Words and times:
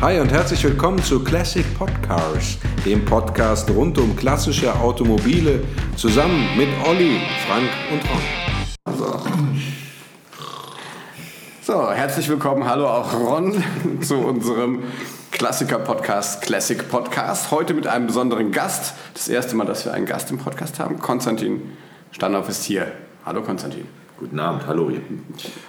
Hi 0.00 0.20
und 0.20 0.30
herzlich 0.32 0.62
willkommen 0.64 1.02
zu 1.02 1.22
Classic 1.24 1.64
Podcars, 1.78 2.58
dem 2.84 3.04
Podcast 3.04 3.70
rund 3.70 3.96
um 3.98 4.14
klassische 4.16 4.74
Automobile, 4.74 5.62
zusammen 5.96 6.46
mit 6.56 6.68
Olli, 6.86 7.20
Frank 7.46 7.68
und 7.90 8.02
Ron. 8.10 8.22
So, 11.62 11.90
herzlich 11.90 12.28
willkommen, 12.28 12.66
hallo 12.66 12.86
auch 12.86 13.14
Ron 13.14 13.64
zu 14.02 14.16
unserem 14.16 14.82
Klassiker-Podcast, 15.30 16.42
Classic 16.42 16.86
Podcast. 16.88 17.50
Heute 17.50 17.72
mit 17.72 17.86
einem 17.86 18.06
besonderen 18.06 18.52
Gast. 18.52 18.94
Das 19.14 19.28
erste 19.28 19.56
Mal, 19.56 19.64
dass 19.64 19.86
wir 19.86 19.94
einen 19.94 20.06
Gast 20.06 20.30
im 20.30 20.38
Podcast 20.38 20.78
haben. 20.78 20.98
Konstantin 20.98 21.62
Standhoff 22.10 22.48
ist 22.48 22.64
hier. 22.64 22.92
Hallo 23.24 23.42
Konstantin. 23.42 23.86
Guten 24.18 24.38
Abend, 24.38 24.66
hallo. 24.66 24.92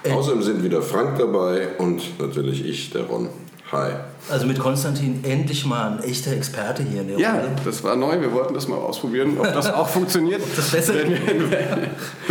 Außerdem 0.08 0.42
sind 0.42 0.62
wieder 0.62 0.82
Frank 0.82 1.18
dabei 1.18 1.68
und 1.78 2.20
natürlich 2.20 2.64
ich, 2.64 2.90
der 2.90 3.04
Ron. 3.04 3.28
Hi. 3.72 3.92
Also 4.30 4.46
mit 4.46 4.58
Konstantin 4.60 5.24
endlich 5.24 5.64
mal 5.66 5.92
ein 5.92 6.02
echter 6.04 6.32
Experte 6.32 6.82
hier 6.84 7.00
in 7.00 7.08
der 7.08 7.18
Ja, 7.18 7.32
Runde. 7.34 7.48
das 7.64 7.82
war 7.82 7.96
neu. 7.96 8.20
Wir 8.20 8.32
wollten 8.32 8.54
das 8.54 8.68
mal 8.68 8.76
ausprobieren, 8.76 9.36
ob 9.38 9.52
das 9.52 9.72
auch 9.72 9.88
funktioniert. 9.98 10.40
das 10.56 10.70
besser 10.70 10.94
Wenn 10.94 11.10
wir- 11.10 11.18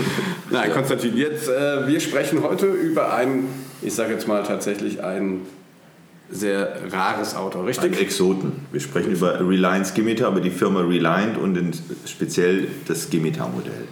Nein, 0.50 0.72
Konstantin, 0.72 1.18
jetzt, 1.18 1.50
äh, 1.50 1.88
wir 1.88 2.00
sprechen 2.00 2.42
heute 2.44 2.68
über 2.68 3.14
ein, 3.14 3.46
ich 3.82 3.94
sage 3.94 4.14
jetzt 4.14 4.28
mal 4.28 4.44
tatsächlich 4.44 5.04
ein 5.04 5.42
sehr 6.32 6.92
rares 6.92 7.36
Auto, 7.36 7.60
Ein 7.60 7.66
richtig? 7.66 8.00
Exoten. 8.02 8.66
Wir 8.72 8.80
sprechen 8.80 9.12
über 9.12 9.40
Reliant 9.40 9.86
Skimitar, 9.88 10.28
aber 10.30 10.42
die 10.42 10.50
Firma 10.52 10.82
Reliant 10.82 11.38
und 11.38 11.56
in, 11.58 11.72
speziell 12.06 12.68
das 12.88 13.04
Skimitar-Modell. 13.04 13.88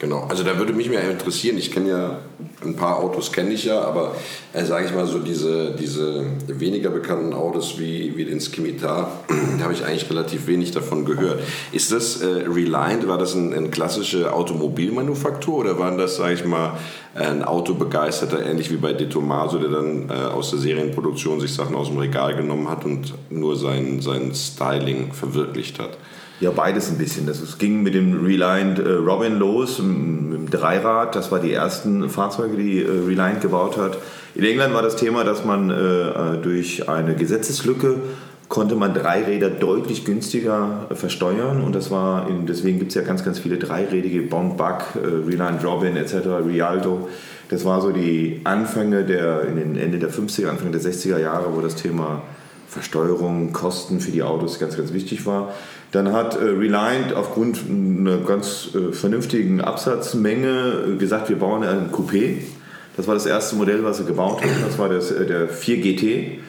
Genau, 0.00 0.26
also 0.28 0.44
da 0.44 0.56
würde 0.58 0.72
mich 0.72 0.88
mehr 0.88 1.10
interessieren, 1.10 1.58
ich 1.58 1.72
kenne 1.72 1.88
ja 1.88 2.18
ein 2.64 2.76
paar 2.76 2.98
Autos, 2.98 3.32
kenne 3.32 3.50
ich 3.50 3.64
ja, 3.64 3.80
aber 3.80 4.14
äh, 4.52 4.64
sage 4.64 4.86
ich 4.86 4.94
mal 4.94 5.06
so 5.06 5.18
diese, 5.18 5.72
diese 5.72 6.24
weniger 6.46 6.90
bekannten 6.90 7.32
Autos 7.32 7.80
wie, 7.80 8.16
wie 8.16 8.24
den 8.24 8.40
Skimitar, 8.40 9.24
da 9.26 9.34
habe 9.64 9.72
ich 9.72 9.84
eigentlich 9.84 10.08
relativ 10.08 10.46
wenig 10.46 10.70
davon 10.70 11.04
gehört. 11.04 11.40
Ist 11.72 11.90
das 11.90 12.20
äh, 12.20 12.26
Reliant, 12.26 13.08
war 13.08 13.18
das 13.18 13.34
ein, 13.34 13.52
eine 13.52 13.70
klassische 13.70 14.32
Automobilmanufaktur 14.32 15.58
oder 15.58 15.78
war 15.80 15.96
das, 15.96 16.16
sage 16.16 16.34
ich 16.34 16.44
mal, 16.44 16.78
ein 17.16 17.42
Autobegeisterter, 17.42 18.44
ähnlich 18.46 18.70
wie 18.70 18.76
bei 18.76 18.92
De 18.92 19.08
Tomaso, 19.08 19.58
der 19.58 19.70
dann 19.70 20.10
äh, 20.10 20.12
aus 20.12 20.50
der 20.50 20.60
Serienproduktion 20.60 21.40
sich 21.40 21.52
Sachen 21.52 21.74
aus 21.74 21.88
dem 21.88 21.98
Regal 21.98 22.36
genommen 22.36 22.70
hat 22.70 22.84
und 22.84 23.14
nur 23.30 23.56
sein, 23.56 24.00
sein 24.00 24.32
Styling 24.32 25.12
verwirklicht 25.12 25.80
hat? 25.80 25.98
Ja, 26.40 26.52
beides 26.52 26.88
ein 26.88 26.98
bisschen. 26.98 27.26
Das, 27.26 27.40
es 27.40 27.58
ging 27.58 27.82
mit 27.82 27.94
dem 27.94 28.24
Reliant 28.24 28.78
äh, 28.78 28.92
Robin 28.92 29.38
los, 29.38 29.80
mit 29.80 30.38
dem 30.38 30.50
Dreirad. 30.50 31.16
Das 31.16 31.32
war 31.32 31.40
die 31.40 31.52
ersten 31.52 32.08
Fahrzeuge, 32.08 32.56
die 32.56 32.82
äh, 32.82 32.88
Reliant 32.88 33.40
gebaut 33.40 33.76
hat. 33.76 33.98
In 34.36 34.44
England 34.44 34.72
war 34.72 34.82
das 34.82 34.94
Thema, 34.94 35.24
dass 35.24 35.44
man 35.44 35.70
äh, 35.70 35.74
äh, 35.74 36.36
durch 36.40 36.88
eine 36.88 37.14
Gesetzeslücke 37.16 37.96
konnte 38.48 38.76
man 38.76 38.94
Dreiräder 38.94 39.50
deutlich 39.50 40.04
günstiger 40.04 40.86
äh, 40.90 40.94
versteuern 40.94 41.60
und 41.60 41.74
das 41.74 41.90
war 41.90 42.28
in, 42.28 42.46
deswegen 42.46 42.78
gibt 42.78 42.92
es 42.92 42.94
ja 42.94 43.02
ganz 43.02 43.24
ganz 43.24 43.38
viele 43.38 43.58
dreirädige 43.58 44.22
Bond 44.22 44.56
Buck, 44.56 44.84
äh, 44.94 45.06
Reliant 45.26 45.62
Robin 45.64 45.96
etc. 45.96 46.14
Rialto. 46.46 47.08
Das 47.50 47.64
war 47.64 47.80
so 47.80 47.92
die 47.92 48.40
Anfänge 48.44 49.04
der 49.04 49.42
in 49.42 49.56
den 49.56 49.76
Ende 49.76 49.98
der 49.98 50.10
50er, 50.10 50.48
Anfang 50.48 50.72
der 50.72 50.80
60er 50.80 51.18
Jahre, 51.18 51.54
wo 51.54 51.60
das 51.60 51.74
Thema 51.74 52.22
Versteuerung, 52.68 53.52
Kosten 53.52 54.00
für 54.00 54.10
die 54.10 54.22
Autos 54.22 54.58
ganz, 54.58 54.76
ganz 54.76 54.92
wichtig 54.92 55.24
war. 55.24 55.54
Dann 55.92 56.12
hat 56.12 56.36
äh, 56.36 56.44
Reliant 56.44 57.14
aufgrund 57.14 57.60
einer 57.68 58.18
ganz 58.18 58.70
äh, 58.74 58.92
vernünftigen 58.92 59.60
Absatzmenge 59.60 60.84
äh, 60.94 60.96
gesagt, 60.96 61.28
wir 61.28 61.36
bauen 61.36 61.64
ein 61.64 61.90
Coupé. 61.90 62.42
Das 62.96 63.06
war 63.06 63.14
das 63.14 63.26
erste 63.26 63.56
Modell, 63.56 63.84
was 63.84 63.98
sie 63.98 64.04
gebaut 64.04 64.42
haben. 64.42 64.50
Das 64.66 64.78
war 64.78 64.88
das, 64.88 65.08
der 65.08 65.48
4 65.48 65.76
GT, 65.78 66.40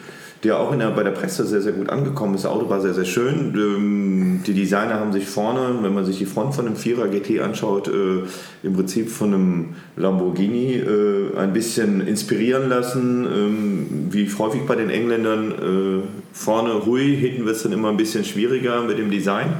der 0.42 0.58
auch 0.58 0.74
der, 0.74 0.90
bei 0.90 1.02
der 1.02 1.10
Presse 1.10 1.44
sehr, 1.46 1.60
sehr 1.60 1.72
gut 1.72 1.90
angekommen 1.90 2.34
ist. 2.34 2.44
Das 2.44 2.50
Auto 2.50 2.70
war 2.70 2.80
sehr, 2.80 2.94
sehr 2.94 3.04
schön. 3.04 3.52
Ähm, 3.54 4.40
die 4.46 4.54
Designer 4.54 4.94
haben 4.94 5.12
sich 5.12 5.26
vorne, 5.26 5.78
wenn 5.82 5.92
man 5.92 6.04
sich 6.04 6.18
die 6.18 6.26
Front 6.26 6.54
von 6.54 6.66
einem 6.66 6.76
4er 6.76 7.08
GT 7.08 7.40
anschaut, 7.40 7.88
äh, 7.88 8.22
im 8.62 8.74
Prinzip 8.74 9.10
von 9.10 9.34
einem 9.34 9.68
Lamborghini 9.96 10.76
äh, 10.76 11.36
ein 11.36 11.52
bisschen 11.52 12.06
inspirieren 12.06 12.68
lassen. 12.70 13.26
Ähm, 13.26 13.86
wie 14.10 14.30
häufig 14.38 14.62
bei 14.66 14.76
den 14.76 14.88
Engländern 14.88 15.52
äh, 15.52 16.02
vorne 16.32 16.86
hui, 16.86 17.16
hinten 17.16 17.44
wird 17.44 17.56
es 17.56 17.62
dann 17.62 17.72
immer 17.72 17.90
ein 17.90 17.98
bisschen 17.98 18.24
schwieriger 18.24 18.82
mit 18.82 18.98
dem 18.98 19.10
Design. 19.10 19.52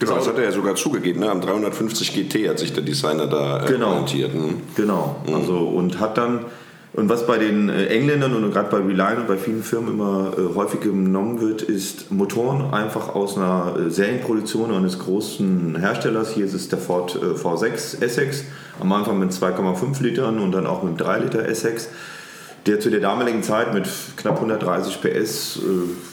Genau, 0.00 0.14
das 0.16 0.28
hat 0.28 0.38
er 0.38 0.44
ja 0.44 0.52
sogar 0.52 0.74
zugegeben. 0.76 1.20
Ne? 1.20 1.30
Am 1.30 1.40
350 1.40 2.14
GT 2.14 2.48
hat 2.48 2.58
sich 2.58 2.72
der 2.72 2.82
Designer 2.84 3.26
da 3.26 3.64
äh, 3.64 3.68
Genau. 3.68 3.90
orientiert. 3.90 4.32
Hm? 4.32 4.54
Genau, 4.76 5.16
also 5.32 5.58
und 5.58 5.98
hat 6.00 6.18
dann 6.18 6.40
und 6.94 7.08
was 7.08 7.26
bei 7.26 7.38
den 7.38 7.68
äh, 7.68 7.86
Engländern 7.86 8.34
und 8.34 8.50
gerade 8.50 8.70
bei 8.70 8.78
Reliant 8.78 9.18
und 9.20 9.28
bei 9.28 9.36
vielen 9.36 9.62
Firmen 9.62 9.94
immer 9.94 10.32
äh, 10.36 10.54
häufig 10.54 10.80
genommen 10.80 11.40
wird, 11.40 11.62
ist 11.62 12.10
Motoren 12.10 12.72
einfach 12.72 13.14
aus 13.14 13.36
einer 13.36 13.76
äh, 13.78 13.90
Serienproduktion 13.90 14.72
eines 14.72 14.98
großen 14.98 15.76
Herstellers. 15.76 16.32
Hier 16.32 16.46
ist 16.46 16.54
es 16.54 16.68
der 16.68 16.78
Ford 16.78 17.14
äh, 17.16 17.38
V6 17.38 18.02
Essex, 18.02 18.44
am 18.80 18.90
Anfang 18.92 19.18
mit 19.18 19.32
2,5 19.32 20.02
Litern 20.02 20.38
und 20.38 20.52
dann 20.52 20.66
auch 20.66 20.82
mit 20.82 20.98
3 20.98 21.18
Liter 21.20 21.46
Essex, 21.46 21.88
der 22.66 22.80
zu 22.80 22.90
der 22.90 23.00
damaligen 23.00 23.42
Zeit 23.42 23.74
mit 23.74 23.86
knapp 24.16 24.36
130 24.36 25.00
PS 25.00 25.60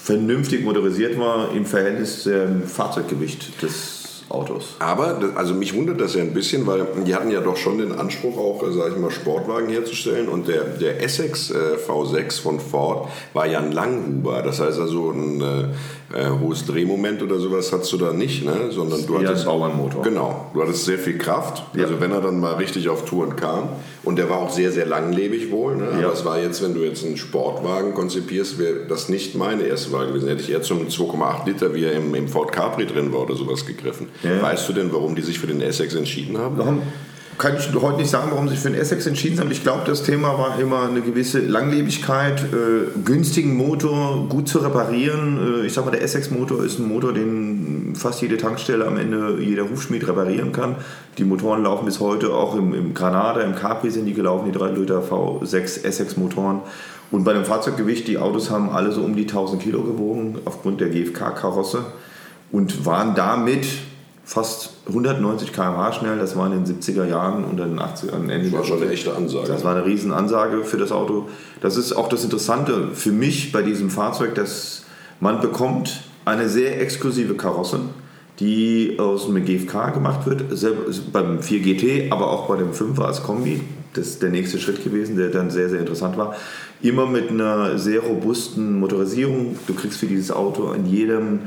vernünftig 0.04 0.64
motorisiert 0.64 1.18
war 1.20 1.52
im 1.54 1.66
Verhältnis 1.66 2.24
zum 2.24 2.64
Fahrzeuggewicht 2.64 3.62
des 3.62 4.05
Autos. 4.30 4.76
Aber, 4.80 5.20
also 5.36 5.54
mich 5.54 5.76
wundert 5.76 6.02
das 6.02 6.16
ja 6.16 6.22
ein 6.22 6.34
bisschen, 6.34 6.66
weil 6.66 6.86
die 7.06 7.14
hatten 7.14 7.30
ja 7.30 7.42
doch 7.42 7.58
schon 7.58 7.78
den 7.78 7.92
Anspruch, 7.92 8.38
auch, 8.38 8.64
äh, 8.64 8.72
sag 8.72 8.92
ich 8.92 8.98
mal, 8.98 9.12
Sportwagen 9.12 9.70
herzustellen. 9.70 10.30
Und 10.30 10.48
der, 10.48 10.64
der 10.64 11.04
Essex 11.04 11.52
äh, 11.52 11.78
V6 11.88 12.42
von 12.42 12.60
Ford 12.60 13.10
war 13.34 13.46
ja 13.46 13.60
ein 13.60 13.72
Langhuber. 13.72 14.42
Das 14.42 14.60
heißt 14.60 14.80
also, 14.80 15.12
ein 15.12 15.42
äh, 16.14 16.30
hohes 16.40 16.66
Drehmoment 16.66 17.22
oder 17.24 17.40
sowas 17.40 17.72
hattest 17.74 17.92
du 17.94 17.98
da 17.98 18.14
nicht, 18.14 18.46
ne? 18.46 18.70
sondern 18.72 19.06
du 19.06 19.14
Ja, 19.20 19.30
hattest. 19.30 19.42
ein 19.42 19.46
Bauernmotor. 19.48 20.04
Genau, 20.04 20.52
du 20.54 20.62
hattest 20.62 20.86
sehr 20.86 21.00
viel 21.00 21.18
Kraft. 21.18 21.64
Ja. 21.76 21.84
Also, 21.86 22.00
wenn 22.00 22.12
er 22.12 22.22
dann 22.22 22.40
mal 22.40 22.54
richtig 22.56 22.90
auf 22.90 23.06
Touren 23.06 23.36
kam. 23.36 23.70
Und 24.04 24.18
der 24.18 24.30
war 24.30 24.38
auch 24.38 24.52
sehr, 24.52 24.72
sehr 24.72 24.86
langlebig 24.86 25.52
wohl. 25.52 25.76
Ne? 25.78 25.88
Ja. 26.00 26.06
Aber 26.06 26.14
es 26.14 26.24
war 26.24 26.40
jetzt, 26.40 26.62
wenn 26.64 26.74
du 26.76 26.82
jetzt 26.82 27.04
einen 27.04 27.18
Sportwagen 27.18 27.94
konzipierst, 27.96 28.60
wäre 28.60 28.86
das 28.88 29.10
nicht 29.10 29.36
meine 29.36 29.64
erste 29.64 29.92
Wahl 29.92 30.08
gewesen. 30.08 30.28
Hätte 30.30 30.42
ich 30.44 30.52
eher 30.52 30.62
zum 30.62 30.88
2,8 30.88 31.46
Liter, 31.48 31.74
wie 31.74 31.86
er 31.86 31.94
im, 31.94 32.14
im 32.14 32.28
Ford 32.28 32.52
Capri 32.52 32.86
drin 32.86 33.12
war 33.12 33.22
oder 33.22 33.36
sowas 33.36 33.66
gegriffen. 33.66 34.08
Ja. 34.24 34.42
Weißt 34.42 34.70
du 34.70 34.74
denn, 34.74 34.94
warum 34.94 35.16
die 35.16 35.24
sich 35.24 35.40
für 35.40 35.48
den 35.48 35.62
Essex 35.62 35.96
entschieden 35.96 36.38
haben? 36.38 36.58
Warum 36.58 36.82
kann 37.38 37.58
ich 37.58 37.74
heute 37.74 37.98
nicht 37.98 38.10
sagen, 38.10 38.30
warum 38.32 38.48
sie 38.48 38.54
sich 38.54 38.64
für 38.64 38.70
den 38.70 38.80
Essex 38.80 39.06
entschieden 39.06 39.40
haben. 39.40 39.52
Ich 39.52 39.64
glaube, 39.64 39.82
das 39.86 40.04
Thema 40.04 40.38
war 40.38 40.60
immer 40.60 40.88
eine 40.88 41.02
gewisse 41.02 41.40
Langlebigkeit, 41.40 42.42
äh, 42.42 43.00
günstigen 43.04 43.56
Motor, 43.56 44.28
gut 44.30 44.48
zu 44.48 44.60
reparieren. 44.60 45.62
Äh, 45.62 45.66
ich 45.66 45.74
sag 45.74 45.86
mal, 45.86 45.92
der 45.92 46.02
Essex-Motor 46.02 46.64
ist 46.64 46.80
ein 46.80 46.88
Motor, 46.88 47.14
den 47.14 47.94
fast 47.96 48.22
jede 48.22 48.38
Tankstelle 48.38 48.86
am 48.86 48.98
Ende 48.98 49.38
jeder 49.42 49.70
Hufschmied 49.70 50.08
reparieren 50.08 50.52
kann. 50.52 50.78
Die 51.18 51.24
Motoren 51.24 51.64
laufen 51.64 51.86
bis 51.86 52.00
heute 52.00 52.34
auch 52.34 52.56
im, 52.56 52.74
im 52.74 52.94
Granada, 52.94 53.42
im 53.42 53.56
Capri 53.56 53.92
sind 53.92 54.06
die 54.06 54.14
gelaufen, 54.14 54.52
die 54.52 54.58
3 54.58 54.72
Liter 54.72 55.02
V6 55.02 55.84
Essex-Motoren. 55.84 56.62
Und 57.12 57.24
bei 57.24 57.34
dem 57.34 57.46
Fahrzeuggewicht, 57.46 58.08
die 58.08 58.18
Autos 58.18 58.50
haben 58.50 58.70
alle 58.70 58.92
so 58.92 59.02
um 59.02 59.16
die 59.16 59.24
1000 59.24 59.62
Kilo 59.62 59.84
gewogen, 59.84 60.40
aufgrund 60.46 60.82
der 60.82 60.90
GFK-Karosse 60.90 61.86
und 62.52 62.86
waren 62.86 63.16
damit 63.16 63.66
fast 64.26 64.74
190 64.88 65.54
km/h 65.54 65.94
schnell. 65.94 66.18
Das 66.18 66.36
war 66.36 66.52
in 66.52 66.64
den 66.64 66.82
70er 66.82 67.06
Jahren 67.06 67.44
und 67.46 67.58
den 67.58 67.80
80er 67.80 68.14
Ende 68.14 68.40
Das 68.40 68.52
war 68.52 68.64
schon 68.66 68.82
eine 68.82 68.92
echte 68.92 69.16
Ansage. 69.16 69.48
das 69.48 69.64
war 69.64 69.76
eine 69.76 69.86
Riesenansage 69.86 70.64
für 70.64 70.78
das 70.78 70.92
Auto. 70.92 71.30
Das 71.62 71.78
ist 71.78 71.94
auch 71.94 72.10
das 72.10 72.24
Interessante 72.24 72.90
für 72.94 73.12
mich 73.12 73.52
bei 73.52 73.62
diesem 73.62 73.90
Fahrzeug, 73.90 74.36
dass 74.36 74.84
man 75.20 75.42
bekommt 75.42 76.02
eine 76.26 76.50
sehr 76.50 76.82
exklusive 76.82 77.36
Karosse, 77.36 77.82
die 78.40 78.98
aus 78.98 79.30
einem 79.30 79.46
GFK 79.46 79.94
gemacht 79.94 80.26
wird, 80.26 80.44
beim 81.14 81.42
4 81.42 81.60
GT, 81.60 82.12
aber 82.12 82.32
auch 82.32 82.48
bei 82.48 82.58
dem 82.58 82.72
5er 82.72 83.04
als 83.04 83.24
Kombi. 83.24 83.62
Das 83.94 84.08
ist 84.08 84.24
der 84.24 84.30
nächste 84.30 84.60
Schritt 84.60 84.84
gewesen, 84.84 85.16
der 85.16 85.30
dann 85.30 85.50
sehr, 85.52 85.70
sehr 85.70 85.80
interessant 85.80 86.18
war. 86.18 86.36
Immer 86.82 87.06
mit 87.06 87.30
einer 87.30 87.78
sehr 87.78 88.02
robusten 88.02 88.80
Motorisierung. 88.80 89.56
Du 89.68 89.74
kriegst 89.74 90.00
für 90.00 90.08
dieses 90.08 90.32
Auto 90.32 90.74
in 90.74 90.86
jedem 90.86 91.40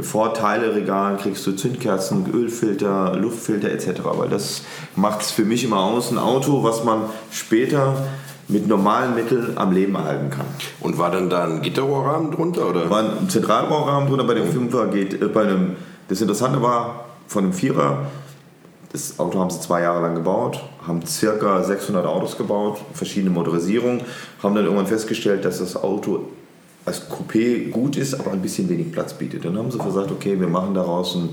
Vorteileregal 0.00 1.18
kriegst 1.18 1.46
du 1.46 1.52
Zündkerzen, 1.52 2.26
Ölfilter, 2.32 3.16
Luftfilter 3.16 3.70
etc. 3.70 4.00
Weil 4.04 4.28
das 4.28 4.62
macht 4.96 5.22
es 5.22 5.30
für 5.30 5.44
mich 5.44 5.64
immer 5.64 5.80
aus, 5.80 6.10
ein 6.10 6.18
Auto, 6.18 6.62
was 6.62 6.84
man 6.84 7.02
später 7.30 7.94
mit 8.48 8.66
normalen 8.66 9.14
Mitteln 9.14 9.56
am 9.56 9.72
Leben 9.72 9.94
erhalten 9.94 10.30
kann. 10.30 10.46
Und 10.80 10.98
war 10.98 11.10
dann 11.10 11.30
da 11.30 11.44
ein 11.44 11.62
Gitterrohrrahmen 11.62 12.30
drunter? 12.30 12.68
Oder? 12.68 12.90
War 12.90 13.00
ein 13.00 13.28
Zentralbaurahmen 13.28 14.08
drunter, 14.08 14.24
bei 14.24 14.34
dem 14.34 14.50
Fünfer 14.50 14.86
geht, 14.88 15.20
äh, 15.20 15.26
bei 15.26 15.42
einem, 15.42 15.76
das 16.08 16.20
Interessante 16.20 16.62
war, 16.62 17.06
von 17.26 17.44
einem 17.44 17.52
Vierer, 17.52 18.06
das 18.92 19.18
Auto 19.18 19.38
haben 19.38 19.48
sie 19.48 19.60
zwei 19.60 19.82
Jahre 19.82 20.02
lang 20.02 20.14
gebaut, 20.14 20.60
haben 20.86 21.04
circa 21.06 21.62
600 21.62 22.04
Autos 22.04 22.36
gebaut, 22.36 22.78
verschiedene 22.92 23.30
Motorisierungen, 23.30 24.02
haben 24.42 24.54
dann 24.54 24.64
irgendwann 24.64 24.86
festgestellt, 24.86 25.44
dass 25.46 25.60
das 25.60 25.76
Auto 25.76 26.26
als 26.84 27.08
Coupé 27.08 27.70
gut 27.70 27.96
ist, 27.96 28.14
aber 28.14 28.32
ein 28.32 28.42
bisschen 28.42 28.68
wenig 28.68 28.92
Platz 28.92 29.14
bietet. 29.14 29.44
Dann 29.44 29.56
haben 29.56 29.70
sie 29.70 29.78
gesagt, 29.78 30.10
okay, 30.10 30.38
wir 30.38 30.48
machen 30.48 30.74
daraus 30.74 31.14
ein 31.14 31.30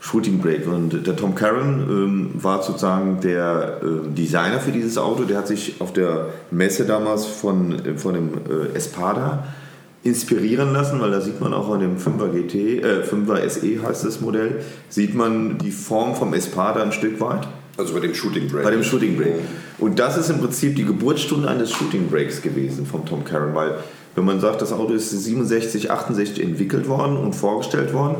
Shooting 0.00 0.38
Brake. 0.38 0.68
Und 0.68 1.06
der 1.06 1.16
Tom 1.16 1.34
Curran 1.34 1.86
ähm, 1.88 2.30
war 2.34 2.62
sozusagen 2.62 3.20
der 3.20 3.80
äh, 3.82 4.08
Designer 4.08 4.58
für 4.58 4.72
dieses 4.72 4.98
Auto. 4.98 5.24
Der 5.24 5.38
hat 5.38 5.46
sich 5.46 5.80
auf 5.80 5.92
der 5.92 6.26
Messe 6.50 6.84
damals 6.84 7.24
von, 7.24 7.84
äh, 7.84 7.94
von 7.96 8.14
dem 8.14 8.30
äh, 8.34 8.76
Espada 8.76 9.46
inspirieren 10.04 10.72
lassen, 10.72 11.00
weil 11.00 11.12
da 11.12 11.20
sieht 11.20 11.40
man 11.40 11.54
auch 11.54 11.72
an 11.72 11.80
dem 11.80 11.96
5er 11.96 12.28
GT, 12.28 12.54
äh, 12.82 13.02
5er 13.04 13.48
SE 13.48 13.82
heißt 13.86 14.04
das 14.04 14.20
Modell, 14.20 14.62
sieht 14.88 15.14
man 15.14 15.58
die 15.58 15.70
Form 15.70 16.16
vom 16.16 16.34
Espada 16.34 16.82
ein 16.82 16.90
Stück 16.90 17.20
weit. 17.20 17.46
Also 17.76 17.94
bei 17.94 18.00
dem 18.00 18.12
Shooting 18.12 18.48
Break. 18.48 18.64
Bei 18.64 18.70
dem 18.70 18.82
Shooting 18.82 19.16
Break. 19.16 19.34
Und 19.78 19.98
das 19.98 20.18
ist 20.18 20.28
im 20.28 20.38
Prinzip 20.38 20.76
die 20.76 20.84
Geburtsstunde 20.84 21.48
eines 21.48 21.70
Shooting 21.70 22.08
Breaks 22.08 22.42
gewesen 22.42 22.84
vom 22.84 23.06
Tom 23.06 23.24
Caron, 23.24 23.54
weil 23.54 23.76
wenn 24.14 24.24
man 24.24 24.40
sagt, 24.40 24.62
das 24.62 24.72
Auto 24.72 24.92
ist 24.92 25.10
67, 25.10 25.90
68 25.90 26.42
entwickelt 26.42 26.88
worden 26.88 27.16
und 27.16 27.34
vorgestellt 27.34 27.92
worden 27.92 28.16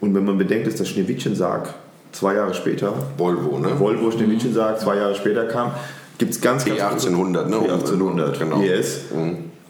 und 0.00 0.14
wenn 0.14 0.24
man 0.24 0.38
bedenkt, 0.38 0.66
dass 0.66 0.76
das 0.76 0.88
Schneewittchen-Sarg 0.88 1.74
zwei 2.12 2.34
Jahre 2.34 2.54
später, 2.54 2.92
Volvo, 3.18 3.58
ne? 3.58 3.78
Volvo 3.78 4.10
Schneewittchen-Sarg 4.10 4.80
zwei 4.80 4.96
Jahre 4.96 5.14
später 5.14 5.44
kam, 5.46 5.72
gibt 6.18 6.32
es 6.32 6.40
ganz, 6.40 6.64
ganz 6.64 7.04
E1800, 7.06 7.46
ne? 7.46 7.56
E1800, 7.56 8.38
Genau. 8.38 8.62
ES. 8.62 9.00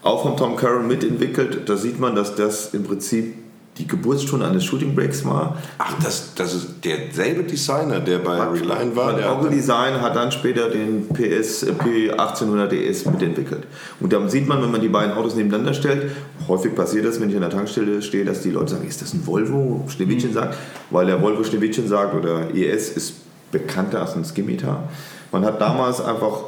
Auch 0.03 0.23
von 0.23 0.37
Tom 0.37 0.55
Curran 0.57 0.87
mitentwickelt. 0.87 1.69
Da 1.69 1.77
sieht 1.77 1.99
man, 1.99 2.15
dass 2.15 2.37
das 2.37 2.73
im 2.75 2.85
Prinzip 2.85 3.35
die 3.79 3.87
Geburtsstunde 3.87 4.47
eines 4.47 4.65
Shooting 4.65 4.95
Breaks 4.95 5.25
war. 5.25 5.59
Ach, 5.77 5.95
das, 6.03 6.35
das 6.35 6.55
ist 6.55 6.67
derselbe 6.83 7.45
Designer, 7.45 8.01
der 8.01 8.19
bei 8.19 8.39
Reline 8.39 8.97
war. 8.97 9.15
Der 9.15 9.31
Auto 9.31 9.49
Design 9.49 10.01
hat 10.01 10.17
dann 10.17 10.33
später 10.33 10.71
den 10.71 11.09
PS 11.09 11.63
äh, 11.63 11.73
P1800 11.73 12.69
DS 12.69 13.05
mitentwickelt. 13.05 13.67
Und 14.01 14.13
dann 14.13 14.31
sieht 14.31 14.49
man, 14.49 14.63
wenn 14.63 14.71
man 14.71 14.81
die 14.81 14.89
beiden 14.89 15.13
Autos 15.15 15.35
nebeneinander 15.35 15.75
stellt, 15.75 16.11
häufig 16.49 16.75
passiert 16.75 17.05
das, 17.05 17.21
wenn 17.21 17.29
ich 17.29 17.35
an 17.35 17.43
der 17.43 17.51
Tankstelle 17.51 18.01
stehe, 18.01 18.25
dass 18.25 18.43
die 18.43 18.51
Leute 18.51 18.73
sagen, 18.73 18.89
ist 18.89 19.03
das 19.03 19.13
ein 19.13 19.27
Volvo 19.27 19.85
Schneewittchen 19.89 20.33
sagt, 20.33 20.57
weil 20.91 21.07
der 21.07 21.21
Volvo 21.21 21.45
Schneewittchen 21.45 21.87
sagt 21.87 22.15
oder 22.15 22.55
ES 22.55 22.91
ist 22.91 23.15
bekannter 23.53 24.01
als 24.01 24.17
ein 24.17 24.25
Skimitar. 24.25 24.89
Man 25.33 25.45
hat 25.45 25.61
damals 25.61 26.01
einfach 26.01 26.45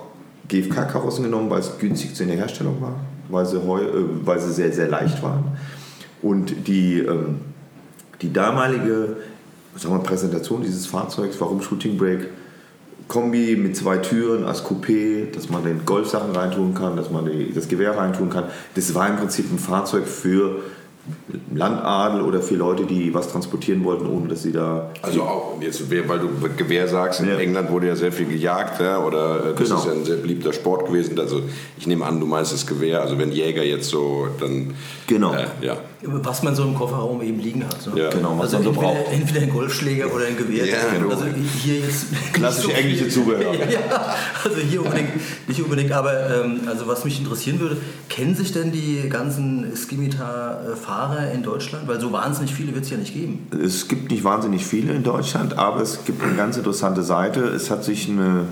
GFK-Karossen 0.48 1.25
genommen, 1.25 1.50
weil 1.50 1.60
es 1.60 1.78
günstig 1.78 2.19
in 2.20 2.28
der 2.28 2.38
Herstellung 2.38 2.80
war, 2.80 2.96
weil 3.28 3.44
sie, 3.44 3.62
heu, 3.62 3.82
äh, 3.82 3.86
weil 4.25 4.40
sie 4.40 4.50
sehr, 4.50 4.72
sehr 4.72 4.88
leicht 4.88 5.22
waren. 5.22 5.44
Und 6.22 6.66
die, 6.66 6.98
ähm, 6.98 7.36
die 8.22 8.32
damalige 8.32 9.16
sagen 9.76 9.94
wir, 9.94 10.02
Präsentation 10.02 10.62
dieses 10.62 10.86
Fahrzeugs, 10.86 11.40
warum 11.40 11.62
Shooting 11.62 11.96
Brake, 11.96 12.26
Kombi 13.06 13.56
mit 13.56 13.76
zwei 13.76 13.96
Türen 13.98 14.44
als 14.44 14.64
Coupé, 14.64 15.30
dass 15.32 15.48
man 15.48 15.64
den 15.64 15.84
Golfsachen 15.86 16.32
reintun 16.32 16.74
kann, 16.74 16.96
dass 16.96 17.10
man 17.10 17.24
die, 17.26 17.52
das 17.54 17.68
Gewehr 17.68 17.96
reintun 17.96 18.28
kann, 18.28 18.44
das 18.74 18.94
war 18.94 19.08
im 19.08 19.16
Prinzip 19.16 19.50
ein 19.50 19.58
Fahrzeug 19.58 20.06
für 20.06 20.56
Landadel 21.54 22.20
oder 22.20 22.42
für 22.42 22.56
Leute, 22.56 22.84
die 22.84 23.14
was 23.14 23.32
transportieren 23.32 23.82
wollten, 23.84 24.06
ohne 24.06 24.28
dass 24.28 24.42
sie 24.42 24.52
da 24.52 24.90
Also 25.00 25.22
auch, 25.22 25.56
jetzt, 25.62 25.90
weil 25.90 26.18
du 26.18 26.28
Gewehr 26.56 26.86
sagst, 26.86 27.20
in 27.20 27.28
Ja. 27.28 27.36
England 27.36 27.70
wurde 27.70 27.86
ja 27.86 27.96
sehr 27.96 28.12
viel 28.12 28.26
gejagt, 28.26 28.78
ja, 28.80 29.02
oder 29.02 29.36
äh, 29.40 29.54
das 29.54 29.68
Genau. 29.68 29.80
ist 29.80 29.86
ja 29.86 29.92
ein 29.92 30.04
sehr 30.04 30.16
beliebter 30.16 30.52
Sport 30.52 30.86
gewesen. 30.86 31.18
Also 31.18 31.40
ich 31.78 31.86
nehme 31.86 32.04
an, 32.04 32.20
du 32.20 32.26
meinst 32.26 32.52
das 32.52 32.66
Gewehr, 32.66 33.00
also 33.00 33.16
wenn 33.18 33.32
Jäger 33.32 33.64
jetzt 33.64 33.88
so, 33.88 34.28
dann... 34.38 34.74
Genau. 35.06 35.32
Äh, 35.32 35.46
ja. 35.62 35.78
Was 36.02 36.42
man 36.44 36.54
so 36.54 36.62
im 36.62 36.74
Kofferraum 36.74 37.20
eben 37.22 37.40
liegen 37.40 37.64
hat. 37.64 37.86
Ne? 37.92 38.02
Ja. 38.02 38.10
Genau, 38.10 38.38
was 38.38 38.54
also 38.54 38.56
man 38.56 38.62
so 38.62 38.70
entweder, 38.70 38.94
braucht. 38.94 39.12
entweder 39.12 39.40
ein 39.42 39.50
Golfschläger 39.50 40.14
oder 40.14 40.26
ein 40.26 40.36
Gewehr. 40.36 40.64
Ja, 40.64 40.76
genau. 40.92 41.10
Also 41.10 41.24
hier 41.62 41.80
jetzt 41.80 42.06
Klassische 42.32 42.68
viel. 42.68 42.84
englische 42.84 43.08
Zubehör. 43.08 43.54
ja, 43.70 44.14
also 44.44 44.56
hier 44.58 44.84
unbedingt, 44.84 45.10
nicht 45.48 45.60
unbedingt. 45.60 45.90
Aber 45.92 46.44
ähm, 46.44 46.60
also 46.66 46.86
was 46.86 47.04
mich 47.04 47.18
interessieren 47.18 47.58
würde, 47.58 47.78
kennen 48.08 48.36
sich 48.36 48.52
denn 48.52 48.70
die 48.70 49.08
ganzen 49.08 49.74
Skimitar-Fahrer 49.74 51.32
in 51.32 51.42
Deutschland? 51.42 51.88
Weil 51.88 52.00
so 52.00 52.12
wahnsinnig 52.12 52.54
viele 52.54 52.74
wird 52.74 52.84
es 52.84 52.90
ja 52.90 52.96
nicht 52.96 53.14
geben. 53.14 53.48
Es 53.64 53.88
gibt 53.88 54.10
nicht 54.12 54.22
wahnsinnig 54.22 54.64
viele 54.64 54.92
in 54.92 55.02
Deutschland, 55.02 55.58
aber 55.58 55.80
es 55.80 56.04
gibt 56.04 56.22
eine 56.22 56.34
ganz 56.34 56.56
interessante 56.56 57.02
Seite. 57.02 57.40
Es 57.40 57.70
hat 57.70 57.82
sich 57.82 58.08
eine, 58.08 58.44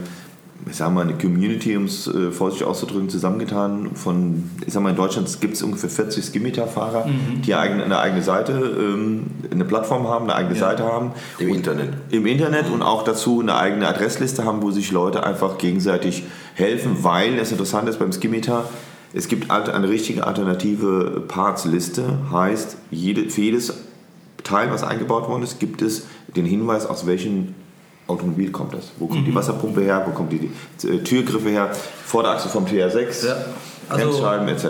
ich 0.69 0.77
sag 0.77 0.93
mal, 0.93 1.03
eine 1.03 1.15
Community, 1.15 1.77
um 1.77 1.85
es 1.85 2.09
äh, 2.09 2.33
vorsichtig 2.33 2.67
auszudrücken, 2.67 3.09
zusammengetan. 3.09 3.91
Von, 3.95 4.51
ich 4.67 4.73
sag 4.73 4.83
mal, 4.83 4.91
in 4.91 4.97
Deutschland 4.97 5.41
gibt 5.41 5.55
es 5.55 5.63
ungefähr 5.63 5.89
40 5.89 6.25
Skimitar-Fahrer, 6.25 7.09
die 7.47 7.55
eigen, 7.55 7.81
eine 7.81 7.99
eigene 7.99 8.23
Seite, 8.23 8.53
ähm, 8.53 9.27
eine 9.51 9.65
Plattform 9.65 10.09
haben, 10.09 10.25
eine 10.25 10.35
eigene 10.35 10.57
Seite 10.57 10.83
haben. 10.83 11.13
Im 11.39 11.51
Und- 11.51 11.57
Internet. 11.59 11.91
Im 12.11 12.27
Internet 12.27 12.69
und 12.69 12.83
auch 12.83 13.05
dazu 13.05 13.41
eine 13.41 13.55
eigene 13.55 13.87
Adressliste 13.87 14.45
haben, 14.45 14.61
wo 14.63 14.73
sich 14.73 14.91
Leute 14.91 15.23
einfach 15.23 15.57
gegenseitig 15.59 16.25
helfen, 16.55 16.97
weil 17.03 17.39
es 17.39 17.53
interessant 17.53 17.89
ist 17.89 17.99
beim 18.01 18.13
Skimitar, 18.13 18.65
es 19.13 19.29
gibt 19.29 19.51
eine 19.51 19.89
richtige 19.89 20.27
alternative 20.27 21.23
Parts-Liste, 21.29 22.19
heißt, 22.33 22.77
jede, 22.91 23.31
für 23.31 23.41
jedes 23.41 23.73
Teil, 24.43 24.71
was 24.73 24.83
eingebaut 24.83 25.29
worden 25.29 25.43
ist, 25.45 25.61
gibt 25.61 25.81
es 25.81 26.07
den 26.35 26.45
Hinweis, 26.45 26.87
aus 26.87 27.07
welchem 27.07 27.55
Automobil 28.07 28.51
kommt 28.53 28.73
das. 28.75 28.85
Wo 28.99 29.07
kommt 29.07 29.27
die 29.27 29.35
Wasserpumpe 29.35 29.81
her, 29.81 30.05
wo 30.07 30.13
kommt 30.13 30.31
die, 30.33 30.51
die 30.83 30.89
äh, 30.89 31.03
Türgriffe 31.03 31.49
her, 31.49 31.71
Vorderachse 32.05 32.49
vom 32.49 32.65
TR6, 32.65 33.27
Ja, 33.27 33.37
also- 33.89 34.11
Bremsscheiben 34.11 34.49
etc. 34.49 34.67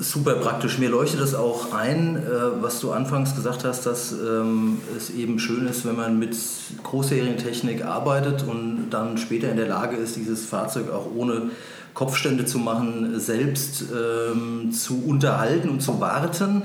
Super 0.00 0.34
praktisch. 0.36 0.78
Mir 0.78 0.88
leuchtet 0.88 1.20
das 1.20 1.34
auch 1.34 1.72
ein, 1.74 2.16
äh, 2.16 2.62
was 2.62 2.80
du 2.80 2.92
anfangs 2.92 3.34
gesagt 3.34 3.64
hast, 3.64 3.84
dass 3.84 4.12
ähm, 4.12 4.78
es 4.96 5.10
eben 5.10 5.38
schön 5.38 5.66
ist, 5.66 5.84
wenn 5.84 5.96
man 5.96 6.18
mit 6.18 6.36
Großserientechnik 6.84 7.84
arbeitet 7.84 8.44
und 8.46 8.90
dann 8.90 9.18
später 9.18 9.50
in 9.50 9.56
der 9.56 9.68
Lage 9.68 9.96
ist, 9.96 10.16
dieses 10.16 10.46
Fahrzeug 10.46 10.90
auch 10.92 11.06
ohne 11.14 11.50
Kopfstände 11.94 12.46
zu 12.46 12.58
machen, 12.58 13.18
selbst 13.18 13.84
ähm, 13.92 14.70
zu 14.72 15.02
unterhalten 15.04 15.68
und 15.68 15.82
zu 15.82 16.00
warten. 16.00 16.62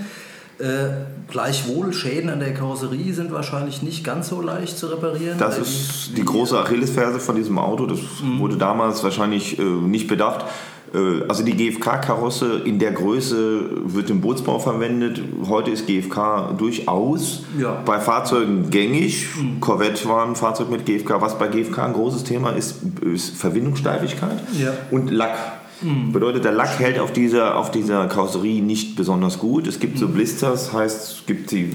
Äh, 0.63 0.92
gleichwohl 1.30 1.92
Schäden 1.92 2.30
an 2.30 2.39
der 2.39 2.54
Karosserie 2.54 3.12
sind 3.13 3.33
wahrscheinlich 3.33 3.81
nicht 3.81 4.04
ganz 4.06 4.30
so 4.30 4.39
leicht 4.39 4.77
zu 4.77 4.88
reparieren. 4.88 5.38
Das 5.38 5.57
ist 5.57 6.12
die 6.15 6.24
große 6.24 6.57
Achillesferse 6.57 7.19
von 7.19 7.36
diesem 7.36 7.57
Auto. 7.57 7.86
Das 7.86 8.00
wurde 8.38 8.56
damals 8.56 9.04
wahrscheinlich 9.04 9.60
äh, 9.60 9.62
nicht 9.63 10.07
bedacht. 10.07 10.45
Äh, 10.94 11.24
also 11.27 11.44
die 11.44 11.54
GFK-Karosse 11.57 12.62
in 12.63 12.80
der 12.80 12.92
Größe 12.94 13.71
wird 13.94 14.10
im 14.10 14.21
Bootsbau 14.21 14.60
verwendet. 14.60 15.21
Heute 15.50 15.71
ist 15.71 15.86
GFK 15.86 16.54
durchaus 16.57 17.42
Ja. 17.59 17.81
bei 17.86 18.00
Fahrzeugen 18.00 18.69
gängig. 18.69 19.25
Corvette 19.59 20.07
war 20.07 20.25
ein 20.25 20.36
Fahrzeug 20.38 20.69
mit 20.69 20.86
GFK. 20.86 21.19
Was 21.19 21.38
bei 21.38 21.48
GFK 21.50 21.80
ein 21.88 21.94
großes 21.94 22.24
Thema 22.24 22.51
ist, 22.51 22.75
ist 23.01 23.36
Verwindungssteifigkeit 23.36 24.39
Ja. 24.57 24.71
und 24.92 25.12
Lack. 25.12 25.62
Bedeutet, 26.12 26.46
der 26.46 26.52
Lack 26.54 26.80
hält 26.80 27.00
auf 27.00 27.12
dieser, 27.12 27.58
auf 27.58 27.72
dieser 27.72 28.06
Karosserie 28.08 28.62
nicht 28.62 28.96
besonders 28.96 29.40
gut. 29.40 29.68
Es 29.68 29.80
gibt 29.80 29.98
so 29.98 30.08
Blisters, 30.08 30.72
heißt, 30.72 31.02
es 31.20 31.25
gibt 31.25 31.52
die, 31.52 31.72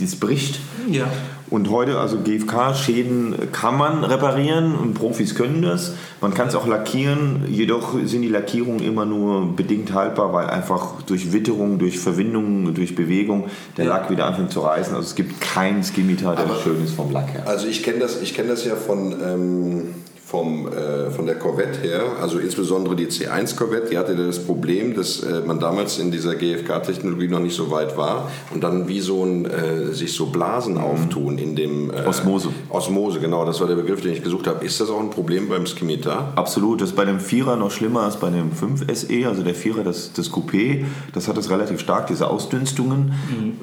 das 0.00 0.16
bricht. 0.16 0.58
Ja. 0.90 1.06
Und 1.50 1.70
heute, 1.70 1.98
also 1.98 2.18
GFK-Schäden 2.18 3.34
kann 3.52 3.78
man 3.78 4.04
reparieren 4.04 4.74
und 4.74 4.92
Profis 4.92 5.34
können 5.34 5.62
das. 5.62 5.92
Man 6.20 6.34
kann 6.34 6.48
es 6.48 6.54
auch 6.54 6.66
lackieren, 6.66 7.44
jedoch 7.48 7.94
sind 8.04 8.20
die 8.20 8.28
Lackierungen 8.28 8.80
immer 8.80 9.06
nur 9.06 9.56
bedingt 9.56 9.94
haltbar, 9.94 10.32
weil 10.34 10.48
einfach 10.48 11.00
durch 11.06 11.32
Witterung, 11.32 11.78
durch 11.78 11.98
Verwindung, 11.98 12.74
durch 12.74 12.94
Bewegung 12.94 13.44
der 13.78 13.86
Ja. 13.86 13.96
Lack 13.96 14.10
wieder 14.10 14.26
anfängt 14.26 14.50
zu 14.52 14.60
reißen. 14.60 14.94
Also 14.94 15.06
es 15.08 15.14
gibt 15.14 15.40
keinen 15.40 15.82
Skimitar, 15.82 16.36
der 16.36 16.44
Aber- 16.44 16.60
schön 16.62 16.84
ist 16.84 16.94
vom 16.94 17.10
Lack 17.12 17.32
her. 17.32 17.44
Also 17.46 17.66
ich 17.66 17.82
kenne 17.82 18.00
das, 18.00 18.20
ich 18.20 18.34
kenn 18.34 18.48
das 18.48 18.66
ja 18.66 18.76
von, 18.76 19.12
ähm, 19.12 19.82
vom, 20.28 20.68
äh, 20.68 21.10
von 21.10 21.24
der 21.24 21.36
Corvette 21.36 21.80
her, 21.80 22.02
also 22.20 22.38
insbesondere 22.38 22.94
die 22.94 23.06
C1 23.06 23.56
Corvette, 23.56 23.88
die 23.90 23.96
hatte 23.96 24.14
das 24.14 24.38
Problem, 24.38 24.94
dass 24.94 25.22
äh, 25.22 25.40
man 25.46 25.58
damals 25.58 25.98
in 25.98 26.10
dieser 26.10 26.34
GFK-Technologie 26.34 27.28
noch 27.28 27.40
nicht 27.40 27.56
so 27.56 27.70
weit 27.70 27.96
war 27.96 28.30
und 28.52 28.62
dann 28.62 28.88
wie 28.88 29.00
so 29.00 29.24
ein, 29.24 29.46
äh, 29.46 29.86
sich 29.94 30.12
so 30.12 30.26
Blasen 30.26 30.76
auftun 30.76 31.38
in 31.38 31.56
dem... 31.56 31.90
Äh, 31.90 32.06
Osmose. 32.06 32.50
Osmose, 32.68 33.20
genau, 33.20 33.46
das 33.46 33.58
war 33.60 33.68
der 33.68 33.76
Begriff, 33.76 34.02
den 34.02 34.12
ich 34.12 34.22
gesucht 34.22 34.46
habe. 34.46 34.62
Ist 34.66 34.78
das 34.78 34.90
auch 34.90 35.00
ein 35.00 35.08
Problem 35.08 35.48
beim 35.48 35.66
Skimitar? 35.66 36.34
Absolut, 36.36 36.82
das 36.82 36.90
ist 36.90 36.96
bei 36.96 37.06
dem 37.06 37.20
Vierer 37.20 37.56
noch 37.56 37.70
schlimmer 37.70 38.02
als 38.02 38.18
bei 38.18 38.28
dem 38.28 38.52
5 38.52 38.84
SE, 38.92 39.26
also 39.26 39.42
der 39.42 39.54
Vierer, 39.54 39.82
das, 39.82 40.12
das 40.12 40.30
Coupé, 40.30 40.84
das 41.14 41.26
hat 41.26 41.38
das 41.38 41.48
relativ 41.48 41.80
stark, 41.80 42.06
diese 42.06 42.28
Ausdünstungen. 42.28 43.14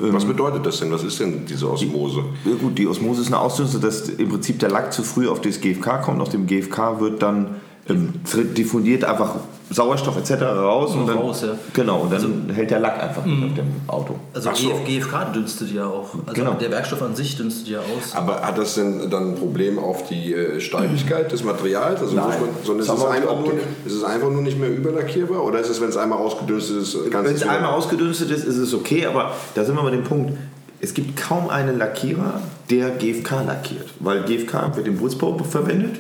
Ähm, 0.02 0.14
Was 0.14 0.26
bedeutet 0.26 0.66
das 0.66 0.80
denn? 0.80 0.92
Was 0.92 1.04
ist 1.04 1.20
denn 1.20 1.46
diese 1.46 1.70
Osmose? 1.70 2.24
Ja 2.44 2.56
gut, 2.60 2.76
die 2.80 2.88
Osmose 2.88 3.22
ist 3.22 3.28
eine 3.28 3.38
Ausdünstung, 3.38 3.82
dass 3.82 4.10
im 4.10 4.30
Prinzip 4.30 4.58
der 4.58 4.70
Lack 4.72 4.92
zu 4.92 5.04
früh 5.04 5.28
auf 5.28 5.42
das 5.42 5.62
GFK 5.62 6.02
kommt. 6.02 6.22
Auf 6.22 6.30
dem 6.30 6.48
GFK 6.48 6.55
wird 7.00 7.22
dann 7.22 7.56
ähm, 7.88 8.14
diffundiert 8.56 9.04
einfach 9.04 9.36
Sauerstoff 9.70 10.18
etc. 10.18 10.44
raus. 10.44 10.94
Und 10.96 11.08
dann, 11.08 11.18
Raus, 11.18 11.42
ja. 11.42 11.56
Genau, 11.74 12.02
und 12.02 12.14
dann 12.14 12.50
hält 12.54 12.70
der 12.70 12.80
Lack 12.80 13.02
einfach 13.02 13.26
nicht 13.26 13.44
auf 13.44 13.54
dem 13.56 13.66
Auto. 13.88 14.16
Also 14.34 14.52
so. 14.54 14.70
GF, 14.70 14.86
GFK 14.86 15.34
dünstet 15.34 15.72
ja 15.72 15.86
auch. 15.88 16.14
Also 16.26 16.34
Genau. 16.34 16.54
der 16.54 16.72
Werkstoff 16.72 17.02
an 17.02 17.16
sich 17.16 17.36
dünstet 17.38 17.68
ja 17.68 17.80
aus. 17.80 18.14
Aber 18.14 18.42
hat 18.42 18.58
das 18.58 18.76
denn 18.76 19.10
dann 19.10 19.32
ein 19.32 19.36
Problem 19.36 19.80
auf 19.80 20.08
die 20.08 20.34
äh, 20.34 20.60
Steifigkeit 20.60 21.32
des 21.32 21.44
Materials? 21.44 22.02
Also 22.02 22.16
Nein. 22.16 22.28
man, 22.28 22.50
sondern 22.64 22.86
ist 22.86 22.92
es, 22.92 23.06
einfach 23.06 23.40
nur, 23.40 23.54
ist 23.86 23.94
es 23.94 24.04
einfach 24.04 24.30
nur 24.30 24.42
nicht 24.42 24.60
mehr 24.60 24.70
überlackierbar? 24.70 25.44
Oder 25.44 25.60
ist 25.60 25.70
es, 25.70 25.82
wenn 25.82 25.90
es 25.90 25.98
einmal 25.98 26.20
ausgedünstet 26.20 26.78
ist, 26.78 27.12
ganz 27.12 27.28
Wenn 27.28 27.36
es 27.36 27.44
einmal 27.44 27.74
ausgedünstet 27.74 28.30
ist, 28.32 28.46
ist 28.46 28.58
es 28.58 28.74
okay, 28.74 29.08
aber 29.08 29.34
da 29.56 29.64
sind 29.64 29.76
wir 29.76 29.84
bei 29.84 29.92
dem 29.92 30.04
Punkt, 30.04 30.34
es 30.80 30.94
gibt 30.94 31.18
kaum 31.18 31.50
einen 31.50 31.80
Lackierer, 31.80 32.42
der 32.70 32.92
GFK 32.92 33.44
lackiert, 33.48 33.88
weil 34.00 34.24
GFK 34.24 34.76
wird 34.76 34.88
im 34.88 34.98
Bootsbau 34.98 35.38
verwendet. 35.40 35.96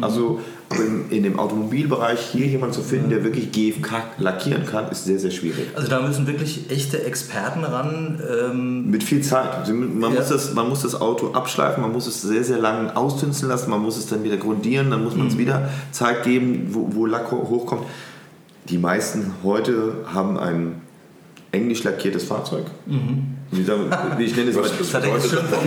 Also 0.00 0.40
in, 0.76 1.10
in 1.16 1.22
dem 1.22 1.38
Automobilbereich 1.38 2.18
hier 2.32 2.46
jemanden 2.46 2.74
zu 2.74 2.82
finden, 2.82 3.08
der 3.10 3.22
wirklich 3.22 3.52
GFK 3.52 4.02
lackieren 4.18 4.66
kann, 4.66 4.88
ist 4.90 5.04
sehr, 5.04 5.18
sehr 5.18 5.30
schwierig. 5.30 5.68
Also 5.76 5.88
da 5.88 6.00
müssen 6.02 6.26
wirklich 6.26 6.70
echte 6.70 7.04
Experten 7.04 7.62
ran. 7.62 8.20
Ähm, 8.50 8.90
Mit 8.90 9.04
viel 9.04 9.22
Zeit. 9.22 9.68
Man, 9.72 10.12
Ja. 10.12 10.18
muss 10.20 10.28
das, 10.28 10.54
man 10.54 10.68
muss 10.68 10.82
das 10.82 11.00
Auto 11.00 11.32
abschleifen, 11.32 11.82
man 11.82 11.92
muss 11.92 12.06
es 12.08 12.20
sehr, 12.20 12.42
sehr 12.42 12.58
lang 12.58 12.90
ausdünsten 12.90 13.48
lassen, 13.48 13.70
man 13.70 13.80
muss 13.80 13.96
es 13.96 14.06
dann 14.06 14.24
wieder 14.24 14.36
grundieren, 14.38 14.90
dann 14.90 15.04
muss 15.04 15.14
man 15.14 15.28
es 15.28 15.38
wieder 15.38 15.68
Zeit 15.92 16.24
geben, 16.24 16.68
wo, 16.72 16.88
wo 16.92 17.06
Lack 17.06 17.30
ho- 17.30 17.46
hochkommt. 17.48 17.82
Die 18.68 18.78
meisten 18.78 19.34
heute 19.44 20.04
haben 20.12 20.36
ein 20.36 20.80
englisch 21.52 21.84
lackiertes 21.84 22.24
Fahrzeug. 22.24 22.64
Wie, 22.86 22.98
sagen, 23.52 23.90
wie 24.18 24.24
ich 24.24 24.36
nenne 24.36 24.50
es 24.50 24.56
mal- 24.56 24.62
Das 24.64 24.94
er. 24.94 25.12
Also 25.12 25.28
das 25.36 25.44
war, 25.52 25.58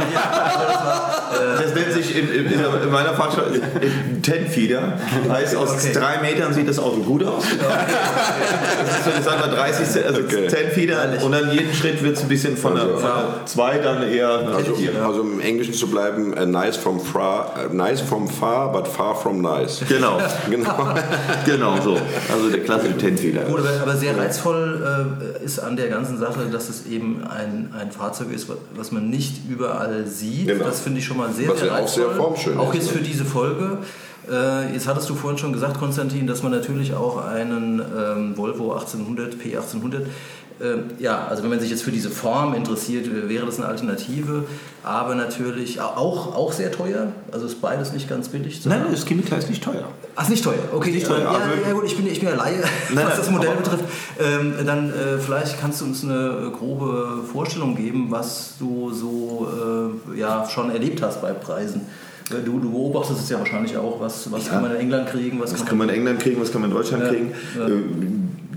äh, 1.32 1.64
Das 1.64 1.74
nennt 1.76 1.92
sich 1.94 2.16
in, 2.18 2.28
in, 2.30 2.46
in, 2.46 2.60
in 2.84 2.92
meiner 2.92 3.14
Fahrzeug 3.14 3.62
Ten-Feeder. 4.22 4.94
Heißt, 5.30 5.56
aus 5.56 5.70
Okay. 5.72 5.94
drei 5.94 6.18
Metern 6.22 6.54
sieht 6.54 6.68
das 6.68 6.78
Auto 6.80 6.98
gut 6.98 7.24
aus. 7.24 7.44
Das 7.44 8.98
ist 8.98 9.06
so, 9.06 9.12
ich 9.18 9.24
sag 9.24 9.40
mal 9.40 9.56
30, 9.56 9.88
Cent- 9.88 10.06
also 10.06 10.22
Okay. 10.22 10.48
Ten-Feeder. 10.48 11.24
Und 11.24 11.32
dann 11.32 11.52
jeden 11.52 11.74
Schritt 11.74 12.04
wird 12.04 12.18
es 12.18 12.24
ein 12.24 12.28
bisschen 12.28 12.58
von 12.58 12.76
der, 12.76 12.86
von 12.90 13.02
der 13.02 13.46
2 13.46 13.78
dann 13.78 14.04
eher. 14.04 14.28
Also, 14.30 14.76
also 15.06 15.22
im 15.22 15.40
Englischen 15.40 15.74
zu 15.74 15.88
bleiben, 15.88 16.34
äh, 16.34 16.46
nice 16.46 16.76
from 16.78 17.00
far, 17.00 17.54
äh, 17.72 17.74
nice 17.74 18.02
from 18.02 18.28
far, 18.28 18.72
but 18.72 18.88
far 18.88 19.16
from 19.16 19.42
nice. 19.42 19.82
Genau, 19.88 20.20
Genau. 20.50 20.70
genau 21.46 21.76
so. 21.82 21.98
Also 22.32 22.50
der 22.52 22.64
klassische 22.64 22.98
Ten-Feeder. 22.98 23.42
Gut, 23.44 23.60
aber, 23.60 23.70
aber 23.84 23.96
sehr 23.96 24.18
reizvoll 24.18 25.16
äh, 25.42 25.46
ist 25.46 25.60
an 25.60 25.76
der 25.78 25.88
ganzen 25.88 26.18
Sache, 26.20 26.46
dass 26.52 26.68
es 26.70 26.86
eben 26.88 27.24
ein, 27.24 27.74
ein 27.79 27.79
Fahrzeug 27.92 28.32
ist, 28.32 28.50
wa- 28.50 28.56
was 28.76 28.92
man 28.92 29.10
nicht 29.10 29.50
überall 29.50 30.06
sieht. 30.08 30.48
Genau. 30.48 30.66
Das 30.66 30.82
finde 30.82 31.00
ich 31.00 31.06
schon 31.06 31.18
mal 31.18 31.32
sehr, 31.34 31.50
Was 31.50 31.60
sehr 31.60 31.68
ja 31.68 31.80
auch 31.80 31.88
sehr 31.88 32.10
formschön 32.12 32.58
Auch 32.58 32.74
ist, 32.74 32.82
jetzt 32.84 32.92
ne? 32.94 32.98
für 33.00 33.04
diese 33.04 33.26
Folge. 33.26 33.78
Äh, 34.30 34.74
jetzt 34.74 34.88
hattest 34.88 35.10
du 35.10 35.16
vorhin 35.16 35.38
schon 35.40 35.54
gesagt, 35.54 35.80
Konstantin, 35.80 36.28
dass 36.28 36.44
man 36.44 36.52
natürlich 36.52 36.94
auch 36.94 37.26
einen 37.26 37.80
ähm, 37.98 38.38
Volvo 38.38 38.74
1800, 38.74 39.36
P1800 39.36 40.02
ähm, 40.62 40.84
ja, 41.00 41.26
also 41.30 41.42
wenn 41.44 41.52
man 41.52 41.62
sich 41.62 41.70
jetzt 41.70 41.84
für 41.84 41.92
diese 41.92 42.10
Form 42.10 42.54
interessiert, 42.54 43.08
wäre 43.30 43.46
das 43.46 43.60
eine 43.60 43.68
Alternative, 43.70 44.44
aber 44.84 45.16
natürlich 45.16 45.80
auch, 45.80 46.36
auch 46.36 46.52
sehr 46.52 46.70
teuer. 46.70 47.14
Also 47.32 47.46
ist 47.46 47.62
beides 47.62 47.94
nicht 47.94 48.10
ganz 48.10 48.28
billig. 48.28 48.62
zu 48.62 48.68
Nein, 48.68 48.84
haben. 48.84 48.92
das 48.92 49.06
Chemical 49.06 49.40
ist 49.40 49.50
nicht 49.50 49.64
teuer. 49.64 49.88
Ach, 50.20 50.24
ist 50.24 50.30
nicht 50.32 50.44
teuer. 50.44 50.56
Okay, 50.74 50.92
Nicht 50.92 51.08
teuer, 51.08 51.20
Ja, 51.22 51.30
also- 51.30 51.40
ja, 51.66 51.74
gut, 51.74 51.86
ich 51.86 51.96
bin, 51.96 52.06
ich 52.06 52.20
bin 52.20 52.28
ja 52.28 52.36
Laie, 52.36 52.58
Nein, 52.94 53.06
was 53.08 53.16
das 53.18 53.32
Modell 53.32 53.52
aber- 53.52 53.62
betrifft. 53.62 53.86
Ähm, 54.20 54.54
dann 54.66 54.90
äh, 54.90 55.18
vielleicht 55.18 55.60
kannst 55.62 55.80
du 55.80 55.86
uns 55.86 56.04
eine 56.04 56.52
grobe 56.52 57.22
Vorstellung 57.32 57.76
geben, 57.78 58.08
was 58.10 58.56
du 58.60 58.92
so 58.92 59.48
äh, 60.16 60.20
ja, 60.20 60.46
schon 60.50 60.72
erlebt 60.72 61.02
hast 61.02 61.22
bei 61.22 61.32
Preisen. 61.32 61.82
Äh, 62.32 62.44
Du, 62.46 62.60
du 62.60 62.70
beobachtest 62.70 63.22
es 63.24 63.30
ja 63.30 63.40
wahrscheinlich 63.40 63.76
auch, 63.78 64.00
was, 64.02 64.30
was 64.32 64.50
kann 64.50 64.62
man 64.62 64.72
in 64.72 64.78
England 64.82 65.10
kriegen, 65.10 65.40
was, 65.40 65.54
Was 65.54 65.66
kann 65.66 65.78
man 65.80 65.88
in 65.90 65.96
England 65.96 66.20
kriegen, 66.20 66.40
was 66.42 66.52
kann 66.52 66.62
man 66.62 66.70
in 66.70 66.76
Deutschland 66.76 67.04
Ja, 67.06 67.10
kriegen? 67.10 67.32
ja. 67.58 67.68
Äh, 67.68 67.72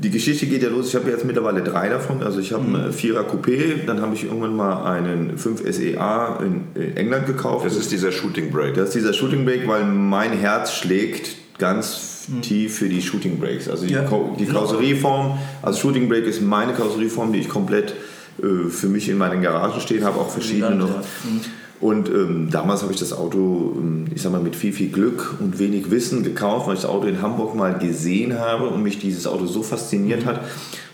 Die 0.03 0.11
Geschichte 0.11 0.47
geht 0.47 0.65
ja 0.65 0.69
los. 0.69 0.89
Ich 0.89 0.97
habe 0.97 1.09
jetzt 1.11 1.25
mittlerweile 1.25 1.63
drei 1.63 1.89
davon. 1.89 2.25
Also 2.25 2.41
ich 2.41 2.53
habe 2.53 2.65
Mhm. 2.65 2.75
einen 2.75 2.93
Vierer 2.93 3.21
Coupé, 3.23 3.87
dann 3.87 4.03
habe 4.03 4.17
ich 4.17 4.25
irgendwann 4.25 4.57
mal 4.57 4.83
einen 4.85 5.39
5 5.39 5.63
SEA 5.73 6.41
in 6.43 6.97
England 6.97 7.27
gekauft. 7.27 7.65
Das 7.65 7.77
ist 7.77 7.93
dieser 7.93 8.11
Shooting 8.11 8.51
Break. 8.51 8.75
Das 8.75 8.89
ist 8.89 8.95
dieser 8.97 9.13
Shooting 9.13 9.45
Brake, 9.45 9.63
weil 9.69 9.85
mein 9.85 10.33
Herz 10.33 10.73
schlägt 10.75 11.37
ganz 11.63 12.27
tief 12.43 12.79
für 12.79 12.89
die 12.89 13.01
Shooting 13.01 13.39
Brakes. 13.39 13.69
Also 13.69 13.87
die, 13.87 13.93
Ja. 13.95 14.05
Die 14.39 14.47
Karosserieform, 14.47 15.39
also 15.63 15.79
Shooting 15.79 16.09
Brake 16.09 16.27
ist 16.27 16.43
meine 16.43 16.73
Karosserieform, 16.73 17.33
die 17.33 17.39
ich 17.39 17.49
komplett 17.49 17.95
äh, 18.43 18.69
für 18.69 18.89
mich 18.89 19.09
in 19.09 19.17
meinen 19.17 19.43
Garagen 19.43 19.81
stehen 19.81 20.05
habe, 20.05 20.19
auch 20.19 20.29
verschiedene 20.29 20.75
noch. 20.75 20.89
Mhm. 20.89 21.41
Und 21.81 22.09
ähm, 22.09 22.49
damals 22.51 22.83
habe 22.83 22.93
ich 22.93 22.99
das 22.99 23.13
Auto, 23.13 23.75
ähm, 23.77 24.07
ich 24.15 24.23
sag 24.23 24.33
mal, 24.33 24.41
mit 24.41 24.57
viel, 24.57 24.73
viel 24.73 24.91
Glück 24.91 25.37
und 25.39 25.61
wenig 25.61 25.91
Wissen 25.93 26.25
gekauft, 26.25 26.67
weil 26.67 26.75
ich 26.75 26.83
das 26.83 26.91
Auto 26.91 27.07
in 27.07 27.23
Hamburg 27.23 27.55
mal 27.55 27.79
gesehen 27.79 28.39
habe 28.39 28.69
und 28.69 28.83
mich 28.83 28.99
dieses 28.99 29.27
Auto 29.29 29.47
so 29.47 29.63
fasziniert 29.63 30.27
hat. 30.27 30.41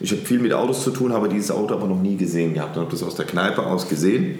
Ich 0.01 0.11
habe 0.13 0.23
viel 0.23 0.39
mit 0.39 0.53
Autos 0.53 0.83
zu 0.83 0.91
tun, 0.91 1.15
habe 1.15 1.29
dieses 1.29 1.51
Auto 1.51 1.75
aber 1.75 1.87
noch 1.87 2.01
nie 2.01 2.17
gesehen 2.17 2.53
gehabt. 2.55 2.77
Ich 2.77 2.81
habe 2.81 2.91
das 2.91 3.03
aus 3.03 3.15
der 3.15 3.27
Kneipe 3.27 3.63
aus 3.65 3.89
gesehen. 3.89 4.39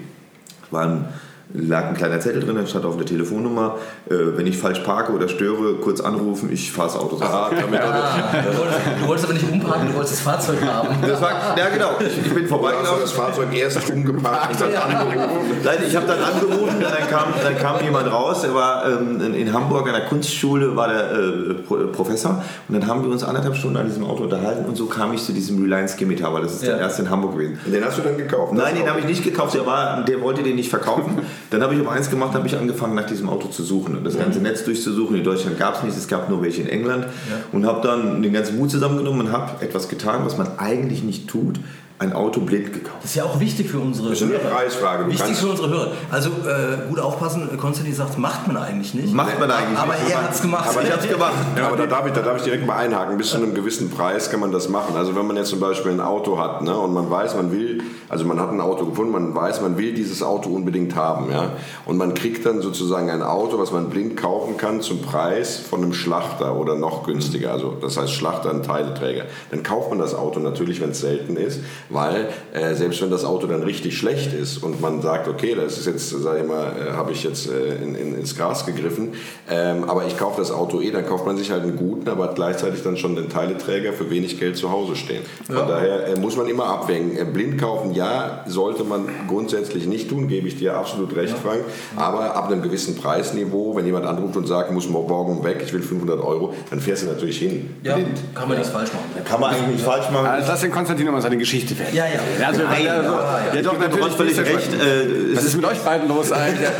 War 0.71 0.83
ein, 0.87 1.05
lag 1.53 1.85
ein 1.87 1.95
kleiner 1.95 2.19
Zettel 2.19 2.43
drin, 2.43 2.55
da 2.55 2.65
stand 2.67 2.85
auf 2.85 2.95
der 2.97 3.05
Telefonnummer, 3.07 3.77
äh, 4.09 4.13
wenn 4.35 4.45
ich 4.45 4.57
falsch 4.57 4.79
parke 4.79 5.11
oder 5.13 5.27
störe, 5.27 5.75
kurz 5.81 5.99
anrufen, 5.99 6.49
ich 6.51 6.71
fahre 6.71 6.89
das 6.89 6.97
Auto 6.97 7.17
so. 7.17 7.23
Ah, 7.23 7.49
damit 7.49 7.79
Du 7.81 8.57
wolltest, 8.59 8.79
du 9.01 9.07
wolltest 9.07 9.25
aber 9.25 9.33
nicht 9.33 9.51
umparken, 9.51 9.87
du 9.87 9.93
wolltest 9.95 10.13
das 10.13 10.21
Fahrzeug 10.21 10.57
haben. 10.63 10.89
Das 11.01 11.19
war, 11.21 11.57
ja 11.57 11.69
genau, 11.73 11.89
ich, 11.99 12.07
ich 12.17 12.23
bin 12.23 12.33
hast 12.33 12.41
du 12.43 12.47
vorbeigelaufen. 12.49 13.01
das 13.01 13.11
Fahrzeug 13.13 13.47
erst 13.53 13.89
umgeparkt 13.89 14.61
und 14.61 14.73
dann 14.73 14.75
angerufen? 14.75 15.39
Nein, 15.63 15.77
ich 15.87 15.95
habe 15.95 16.05
dann 16.05 16.19
angerufen, 16.19 16.75
dann 16.81 17.09
kam, 17.09 17.33
dann 17.43 17.57
kam 17.57 17.83
jemand 17.83 18.11
raus, 18.11 18.41
der 18.41 18.53
war 18.53 18.85
ähm, 18.87 19.19
in, 19.19 19.33
in 19.33 19.51
Hamburg 19.53 19.87
an 19.87 19.93
der 19.93 20.05
Kunstschule, 20.05 20.75
war 20.75 20.87
der 20.89 21.11
äh, 21.11 21.53
Professor 21.91 22.43
und 22.67 22.79
dann 22.79 22.87
haben 22.87 23.03
wir 23.03 23.09
uns 23.11 23.23
anderthalb 23.23 23.55
Stunden 23.55 23.77
an 23.77 23.87
diesem 23.87 24.03
Auto 24.05 24.23
unterhalten 24.23 24.65
und 24.65 24.75
so 24.75 24.85
kam 24.85 25.13
ich 25.13 25.23
zu 25.23 25.33
diesem 25.33 25.59
Reliance 25.63 25.95
Scimitar, 25.97 26.31
weil 26.31 26.43
das 26.43 26.53
ist 26.53 26.63
Ja. 26.63 26.73
der 26.73 26.81
erste 26.81 27.01
in 27.01 27.09
Hamburg 27.09 27.33
gewesen. 27.33 27.57
Den 27.65 27.83
hast 27.83 27.97
du 27.97 28.03
dann 28.03 28.17
gekauft? 28.17 28.53
Nein, 28.53 28.75
den 28.75 28.87
habe 28.87 28.99
ich 28.99 29.05
nicht 29.05 29.23
gekauft, 29.23 29.55
der, 29.55 29.65
war, 29.65 30.03
der 30.03 30.21
wollte 30.21 30.43
den 30.43 30.55
nicht 30.55 30.69
verkaufen. 30.69 31.17
Dann 31.49 31.61
habe 31.61 31.73
ich 31.73 31.79
aber 31.79 31.91
eins 31.91 32.09
gemacht, 32.09 32.33
habe 32.33 32.47
ich 32.47 32.55
angefangen 32.57 32.95
nach 32.95 33.05
diesem 33.05 33.29
Auto 33.29 33.47
zu 33.47 33.63
suchen 33.63 33.95
und 33.95 34.03
das 34.03 34.17
ganze 34.17 34.39
Netz 34.39 34.63
durchzusuchen. 34.63 35.15
In 35.15 35.23
Deutschland 35.23 35.57
gab 35.57 35.75
es 35.77 35.83
nichts, 35.83 35.97
es 35.97 36.07
gab 36.07 36.29
nur 36.29 36.41
welche 36.41 36.61
in 36.61 36.69
England. 36.69 37.07
Und 37.51 37.65
habe 37.65 37.85
dann 37.85 38.21
den 38.21 38.33
ganzen 38.33 38.57
Mut 38.57 38.71
zusammengenommen 38.71 39.27
und 39.27 39.31
habe 39.31 39.63
etwas 39.65 39.89
getan, 39.89 40.21
was 40.25 40.37
man 40.37 40.59
eigentlich 40.59 41.03
nicht 41.03 41.27
tut, 41.27 41.59
ein 41.99 42.13
Auto 42.13 42.39
blind 42.39 42.71
gekauft. 42.71 42.99
Das 43.01 43.11
ist 43.11 43.15
ja 43.15 43.25
auch 43.25 43.39
wichtig 43.41 43.69
für 43.69 43.79
unsere 43.79 44.09
Das 44.09 44.21
ist 44.21 44.23
eine 44.23 44.41
Hörer. 44.41 44.55
Preisfrage. 44.55 45.03
Du 45.03 45.11
Wichtig 45.11 45.35
für 45.35 45.47
unsere 45.47 45.69
Hörer. 45.69 45.91
Also 46.09 46.29
äh, 46.29 46.87
gut 46.87 46.97
aufpassen, 46.99 47.49
Konstantin 47.57 47.93
sagt, 47.93 48.17
macht 48.17 48.47
man 48.47 48.55
eigentlich 48.55 48.93
nicht. 48.93 49.13
Macht 49.13 49.37
man 49.37 49.51
eigentlich 49.51 49.77
Aber 49.77 49.93
nicht. 49.93 50.09
er 50.09 50.23
hat 50.23 50.33
es 50.33 50.41
gemacht. 50.41 50.69
Aber 50.69 50.81
ich 50.81 50.91
habe 50.91 51.01
es 51.03 51.09
gemacht. 51.09 51.33
Ja, 51.57 51.67
aber 51.67 51.75
da 51.75 51.85
darf, 51.87 52.07
ich, 52.07 52.13
da 52.13 52.21
darf 52.21 52.37
ich 52.37 52.43
direkt 52.43 52.65
mal 52.65 52.77
einhaken. 52.77 53.17
Bis 53.17 53.31
zu 53.31 53.37
einem 53.37 53.53
gewissen 53.53 53.89
Preis 53.91 54.31
kann 54.31 54.39
man 54.39 54.53
das 54.53 54.69
machen. 54.69 54.95
Also 54.95 55.13
wenn 55.15 55.27
man 55.27 55.35
jetzt 55.35 55.49
zum 55.49 55.59
Beispiel 55.59 55.91
ein 55.91 55.99
Auto 55.99 56.39
hat 56.39 56.61
ne, 56.61 56.77
und 56.77 56.93
man 56.93 57.09
weiß, 57.11 57.35
man 57.35 57.51
will, 57.51 57.83
also 58.07 58.23
man 58.23 58.39
hat 58.39 58.49
ein 58.49 58.61
Auto 58.61 58.85
gefunden, 58.85 59.11
man 59.11 59.35
weiß, 59.35 59.59
man 59.61 59.77
will 59.77 59.93
dieses 59.93 60.23
Auto 60.23 60.49
unbedingt 60.49 60.95
haben. 60.95 61.29
Ja, 61.29 61.51
und 61.85 61.97
man 61.97 62.13
kriegt 62.13 62.45
dann 62.45 62.61
sozusagen 62.61 63.09
ein 63.09 63.21
Auto, 63.23 63.59
was 63.59 63.71
man 63.73 63.89
blind 63.89 64.15
kaufen 64.15 64.55
kann 64.55 64.79
zum 64.79 65.01
Preis 65.01 65.57
von 65.59 65.83
einem 65.83 65.93
Schlachter 65.93 66.55
oder 66.55 66.75
noch 66.75 67.03
günstiger. 67.03 67.51
Also 67.51 67.75
das 67.81 67.97
heißt 67.97 68.13
Schlachter, 68.13 68.51
ein 68.51 68.63
Teileträger. 68.63 69.25
Dann 69.51 69.63
kauft 69.63 69.89
man 69.89 69.99
das 69.99 70.15
Auto 70.15 70.39
natürlich, 70.39 70.79
wenn 70.79 70.91
es 70.91 71.01
selten 71.01 71.35
ist, 71.35 71.59
weil 71.89 72.29
äh, 72.53 72.73
selbst 72.75 73.01
wenn 73.01 73.09
das 73.11 73.25
Auto 73.25 73.47
dann 73.47 73.63
richtig 73.63 73.97
schlecht 73.97 74.33
ist 74.33 74.63
und 74.63 74.79
man 74.81 75.01
sagt, 75.01 75.27
okay, 75.27 75.55
das 75.55 75.77
ist 75.77 75.85
jetzt, 75.87 76.09
sag 76.09 76.39
ich 76.39 76.47
mal, 76.47 76.71
äh, 76.89 76.91
habe 76.93 77.11
ich 77.11 77.23
jetzt 77.23 77.49
äh, 77.49 77.75
in, 77.83 77.95
in, 77.95 78.15
ins 78.15 78.35
Gras 78.37 78.65
gegriffen, 78.65 79.13
ähm, 79.49 79.83
aber 79.85 80.05
ich 80.05 80.17
kaufe 80.17 80.39
das 80.39 80.51
Auto 80.51 80.81
eh, 80.81 80.91
dann 80.91 81.05
kauft 81.05 81.25
man 81.25 81.37
sich 81.37 81.51
halt 81.51 81.63
einen 81.63 81.75
guten, 81.75 82.07
aber 82.09 82.25
hat 82.25 82.35
gleichzeitig 82.35 82.83
dann 82.83 82.97
schon 82.97 83.15
den 83.15 83.29
Teileträger 83.29 83.93
für 83.93 84.09
wenig 84.09 84.39
Geld 84.39 84.57
zu 84.57 84.71
Hause 84.71 84.95
stehen. 84.95 85.23
Von 85.45 85.55
Ja. 85.55 85.65
daher 85.65 86.07
äh, 86.07 86.19
muss 86.19 86.35
man 86.37 86.47
immer 86.47 86.65
abwägen. 86.67 87.17
Äh, 87.17 87.25
blind 87.25 87.59
kaufen, 87.59 87.93
ja, 87.93 88.43
sollte 88.47 88.83
man 88.83 89.07
grundsätzlich 89.27 89.87
nicht 89.87 90.09
tun, 90.09 90.27
gebe 90.27 90.47
ich 90.47 90.57
dir 90.57 90.75
absolut 90.75 91.15
recht, 91.15 91.35
Frank. 91.37 91.61
Aber 91.95 92.35
ab 92.35 92.51
einem 92.51 92.61
gewissen 92.61 92.95
Preisniveau, 92.95 93.75
wenn 93.75 93.85
jemand 93.85 94.05
anruft 94.05 94.35
und 94.37 94.47
sagt, 94.47 94.71
muss 94.71 94.87
morgen 94.89 95.43
weg, 95.43 95.61
ich 95.65 95.73
will 95.73 95.81
500 95.81 96.19
Euro, 96.23 96.53
dann 96.69 96.79
fährst 96.79 97.03
du 97.03 97.07
natürlich 97.07 97.39
hin. 97.39 97.75
Ja, 97.83 97.95
Blind. 97.95 98.17
kann 98.35 98.47
man 98.47 98.57
nichts 98.57 98.71
falsch 98.71 98.89
machen. 98.93 99.25
Kann 99.25 99.39
man 99.39 99.53
eigentlich 99.53 99.75
nicht 99.77 99.85
falsch 99.85 100.09
machen. 100.11 100.27
Also 100.27 100.51
lass 100.51 100.61
den 100.61 100.71
Konstantin 100.71 101.05
nochmal 101.05 101.21
seine 101.21 101.37
Geschichte 101.37 101.75
fertig. 101.79 101.95
Ja, 101.95 102.05
ja. 102.05 102.47
Also, 102.47 102.63
Nein, 102.63 102.85
ja, 102.85 102.97
so, 103.03 103.09
ja, 103.09 103.09
ja, 103.55 103.61
doch, 103.61 103.73
Ich 103.73 103.79
gebe 103.79 103.83
natürlich. 103.83 104.05
Ron 104.05 104.11
völlig 104.11 104.37
ja 104.37 104.43
recht. 104.43 104.73
Äh, 104.73 105.35
Was 105.35 105.39
es 105.43 105.49
ist 105.49 105.55
mit 105.55 105.65
euch 105.65 105.79
beiden 105.79 106.07
los 106.07 106.31
eigentlich? 106.31 106.69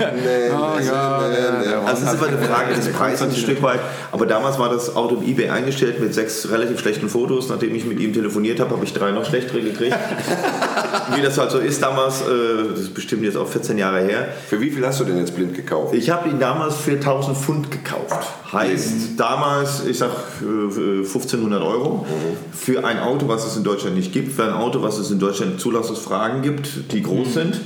Nee, 0.00 0.50
Oh, 0.54 0.72
das 0.76 0.84
ist- 0.84 0.90
ja, 0.90 1.20
nee, 1.28 1.34
ja, 1.34 1.50
nee. 1.60 1.70
ja. 1.70 1.80
Also 1.84 2.04
es 2.04 2.12
ist 2.12 2.18
immer 2.18 2.26
eine 2.28 2.38
Frage 2.38 2.74
des 2.74 2.88
Preises 2.92 3.22
ein 3.22 3.32
Stück 3.36 3.62
weit. 3.62 3.80
Aber 4.12 4.26
damals 4.26 4.58
war 4.58 4.68
das 4.68 4.94
Auto 4.96 5.16
im 5.16 5.22
Ebay 5.28 5.48
eingestellt 5.50 6.00
mit 6.00 6.12
sechs 6.14 6.50
relativ 6.50 6.80
schlechten 6.80 7.08
Fotos. 7.08 7.48
Nachdem 7.48 7.74
ich 7.74 7.84
mit 7.84 8.00
ihm 8.00 8.12
telefoniert 8.12 8.60
habe, 8.60 8.70
habe 8.72 8.84
ich 8.84 8.92
drei 8.92 9.10
noch 9.12 9.24
schlechtere 9.24 9.60
gekriegt. 9.60 9.96
Wie 11.14 11.22
das 11.22 11.38
halt 11.38 11.50
so 11.50 11.58
ist 11.58 11.82
damals, 11.82 12.20
äh, 12.22 12.24
das 12.70 12.80
ist 12.80 12.94
bestimmt 12.94 13.22
jetzt 13.24 13.36
auch 13.36 13.48
14 13.48 13.78
Jahre 13.78 14.00
her. 14.00 14.28
Für 14.48 14.60
wie 14.60 14.70
viel 14.70 14.86
hast 14.86 15.00
du 15.00 15.04
denn 15.04 15.18
jetzt 15.18 15.34
blind 15.34 15.54
gekauft? 15.54 15.94
Ich 15.94 16.10
habe 16.10 16.28
ihn 16.28 16.38
damals 16.38 16.76
für 16.76 16.92
1000 16.92 17.36
Pfund 17.36 17.70
gekauft. 17.70 18.16
Heißt 18.52 18.92
damals, 19.16 19.84
ich 19.86 19.98
sag 19.98 20.10
äh, 20.42 20.98
1500 20.98 21.62
Euro 21.62 22.06
für 22.52 22.84
ein 22.84 22.98
Auto, 23.00 23.28
was 23.28 23.46
es 23.46 23.56
in 23.56 23.64
Deutschland 23.64 23.96
nicht 23.96 24.12
gibt, 24.12 24.29
für 24.32 24.44
ein 24.44 24.52
Auto, 24.52 24.82
was 24.82 24.98
es 24.98 25.10
in 25.10 25.18
Deutschland 25.18 25.60
Zulassungsfragen 25.60 26.42
gibt, 26.42 26.92
die 26.92 27.02
groß 27.02 27.34
sind. 27.34 27.60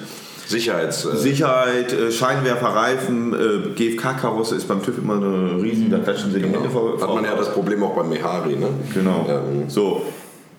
Sicherheits... 0.47 1.05
Äh, 1.05 1.17
Sicherheit, 1.17 1.93
äh, 1.93 2.11
Scheinwerfer, 2.13 2.69
Reifen, 2.69 3.33
äh, 3.33 3.71
GFK-Karosse 3.75 4.57
ist 4.57 4.69
beim 4.69 4.83
TÜV 4.83 4.99
immer 4.99 5.15
eine 5.15 5.63
riesen, 5.63 5.91
da 5.91 5.99
klatschen 5.99 6.33
sie 6.33 6.41
die 6.41 6.49
Hände 6.49 6.69
vor. 6.71 7.01
Hat 7.01 7.15
man 7.15 7.25
ja 7.25 7.35
das 7.35 7.53
Problem 7.53 7.83
auch 7.83 7.95
beim 7.95 8.09
Mehari, 8.11 8.57
ne? 8.57 8.69
Genau. 8.93 9.27
Ähm, 9.29 9.69
So. 9.69 10.03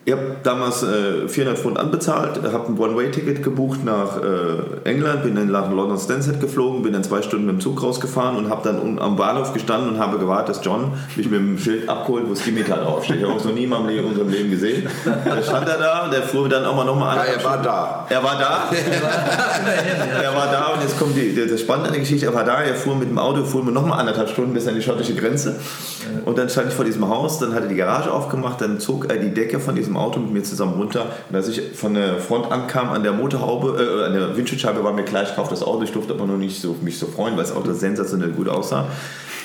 Ich 0.08 0.12
habe 0.12 0.36
damals 0.44 0.84
äh, 0.84 1.28
400 1.28 1.58
Pfund 1.58 1.80
anbezahlt, 1.80 2.40
habe 2.44 2.68
ein 2.68 2.78
One-Way-Ticket 2.78 3.42
gebucht 3.42 3.84
nach 3.84 4.22
äh, 4.22 4.88
England, 4.88 5.24
bin 5.24 5.34
dann 5.34 5.50
nach 5.50 5.72
London 5.72 5.98
Stansted 5.98 6.40
geflogen, 6.40 6.84
bin 6.84 6.94
dann 6.94 7.04
zwei 7.04 7.24
Stunden 7.24 7.48
mit 7.48 7.56
dem 7.56 7.60
Zug 7.60 7.82
rausgefahren 7.82 8.38
und 8.38 8.52
habe 8.52 8.62
dann 8.64 9.00
am 9.00 9.16
Bahnhof 9.16 9.52
gestanden 9.54 9.90
und 9.90 10.00
habe 10.00 10.20
gewartet, 10.20 10.58
dass 10.58 10.64
John 10.64 10.92
mich 11.16 11.28
mit 11.28 11.40
dem 11.40 11.58
Schild 11.58 11.90
abholt, 11.90 12.30
wo 12.30 12.36
Skimitar 12.36 12.84
draufsteht. 12.84 13.18
Ich 13.18 13.24
habe 13.24 13.34
uns 13.34 13.46
noch 13.46 13.56
nie 13.56 13.64
in 13.64 13.70
meinem 13.72 13.88
Leben, 13.88 14.08
unserem 14.08 14.30
Leben 14.30 14.52
gesehen. 14.52 14.88
Da 15.04 15.42
stand 15.42 15.68
er 15.68 15.80
da, 15.80 16.08
der 16.08 16.22
fuhr 16.22 16.48
dann 16.50 16.66
auch 16.66 16.76
mal 16.76 16.86
nochmal 16.86 17.18
an. 17.18 17.26
Ah, 17.26 17.32
er 17.38 17.44
war 17.44 17.62
da. 17.64 18.08
Er 18.16 18.24
war 18.24 18.38
da. 18.40 18.70
er 20.22 20.36
war 20.36 20.52
da 20.52 20.74
und 20.74 20.82
jetzt 20.84 21.00
kommt 21.00 21.18
die, 21.18 21.36
das 21.36 21.60
Spannende 21.60 21.88
an 21.88 21.94
der 21.94 22.02
Geschichte. 22.02 22.28
Er 22.28 22.34
war 22.34 22.44
da, 22.44 22.62
er 22.62 22.76
fuhr 22.76 22.96
mit 22.96 23.10
dem 23.10 23.18
Auto, 23.18 23.44
fuhr 23.44 23.64
mir 23.64 23.72
nochmal 23.72 24.00
anderthalb 24.00 24.30
Stunden 24.30 24.54
bis 24.54 24.68
an 24.68 24.76
die 24.76 24.82
schottische 24.82 25.16
Grenze. 25.16 25.60
Und 26.24 26.38
dann 26.38 26.50
stand 26.50 26.70
ich 26.70 26.74
vor 26.76 26.86
diesem 26.86 27.10
Haus, 27.10 27.40
dann 27.40 27.54
hat 27.54 27.64
er 27.64 27.70
die 27.70 27.76
Garage 27.76 28.12
aufgemacht, 28.12 28.62
dann 28.62 28.80
zog 28.80 29.10
er 29.10 29.18
die 29.18 29.34
Decke 29.34 29.60
von 29.60 29.76
diesem 29.76 29.95
Auto 29.98 30.20
mit 30.20 30.32
mir 30.32 30.44
zusammen 30.44 30.74
runter. 30.74 31.08
Und 31.30 31.36
als 31.36 31.48
ich 31.48 31.62
von 31.74 31.94
der 31.94 32.18
Front 32.18 32.52
ankam, 32.52 32.90
an 32.90 33.04
der 33.04 33.14
Motorhaube, 33.14 33.82
äh, 33.82 34.06
an 34.06 34.14
der 34.14 34.36
Windschutzscheibe 34.38 34.84
war 34.84 34.94
mir 34.94 35.04
klar, 35.04 35.24
ich 35.24 35.36
kaufe 35.36 35.50
das 35.50 35.64
Auto. 35.64 35.84
Ich 35.84 35.92
durfte 35.92 36.14
aber 36.14 36.26
noch 36.26 36.38
nicht 36.38 36.62
so, 36.62 36.76
mich 36.82 36.98
so 36.98 37.08
freuen, 37.08 37.36
weil 37.36 37.44
das 37.44 37.56
Auto 37.56 37.74
sensationell 37.74 38.32
gut 38.32 38.50
aussah. 38.50 38.88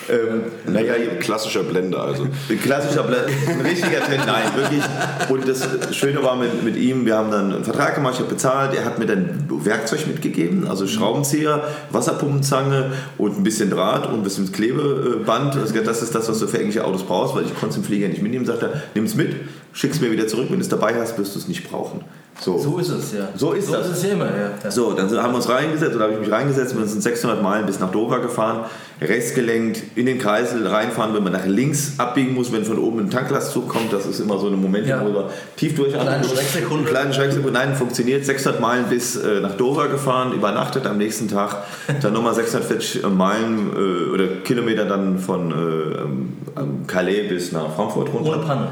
Ähm, 0.09 0.43
naja, 0.67 0.95
klassischer 1.21 1.63
Blender 1.63 2.03
also. 2.03 2.27
Klassischer 2.63 3.03
Blender, 3.03 3.27
ein 3.49 3.61
richtiger 3.61 4.01
Trend, 4.07 4.27
nein, 4.27 4.45
wirklich. 4.57 4.83
Und 5.29 5.47
das 5.47 5.95
Schöne 5.95 6.23
war 6.23 6.37
mit, 6.37 6.65
mit 6.65 6.77
ihm, 6.77 7.07
wir 7.07 7.17
haben 7.17 7.31
dann 7.31 7.53
einen 7.53 7.65
Vertrag 7.65 7.95
gemacht, 7.95 8.15
ich 8.15 8.21
habe 8.21 8.31
bezahlt, 8.31 8.75
er 8.75 8.85
hat 8.85 8.99
mir 8.99 9.07
dann 9.07 9.47
Werkzeug 9.49 10.07
mitgegeben, 10.07 10.67
also 10.67 10.87
Schraubenzieher, 10.87 11.65
Wasserpumpenzange 11.91 12.93
und 13.19 13.39
ein 13.39 13.43
bisschen 13.43 13.71
Draht 13.71 14.07
und 14.07 14.15
ein 14.15 14.23
bisschen 14.23 14.51
Klebeband. 14.51 15.57
Also 15.57 15.75
das 15.81 16.03
ist 16.03 16.15
das, 16.15 16.29
was 16.29 16.39
du 16.39 16.47
für 16.47 16.59
englische 16.59 16.85
Autos 16.85 17.03
brauchst, 17.03 17.35
weil 17.35 17.45
ich 17.45 17.55
konnte 17.55 17.71
es 17.71 17.77
im 17.77 17.85
Flieger 17.85 18.09
nicht 18.09 18.23
mitnehmen. 18.23 18.47
Sagt 18.47 18.63
er, 18.63 18.83
nimm 18.95 19.05
es 19.05 19.15
mit, 19.15 19.35
schick 19.73 19.93
es 19.93 20.01
mir 20.01 20.11
wieder 20.11 20.27
zurück, 20.27 20.47
wenn 20.49 20.59
du 20.59 20.63
es 20.63 20.69
dabei 20.69 20.95
hast, 20.95 21.19
wirst 21.19 21.35
du 21.35 21.39
es 21.39 21.49
nicht 21.49 21.71
brauchen. 21.71 22.05
So. 22.41 22.57
so 22.59 22.79
ist 22.79 22.89
es, 22.89 23.13
ja. 23.13 23.29
So 23.37 23.53
ist 23.53 23.67
so 23.67 23.75
das. 23.75 23.91
Ist 23.91 23.99
es 23.99 24.05
immer, 24.05 24.27
ja. 24.27 24.71
So, 24.71 24.93
dann 24.95 25.11
haben 25.11 25.33
wir 25.33 25.37
uns 25.37 25.49
reingesetzt, 25.49 25.95
oder 25.95 26.05
habe 26.05 26.15
ich 26.15 26.21
mich 26.21 26.31
reingesetzt, 26.31 26.77
wir 26.77 26.87
sind 26.87 27.03
600 27.03 27.43
Meilen 27.43 27.67
bis 27.67 27.79
nach 27.81 27.93
Dover 27.93 28.21
gefahren, 28.21 28.65
rechts 29.01 29.35
gelenkt, 29.35 29.83
in 29.95 30.07
den 30.07 30.19
Kreisel 30.19 30.67
reinfahren, 30.67 31.15
wenn 31.15 31.23
man 31.23 31.35
nach 31.35 31.45
links 31.45 31.95
abbiegen 31.99 32.35
muss, 32.35 32.51
wenn 32.51 32.65
von 32.65 32.79
oben 32.79 33.01
ein 33.01 33.11
Tanklastzug 33.11 33.69
kommt, 33.69 33.93
das 33.93 34.07
ist 34.07 34.21
immer 34.21 34.39
so 34.39 34.47
ein 34.47 34.61
Moment, 34.61 34.87
ja. 34.87 35.05
wo 35.05 35.13
wir 35.13 35.31
tief 35.57 35.77
durchatmen. 35.77 36.07
Kleine. 36.07 36.85
Kleine 36.87 37.13
Schrecksekunde, 37.13 37.53
nein, 37.53 37.75
funktioniert. 37.75 38.25
600 38.25 38.59
Meilen 38.59 38.87
bis 38.89 39.17
äh, 39.17 39.41
nach 39.41 39.57
Dover 39.57 39.89
gefahren, 39.89 40.33
übernachtet 40.33 40.87
am 40.87 40.97
nächsten 40.97 41.29
Tag, 41.29 41.65
dann 42.01 42.15
nochmal 42.15 42.35
640 42.35 43.03
Meilen 43.11 43.71
äh, 43.75 44.15
oder 44.15 44.27
Kilometer 44.45 44.87
dann 44.87 45.19
von 45.19 45.51
äh, 45.51 46.87
Calais 46.87 47.29
bis 47.29 47.53
nach 47.53 47.75
Frankfurt 47.75 48.15
runter. 48.15 48.31
Ohne 48.31 48.47
Panne 48.47 48.69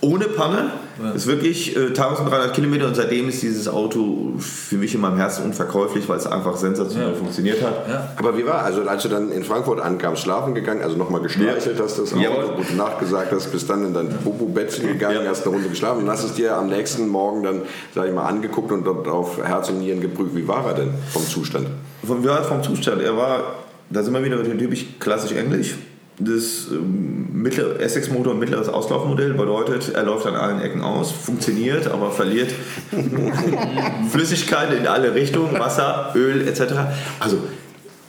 ohne 0.00 0.26
Panne. 0.26 0.70
Ja. 1.02 1.12
Ist 1.12 1.26
wirklich 1.28 1.76
äh, 1.76 1.86
1300 1.86 2.54
Kilometer 2.54 2.86
und 2.86 2.96
seitdem 2.96 3.28
ist 3.28 3.40
dieses 3.42 3.68
Auto 3.68 4.32
für 4.38 4.76
mich 4.76 4.94
in 4.94 5.00
meinem 5.00 5.16
Herzen 5.16 5.44
unverkäuflich, 5.44 6.08
weil 6.08 6.18
es 6.18 6.26
einfach 6.26 6.56
sensationell 6.56 7.10
ja. 7.10 7.14
funktioniert 7.14 7.62
hat. 7.62 7.88
Ja. 7.88 8.08
Aber 8.16 8.36
wie 8.36 8.44
war, 8.44 8.64
also 8.64 8.82
als 8.82 9.04
du 9.04 9.08
dann 9.08 9.30
in 9.30 9.44
Frankfurt 9.44 9.80
ankamst, 9.80 10.22
schlafen 10.22 10.54
gegangen, 10.54 10.82
also 10.82 10.96
nochmal 10.96 11.20
geschleichelt 11.20 11.80
hast, 11.80 11.98
das 11.98 12.12
Auto, 12.12 12.22
Jawohl. 12.22 12.56
gute 12.56 12.74
Nacht 12.74 12.98
gesagt 12.98 13.30
hast, 13.30 13.52
bist 13.52 13.70
dann 13.70 13.84
in 13.84 13.94
dein 13.94 14.08
Bubu-Bettchen 14.08 14.88
gegangen, 14.88 15.20
hast 15.28 15.46
eine 15.46 15.54
Runde 15.54 15.68
geschlafen 15.68 16.02
und 16.02 16.10
hast 16.10 16.24
es 16.24 16.34
dir 16.34 16.56
am 16.56 16.68
nächsten 16.68 17.08
Morgen 17.08 17.44
dann, 17.44 17.62
sag 17.94 18.08
ich 18.08 18.12
mal, 18.12 18.26
angeguckt 18.26 18.72
und 18.72 18.84
dort 18.84 19.06
auf 19.06 19.38
Herz 19.38 19.68
und 19.68 19.78
Nieren 19.78 20.00
geprüft. 20.00 20.34
Wie 20.34 20.48
war 20.48 20.66
er 20.66 20.74
denn 20.74 20.90
vom 21.12 21.22
Zustand? 21.22 21.68
Vom, 22.04 22.24
ja, 22.24 22.42
vom 22.42 22.62
Zustand. 22.62 23.02
Er 23.02 23.16
war, 23.16 23.54
da 23.88 24.02
sind 24.02 24.14
wir 24.14 24.24
wieder 24.24 24.42
typisch 24.42 24.84
klassisch 24.98 25.32
englisch 25.32 25.76
das 26.20 26.66
ähm, 26.72 27.46
Essex-Motor 27.78 28.34
mittleres 28.34 28.68
Auslaufmodell 28.68 29.34
bedeutet, 29.34 29.94
er 29.94 30.02
läuft 30.02 30.26
an 30.26 30.34
allen 30.34 30.60
Ecken 30.60 30.82
aus, 30.82 31.12
funktioniert, 31.12 31.86
aber 31.86 32.10
verliert 32.10 32.52
Flüssigkeit 34.10 34.72
in 34.72 34.86
alle 34.86 35.14
Richtungen, 35.14 35.58
Wasser, 35.58 36.12
Öl 36.14 36.46
etc. 36.46 36.74
Also 37.20 37.38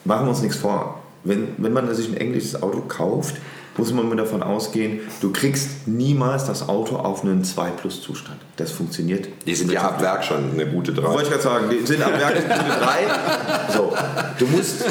machen 0.06 0.26
wir 0.26 0.30
uns 0.30 0.42
nichts 0.42 0.58
vor. 0.58 1.02
Wenn, 1.24 1.50
wenn 1.58 1.74
man 1.74 1.94
sich 1.94 2.08
ein 2.08 2.18
englisches 2.18 2.62
Auto 2.62 2.82
kauft, 2.88 3.36
muss 3.80 3.94
man 3.94 4.18
davon 4.18 4.44
ausgehen, 4.44 5.00
du 5.22 5.32
kriegst 5.32 5.88
niemals 5.88 6.46
das 6.46 6.68
Auto 6.68 6.98
auf 6.98 7.24
einen 7.24 7.44
2 7.44 7.72
Plus 7.72 8.02
Zustand. 8.02 8.38
Das 8.58 8.72
funktioniert. 8.72 9.28
Die 9.46 9.56
sind 9.56 9.72
ja 9.72 9.82
ab 9.82 10.02
Werk 10.02 10.24
schon 10.24 10.52
eine 10.52 10.68
gute 10.68 10.94
3. 10.94 11.04
Wollte 11.04 11.24
ich 11.24 11.30
gerade 11.30 11.44
sagen, 11.44 11.66
die 11.72 11.86
sind 11.86 12.04
ab 12.04 12.12
Werk 12.20 12.36
eine 12.36 12.44
gute 12.44 12.80
3. 12.80 13.74
So, 13.74 13.94
du 14.38 14.48
musst 14.48 14.86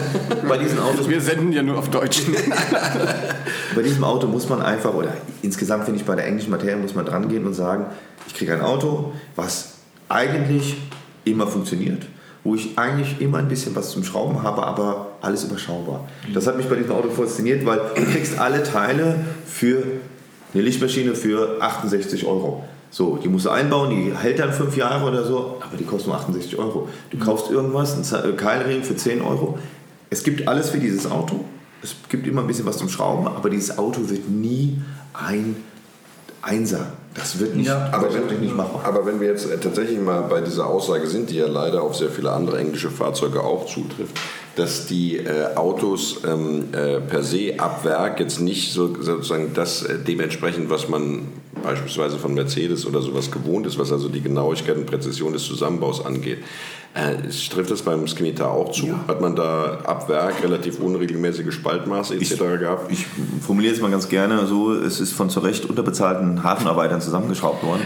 bei 0.49 0.59
diesen 0.59 0.81
Autos. 0.81 1.09
Wir 1.09 1.21
senden 1.21 1.53
ja 1.53 1.63
nur 1.63 1.79
auf 1.79 1.91
Deutsch. 1.91 2.23
bei 3.75 3.83
diesem 3.83 4.05
Auto 4.05 4.27
muss 4.27 4.49
man 4.49 4.63
einfach, 4.63 4.95
oder 4.95 5.13
insgesamt 5.43 5.85
finde 5.85 6.01
ich 6.01 6.07
bei 6.07 6.17
der 6.17 6.27
englischen 6.27 6.51
Materie, 6.51 6.77
muss 6.77 6.95
man 6.95 7.05
dran 7.05 7.29
gehen 7.29 7.47
und 7.47 7.55
sagen, 7.55 7.87
ich 8.27 8.35
kriege 8.35 8.55
ein 8.55 8.63
Auto, 8.63 9.13
was 9.37 9.75
eigentlich 10.09 10.77
immer 11.25 11.47
funktioniert 11.47 12.07
wo 12.49 12.55
ich 12.55 12.79
eigentlich 12.79 13.21
immer 13.21 13.39
ein 13.39 13.49
bisschen 13.49 13.77
was 13.77 13.91
zum 13.91 14.03
Schrauben 14.03 14.43
habe, 14.43 14.63
aber 14.67 15.09
alles 15.21 15.45
überschaubar. 15.45 16.09
Das 16.33 16.47
hat 16.47 16.57
mich 16.57 16.67
bei 16.67 16.77
diesem 16.77 16.93
Auto 16.93 17.11
fasziniert, 17.11 17.67
weil 17.67 17.79
du 17.95 18.03
kriegst 18.07 18.39
alle 18.39 18.63
Teile 18.63 19.17
für 19.45 19.83
eine 20.55 20.63
Lichtmaschine 20.63 21.15
für 21.15 21.61
68 21.61 22.25
Euro. 22.25 22.65
So, 22.91 23.19
die 23.19 23.29
musst 23.29 23.45
du 23.45 23.51
einbauen, 23.51 23.91
die 23.91 24.17
hält 24.17 24.39
dann 24.39 24.51
fünf 24.51 24.79
Jahre 24.79 25.07
oder 25.07 25.25
so, 25.25 25.59
aber 25.61 25.77
die 25.79 25.85
kostet 25.85 26.09
nur 26.09 26.17
68 26.17 26.59
Euro. 26.59 26.89
Du 27.11 27.19
kaufst 27.19 27.51
irgendwas, 27.51 28.15
einen 28.15 28.37
Keilring 28.39 28.83
für 28.83 28.97
10 28.97 29.21
Euro. 29.21 29.59
Es 30.09 30.25
gibt 30.25 30.49
alles 30.49 30.71
für 30.71 30.79
dieses 30.79 31.11
Auto. 31.11 31.45
Es 31.83 31.97
gibt 32.09 32.27
immer 32.27 32.41
ein 32.41 32.47
bisschen 32.47 32.65
was 32.65 32.79
zum 32.79 32.89
Schrauben, 32.89 33.27
aber 33.27 33.51
dieses 33.51 33.77
Auto 33.77 34.09
wird 34.09 34.27
nie 34.31 34.81
ein 35.13 35.55
Einser. 36.43 36.93
Das 37.15 37.41
wird 37.41 37.57
nicht, 37.57 37.67
ja, 37.67 37.89
aber 37.93 38.15
wenn, 38.15 38.41
nicht 38.41 38.57
machbar. 38.57 38.85
Aber 38.85 39.05
wenn 39.05 39.21
wir 39.21 39.29
jetzt 39.29 39.49
tatsächlich 39.61 39.99
mal 39.99 40.23
bei 40.23 40.41
dieser 40.41 40.67
Aussage 40.67 41.07
sind, 41.09 41.31
die 41.31 41.37
ja 41.37 41.49
leider 41.49 41.83
auf 41.83 41.97
sehr 41.97 42.11
viele 42.11 42.31
andere 42.31 42.59
englische 42.59 42.91
Fahrzeuge 42.91 43.43
auch 43.43 43.67
zutrifft, 43.67 44.17
dass 44.55 44.87
die 44.87 45.17
äh, 45.17 45.55
Autos 45.57 46.21
ähm, 46.27 46.67
äh, 46.73 47.01
per 47.01 47.25
se 47.25 47.55
ab 47.59 47.85
Werk 47.85 48.21
jetzt 48.21 48.41
nicht 48.41 48.73
so, 48.73 48.95
sozusagen 49.01 49.53
das 49.55 49.83
äh, 49.83 49.99
dementsprechend, 49.99 50.71
was 50.71 50.89
man 50.89 51.29
beispielsweise 51.63 52.19
von 52.19 52.35
Mercedes 52.35 52.87
oder 52.87 53.03
sowas 53.03 53.31
gewohnt 53.31 53.67
ist, 53.67 53.79
was 53.79 53.91
also 53.91 54.09
die 54.09 54.21
Genauigkeit 54.21 54.77
und 54.77 54.87
Präzision 54.87 55.33
des 55.33 55.43
Zusammenbaus 55.45 56.05
angeht. 56.05 56.39
Äh, 56.99 57.29
trifft 57.51 57.71
das 57.71 57.83
beim 57.83 58.09
Skimitar 58.09 58.51
auch 58.51 58.73
zu? 58.73 58.87
Ja. 58.87 59.05
Hat 59.07 59.21
man 59.21 59.37
da 59.37 59.79
ab 59.85 60.09
Werk 60.09 60.43
relativ 60.43 60.81
unregelmäßige 60.81 61.55
Spaltmaße 61.55 62.17
etc. 62.17 62.33
Ich, 62.33 62.39
gehabt? 62.39 62.91
Ich 62.93 63.07
formuliere 63.41 63.75
es 63.75 63.81
mal 63.81 63.91
ganz 63.91 64.09
gerne 64.09 64.47
so, 64.47 64.73
es 64.73 64.99
ist 64.99 65.13
von 65.13 65.31
zu 65.31 65.39
Recht 65.41 65.65
unterbezahlten 65.65 66.43
Hafenarbeitern 66.43 67.01
zusammengeschraubt 67.01 67.63
worden. 67.63 67.83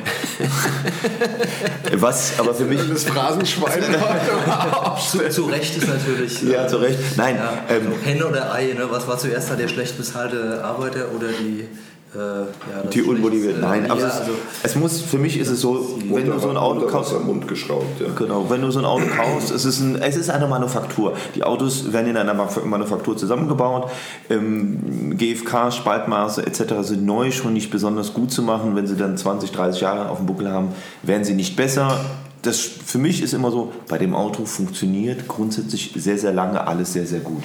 Was 1.96 2.38
aber 2.38 2.54
für 2.54 2.64
mich... 2.64 2.80
Das 2.88 3.04
Phrasenschwein 3.04 3.82
zu, 5.10 5.28
zu 5.28 5.44
Recht 5.44 5.76
ist 5.76 5.88
natürlich... 5.88 6.42
Ja, 6.42 6.66
zu 6.66 6.78
Recht. 6.78 6.98
Nein. 7.16 7.36
Ja, 7.36 7.64
ähm, 7.68 7.92
Henne 8.02 8.26
oder 8.26 8.52
Ei, 8.54 8.72
ne? 8.72 8.86
was 8.90 9.06
war 9.06 9.18
zuerst 9.18 9.50
da 9.50 9.56
der 9.56 9.68
schlecht 9.68 9.98
bezahlte 9.98 10.64
Arbeiter 10.64 11.08
oder 11.14 11.28
die 11.28 11.66
äh, 12.14 12.18
ja, 12.18 12.46
die 12.92 13.02
unmotiviert. 13.02 13.60
Nein, 13.60 13.90
aber 13.90 14.00
ja, 14.00 14.08
es, 14.08 14.20
also 14.20 14.32
es, 14.62 14.74
muss, 14.74 15.00
für 15.00 15.18
mich 15.18 15.38
ist 15.38 15.48
es 15.48 15.62
so, 15.62 15.98
wenn 16.10 16.26
du 16.26 16.38
so 16.38 16.50
ein 16.50 16.58
Auto 16.58 16.86
kaufst. 16.86 17.14
am 17.14 17.26
Mund 17.26 17.48
geschraubt, 17.48 18.00
ja. 18.00 18.08
Genau, 18.14 18.50
wenn 18.50 18.60
du 18.60 18.70
so 18.70 18.80
ein 18.80 18.84
Auto 18.84 19.06
kaufst, 19.06 19.50
es 19.50 19.64
ist, 19.64 19.80
ein, 19.80 19.96
es 19.96 20.16
ist 20.16 20.28
eine 20.28 20.46
Manufaktur. 20.46 21.14
Die 21.34 21.42
Autos 21.42 21.92
werden 21.92 22.08
in 22.08 22.16
einer 22.18 22.34
Manufaktur 22.34 23.16
zusammengebaut. 23.16 23.90
Ähm, 24.28 25.16
GFK, 25.16 25.72
Spaltmaße 25.72 26.46
etc. 26.46 26.74
sind 26.82 27.06
neu 27.06 27.30
schon 27.30 27.54
nicht 27.54 27.70
besonders 27.70 28.12
gut 28.12 28.30
zu 28.30 28.42
machen. 28.42 28.76
Wenn 28.76 28.86
sie 28.86 28.96
dann 28.96 29.16
20, 29.16 29.50
30 29.50 29.80
Jahre 29.80 30.10
auf 30.10 30.18
dem 30.18 30.26
Buckel 30.26 30.50
haben, 30.50 30.68
werden 31.02 31.24
sie 31.24 31.34
nicht 31.34 31.56
besser. 31.56 31.98
Das, 32.42 32.58
für 32.58 32.98
mich 32.98 33.22
ist 33.22 33.32
immer 33.32 33.50
so, 33.50 33.72
bei 33.88 33.96
dem 33.96 34.14
Auto 34.14 34.44
funktioniert 34.44 35.28
grundsätzlich 35.28 35.92
sehr, 35.96 36.18
sehr 36.18 36.34
lange 36.34 36.66
alles 36.66 36.92
sehr, 36.92 37.06
sehr 37.06 37.20
gut. 37.20 37.42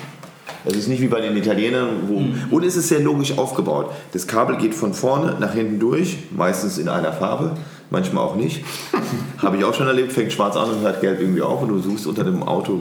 Es 0.67 0.75
ist 0.75 0.88
nicht 0.88 1.01
wie 1.01 1.08
bei 1.08 1.21
den 1.21 1.36
Italienern, 1.38 1.88
wo. 2.08 2.19
Mhm. 2.19 2.36
Und 2.51 2.63
es 2.63 2.75
ist 2.75 2.89
sehr 2.89 2.99
logisch 2.99 3.38
aufgebaut. 3.38 3.91
Das 4.13 4.27
Kabel 4.27 4.58
geht 4.58 4.75
von 4.75 4.93
vorne 4.93 5.36
nach 5.39 5.53
hinten 5.53 5.80
durch, 5.80 6.17
meistens 6.36 6.77
in 6.77 6.89
einer 6.89 7.13
Farbe, 7.13 7.51
manchmal 7.89 8.23
auch 8.23 8.36
nicht. 8.36 8.63
Habe 9.38 9.58
ich 9.58 9.63
auch 9.63 9.73
schon 9.73 9.88
erlebt, 9.88 10.12
fängt 10.12 10.34
schwarz 10.34 10.58
an 10.58 10.69
und 10.69 10.82
hört 10.82 10.99
gelb 11.01 11.21
irgendwie 11.21 11.41
auf 11.41 11.62
und 11.62 11.69
du 11.69 11.80
suchst 11.80 12.08
unter 12.08 12.23
dem 12.23 12.43
Auto. 12.43 12.80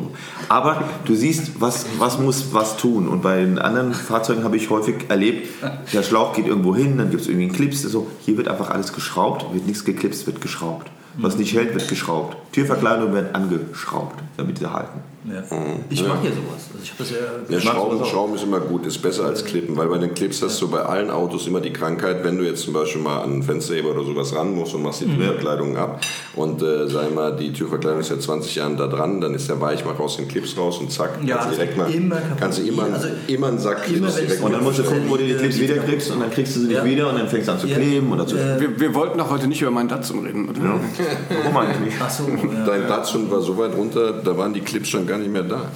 Aber 0.48 0.82
du 1.04 1.14
siehst, 1.14 1.60
was, 1.60 1.86
was 1.98 2.18
muss 2.18 2.52
was 2.52 2.76
tun. 2.76 3.08
Und 3.08 3.22
bei 3.22 3.40
den 3.40 3.58
anderen 3.58 3.94
Fahrzeugen 3.94 4.42
habe 4.42 4.56
ich 4.56 4.70
häufig 4.70 4.96
erlebt, 5.08 5.48
der 5.92 6.02
Schlauch 6.02 6.32
geht 6.32 6.46
irgendwo 6.46 6.74
hin, 6.74 6.98
dann 6.98 7.10
gibt 7.10 7.22
es 7.22 7.28
irgendwie 7.28 7.46
einen 7.46 7.54
Clips. 7.54 7.82
So. 7.82 8.08
Hier 8.24 8.36
wird 8.36 8.48
einfach 8.48 8.70
alles 8.70 8.92
geschraubt, 8.92 9.52
wird 9.52 9.66
nichts 9.66 9.84
geklipst, 9.84 10.26
wird 10.26 10.40
geschraubt. 10.40 10.90
Was 11.18 11.36
nicht 11.36 11.54
hält, 11.54 11.72
wird 11.74 11.88
geschraubt. 11.88 12.36
Türverkleidungen 12.52 13.14
werden 13.14 13.34
angeschraubt, 13.34 14.22
damit 14.36 14.58
sie 14.58 14.70
halten. 14.70 15.00
Ja. 15.28 15.40
Mhm. 15.56 15.84
Ich 15.90 16.02
mag 16.06 16.22
ja 16.22 16.30
sowas. 16.30 16.70
Also 16.72 16.82
ich 16.82 16.92
das 16.96 17.10
ja, 17.10 17.16
ja 17.48 17.60
Schrauben, 17.60 18.04
Schrauben 18.04 18.34
ist 18.34 18.44
immer 18.44 18.60
gut, 18.60 18.86
ist 18.86 18.98
besser 18.98 19.24
als 19.24 19.44
Klippen, 19.44 19.76
weil 19.76 19.88
bei 19.88 19.98
den 19.98 20.14
Clips 20.14 20.42
hast 20.42 20.60
du 20.62 20.68
bei 20.68 20.82
allen 20.82 21.10
Autos 21.10 21.46
immer 21.46 21.60
die 21.60 21.72
Krankheit, 21.72 22.22
wenn 22.22 22.38
du 22.38 22.44
jetzt 22.44 22.62
zum 22.62 22.74
Beispiel 22.74 23.02
mal 23.02 23.22
an 23.22 23.32
einen 23.32 23.42
Fensterheber 23.42 23.90
oder 23.90 24.04
sowas 24.04 24.34
ran 24.34 24.54
musst 24.54 24.74
und 24.74 24.82
machst 24.82 25.00
die 25.00 25.06
mhm. 25.06 25.16
Türverkleidung 25.16 25.76
ab 25.76 26.00
und 26.34 26.62
äh, 26.62 26.88
sag 26.88 27.14
mal, 27.14 27.34
die 27.34 27.52
Türverkleidung 27.52 28.00
ist 28.00 28.10
ja 28.10 28.18
20 28.18 28.54
Jahre 28.54 28.76
da 28.76 28.86
dran, 28.86 29.20
dann 29.20 29.34
ist 29.34 29.48
der 29.48 29.60
weich, 29.60 29.84
mach 29.84 29.98
raus 29.98 30.16
den 30.16 30.28
Clips 30.28 30.56
raus 30.56 30.78
und 30.78 30.92
zack, 30.92 31.18
ja, 31.24 31.36
kannst 31.36 31.50
du 31.50 31.56
direkt 31.56 31.76
mal, 31.76 31.90
immer 31.92 32.16
kannst 32.38 32.58
du 32.58 32.62
immer, 32.62 32.84
also 32.84 33.08
immer 33.26 33.48
einen 33.48 33.58
Sack 33.58 33.84
Clips 33.84 34.14
direkt 34.14 34.42
Und 34.42 34.52
dann 34.52 34.62
musst 34.62 34.78
du 34.78 34.84
gucken, 34.84 35.08
wo 35.08 35.16
du 35.16 35.26
die 35.26 35.34
Clips 35.34 35.58
wieder 35.58 35.76
kriegst 35.78 36.10
und 36.10 36.20
dann 36.20 36.30
kriegst 36.30 36.56
du 36.56 36.60
sie 36.60 36.66
nicht 36.68 36.84
wieder 36.84 37.10
und 37.10 37.18
dann 37.18 37.28
fängst 37.28 37.48
du 37.48 37.52
an 37.52 37.58
zu 37.58 37.66
kleben 37.66 38.12
oder 38.12 38.26
zu. 38.26 38.36
Wir, 38.36 38.78
wir, 38.78 38.94
wollten 38.94 39.18
doch 39.18 39.30
heute 39.30 39.46
nicht 39.46 39.60
über 39.60 39.70
meinen 39.70 39.88
Datsun 39.88 40.24
reden, 40.24 40.48
oder? 40.48 40.60
Ja. 40.60 40.80
Warum 41.42 41.56
eigentlich 41.56 41.80
nicht? 41.80 41.96
Ach 42.00 42.10
so, 42.10 42.24
Dein 42.66 42.86
Datsun 42.86 43.30
war 43.30 43.40
so 43.40 43.58
weit 43.58 43.74
runter, 43.74 44.12
da 44.12 44.36
waren 44.36 44.52
die 44.54 44.60
Clips 44.60 44.88
schon 44.88 45.06
gar 45.06 45.15
nicht 45.18 45.32
mehr 45.32 45.42
da. 45.42 45.70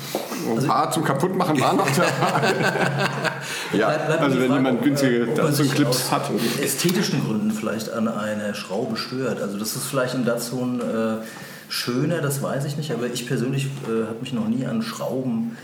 Ein 0.46 0.56
also, 0.56 0.66
paar 0.66 0.90
zum 0.90 1.04
Kaputtmachen 1.04 1.60
waren 1.60 1.76
noch 1.76 1.88
dabei. 1.90 2.54
ja, 3.78 3.88
also 3.88 4.40
wenn 4.40 4.52
jemand 4.52 4.82
günstige 4.82 5.26
Datsun-Clips 5.26 6.10
hat. 6.10 6.30
ästhetischen 6.62 7.24
Gründen 7.24 7.50
vielleicht 7.50 7.92
an 7.92 8.08
einer 8.08 8.54
Schraube 8.54 8.96
stört. 8.96 9.42
Also 9.42 9.58
das 9.58 9.76
ist 9.76 9.84
vielleicht 9.84 10.14
im 10.14 10.24
Datsun 10.24 10.80
äh, 10.80 11.24
schöner, 11.68 12.20
das 12.20 12.42
weiß 12.42 12.64
ich 12.64 12.76
nicht, 12.76 12.92
aber 12.92 13.06
ich 13.06 13.26
persönlich 13.26 13.66
äh, 13.86 14.06
habe 14.06 14.16
mich 14.20 14.32
noch 14.32 14.48
nie 14.48 14.66
an 14.66 14.82
Schrauben 14.82 15.56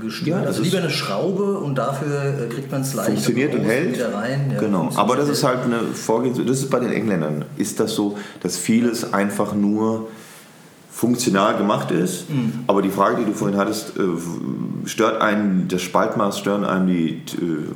gestört. 0.00 0.42
Ja, 0.42 0.46
also 0.46 0.62
lieber 0.62 0.78
eine 0.78 0.90
Schraube 0.90 1.58
und 1.58 1.76
dafür 1.76 2.44
äh, 2.44 2.46
kriegt 2.46 2.70
man 2.70 2.82
es 2.82 2.94
leicht 2.94 3.10
funktioniert 3.10 3.54
und 3.54 3.64
hält. 3.64 4.00
rein. 4.14 4.52
Ja, 4.54 4.60
genau, 4.60 4.90
aber 4.94 5.16
das 5.16 5.28
ist 5.28 5.42
halt 5.44 5.64
eine 5.64 5.80
Vorgehensweise. 5.80 6.48
Das 6.48 6.58
ist 6.58 6.70
bei 6.70 6.80
den 6.80 6.92
Engländern. 6.92 7.44
Ist 7.56 7.80
das 7.80 7.94
so, 7.94 8.16
dass 8.40 8.56
vieles 8.56 9.12
einfach 9.12 9.52
nur 9.54 10.08
funktional 10.98 11.56
gemacht 11.56 11.92
ist. 11.92 12.28
Mhm. 12.28 12.64
Aber 12.66 12.82
die 12.82 12.88
Frage, 12.90 13.18
die 13.20 13.24
du 13.24 13.32
vorhin 13.32 13.56
hattest, 13.56 13.96
äh, 13.96 14.00
stört 14.84 15.20
einen 15.22 15.68
das 15.68 15.80
Spaltmaß, 15.80 16.40
stören 16.40 16.64
einem 16.64 16.88
die 16.88 17.10
äh, 17.10 17.20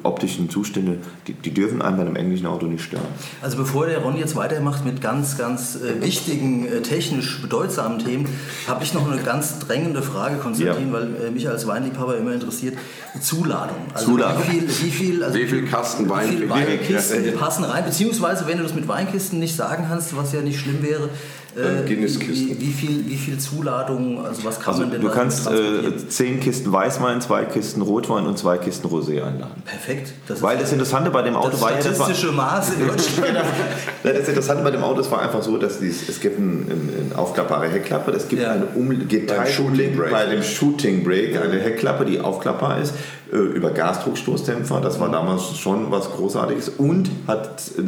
optischen 0.03 0.51
Zustände, 0.51 0.99
die, 1.29 1.35
die 1.35 1.55
dürfen 1.55 1.83
einen 1.83 1.99
bei 1.99 2.03
einem 2.03 2.17
englischen 2.17 2.47
Auto 2.47 2.67
nicht 2.67 2.83
stören. 2.83 3.05
Also 3.41 3.59
bevor 3.59 3.87
der 3.87 3.99
Ron 3.99 4.17
jetzt 4.17 4.35
weitermacht 4.35 4.85
mit 4.85 5.01
ganz, 5.01 5.39
ganz 5.39 5.77
äh, 5.77 6.05
wichtigen, 6.05 6.67
technisch 6.83 7.41
bedeutsamen 7.41 8.01
Themen, 8.01 8.27
habe 8.67 8.83
ich 8.83 8.93
noch 8.93 9.09
eine 9.09 9.23
ganz 9.23 9.61
drängende 9.61 10.03
Frage, 10.03 10.39
Konstantin, 10.39 10.89
Ja. 10.89 10.93
weil 10.93 11.31
mich 11.31 11.49
als 11.49 11.65
Weinliebhaber 11.69 12.17
immer 12.17 12.33
interessiert. 12.33 12.77
Zuladung. 13.21 13.77
Also 13.95 14.07
Zuladung. 14.07 14.43
Wie 14.49 14.59
viel, 14.59 14.69
wie 14.69 14.91
viel, 14.91 15.23
also 15.23 15.39
Wie 15.39 15.47
viel 15.47 15.65
Kasten 15.67 16.09
Wein 16.09 16.29
wie 16.29 16.43
ihr? 16.43 16.51
Weinkisten 16.51 17.25
Ja. 17.25 17.33
passen 17.39 17.63
rein? 17.63 17.85
Beziehungsweise, 17.85 18.49
wenn 18.49 18.57
du 18.57 18.65
das 18.65 18.75
mit 18.75 18.89
Weinkisten 18.89 19.39
nicht 19.39 19.55
sagen 19.55 19.85
kannst, 19.89 20.17
was 20.17 20.33
ja 20.33 20.41
nicht 20.41 20.59
schlimm 20.59 20.83
wäre, 20.83 21.09
äh, 21.57 21.87
Guinness-Kisten. 21.89 22.49
wie, 22.51 22.61
wie, 22.61 22.73
viel, 22.73 23.09
wie 23.09 23.17
viel 23.17 23.39
Zuladung, 23.39 24.25
also 24.25 24.45
was 24.45 24.59
kann 24.59 24.69
Also 24.75 24.83
man 24.83 24.93
denn 24.93 25.01
du 25.03 25.09
kannst 25.11 25.47
äh, 25.51 25.97
zehn 26.09 26.41
Kisten 26.41 26.73
Weißwein, 26.73 27.21
zwei 27.21 27.45
Kisten 27.45 27.83
Rotwein 27.83 28.27
und 28.27 28.39
zwei 28.39 28.59
Kisten 28.59 28.89
Rosé 28.89 29.23
einladen. 29.23 29.63
Perfekt. 29.65 30.13
Das 30.29 30.41
Weil 30.43 30.57
ist 30.57 30.63
das 30.65 30.73
Interessante 30.73 31.11
bei 31.11 31.23
dem 31.23 31.37
Auto 31.37 31.51
das 31.51 31.61
war 31.61 31.71
statistische 31.71 32.33
Maß 32.33 32.75
in 32.75 32.87
Deutschland. 32.89 33.39
Das 34.03 34.29
Interessante 34.29 34.63
bei 34.65 34.71
dem 34.71 34.83
Auto, 34.83 35.01
es 35.01 35.11
war 35.11 35.23
einfach 35.23 35.43
so, 35.43 35.57
dass 35.59 35.79
dies, 35.79 36.09
es 36.09 36.21
gibt 36.21 36.39
eine 36.39 36.47
ein, 36.49 37.11
ein 37.11 37.13
aufklappbare 37.17 37.69
Heckklappe, 37.69 38.11
es 38.13 38.27
gibt 38.29 38.43
Ja. 38.43 38.53
eine 38.53 38.67
um, 38.75 38.89
geteilte 39.09 39.53
Shooting 39.53 39.97
bei 40.11 40.27
dem 40.27 40.43
Shooting 40.43 41.05
Brake, 41.05 41.41
eine 41.41 41.61
Heckklappe, 41.61 42.05
die 42.05 42.19
aufklappbar 42.21 42.81
ist, 42.81 42.95
äh, 43.33 43.37
über 43.37 43.71
Gasdruckstoßdämpfer, 43.71 44.81
das 44.81 44.99
war 45.01 45.11
damals 45.11 45.57
schon 45.57 45.91
was 45.91 46.11
Großartiges 46.11 46.71
und 46.71 47.11
hat 47.27 47.63
äh, 47.79 47.83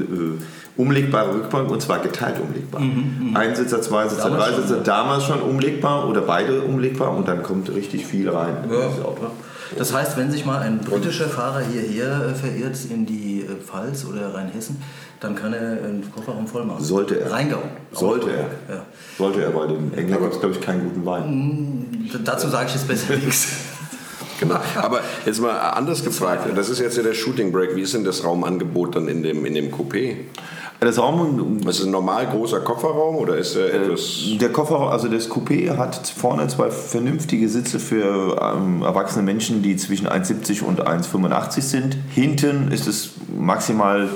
umlegbare 0.76 1.34
Rückbank 1.34 1.70
und 1.70 1.80
zwar 1.80 2.00
geteilt 2.00 2.36
umlegbar. 2.40 2.82
Einsitzer, 3.34 3.80
Zweisitzer, 3.80 4.24
Damals 4.28 4.44
schon, 4.46 4.54
Dreisitzer, 4.54 4.76
ja. 4.78 4.82
damals 4.82 5.24
schon 5.24 5.40
umlegbar 5.42 6.08
oder 6.08 6.20
beide 6.22 6.62
umlegbar 6.62 7.16
und 7.16 7.28
dann 7.28 7.42
kommt 7.42 7.72
richtig 7.74 8.06
viel 8.06 8.28
rein 8.28 8.56
in 8.64 8.70
Ja. 8.72 8.88
Das 9.78 9.92
heißt, 9.92 10.16
wenn 10.16 10.30
sich 10.30 10.44
mal 10.44 10.58
ein 10.60 10.78
britischer 10.78 11.26
Fahrer 11.28 11.60
hierher 11.60 12.26
äh, 12.30 12.34
verirrt 12.34 12.76
in 12.90 13.06
die 13.06 13.40
äh, 13.40 13.54
Pfalz 13.64 14.04
oder 14.04 14.32
Rheinhessen, 14.34 14.80
dann 15.20 15.34
kann 15.34 15.52
er 15.52 15.60
einen 15.82 16.04
Kofferraum 16.14 16.46
voll 16.46 16.64
machen. 16.64 16.84
Sollte 16.84 17.18
er. 17.18 17.32
Rheingau. 17.32 17.62
Sollte 17.92 18.30
er. 18.30 18.74
Ja. 18.74 18.82
Sollte 19.16 19.42
er 19.42 19.50
bei 19.50 19.66
den 19.66 19.92
Engländern 19.94 20.22
gibt 20.22 20.34
es, 20.34 20.40
glaube 20.40 20.54
ich, 20.54 20.60
keinen 20.60 20.84
guten 20.84 21.06
Wein. 21.06 22.08
D- 22.12 22.18
Dazu 22.22 22.48
sage 22.48 22.66
ich 22.68 22.74
jetzt 22.74 22.86
besser 22.86 23.16
nichts. 23.24 23.48
Genau. 24.40 24.56
Aber 24.76 25.00
jetzt 25.24 25.40
mal 25.40 25.56
anders 25.58 26.04
gefragt, 26.04 26.46
das 26.54 26.68
ist 26.68 26.80
jetzt 26.80 26.96
ja 26.96 27.02
der 27.02 27.14
Shooting 27.14 27.52
Break. 27.52 27.76
Wie 27.76 27.82
ist 27.82 27.94
denn 27.94 28.04
das 28.04 28.24
Raumangebot 28.24 28.96
dann 28.96 29.08
in 29.08 29.22
dem, 29.22 29.44
in 29.44 29.54
dem 29.54 29.72
Coupé? 29.72 30.16
Das 30.80 30.98
Raum, 30.98 31.60
Ist 31.66 31.78
es 31.78 31.86
ein 31.86 31.92
normal 31.92 32.26
großer 32.26 32.60
Kofferraum 32.60 33.16
oder 33.16 33.38
ist 33.38 33.56
er 33.56 33.72
etwas. 33.72 34.24
Der 34.38 34.50
Kofferraum, 34.50 34.88
also 34.88 35.08
das 35.08 35.30
Coupé 35.30 35.76
hat 35.76 36.12
vorne 36.14 36.46
zwei 36.48 36.70
vernünftige 36.70 37.48
Sitze 37.48 37.78
für 37.78 38.36
ähm, 38.40 38.82
erwachsene 38.82 39.22
Menschen, 39.22 39.62
die 39.62 39.76
zwischen 39.76 40.06
1,70 40.06 40.62
und 40.62 40.86
1,85 40.86 41.60
sind. 41.62 41.96
Hinten 42.10 42.70
ist 42.70 42.86
es 42.86 43.12
maximal 43.34 44.10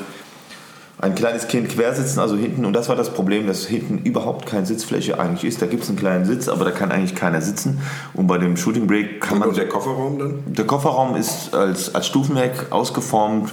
ein 1.00 1.14
kleines 1.14 1.46
Kind 1.46 1.68
quersitzen, 1.68 2.18
also 2.20 2.36
hinten. 2.36 2.64
Und 2.64 2.72
das 2.72 2.88
war 2.88 2.96
das 2.96 3.10
Problem, 3.10 3.46
dass 3.46 3.64
hinten 3.66 3.98
überhaupt 3.98 4.46
keine 4.46 4.66
Sitzfläche 4.66 5.18
eigentlich 5.18 5.44
ist. 5.44 5.62
Da 5.62 5.66
gibt 5.66 5.84
es 5.84 5.88
einen 5.88 5.98
kleinen 5.98 6.24
Sitz, 6.24 6.48
aber 6.48 6.64
da 6.64 6.72
kann 6.72 6.90
eigentlich 6.90 7.14
keiner 7.14 7.40
sitzen. 7.40 7.80
Und 8.14 8.26
bei 8.26 8.38
dem 8.38 8.56
Shooting 8.56 8.86
Break 8.86 9.20
kann 9.20 9.38
man. 9.38 9.48
Und 9.50 9.56
der 9.56 9.68
Kofferraum 9.68 10.18
dann? 10.18 10.42
Der 10.46 10.66
Kofferraum 10.66 11.14
ist 11.14 11.54
als, 11.54 11.94
als 11.94 12.06
Stufenheck 12.06 12.66
ausgeformt, 12.70 13.52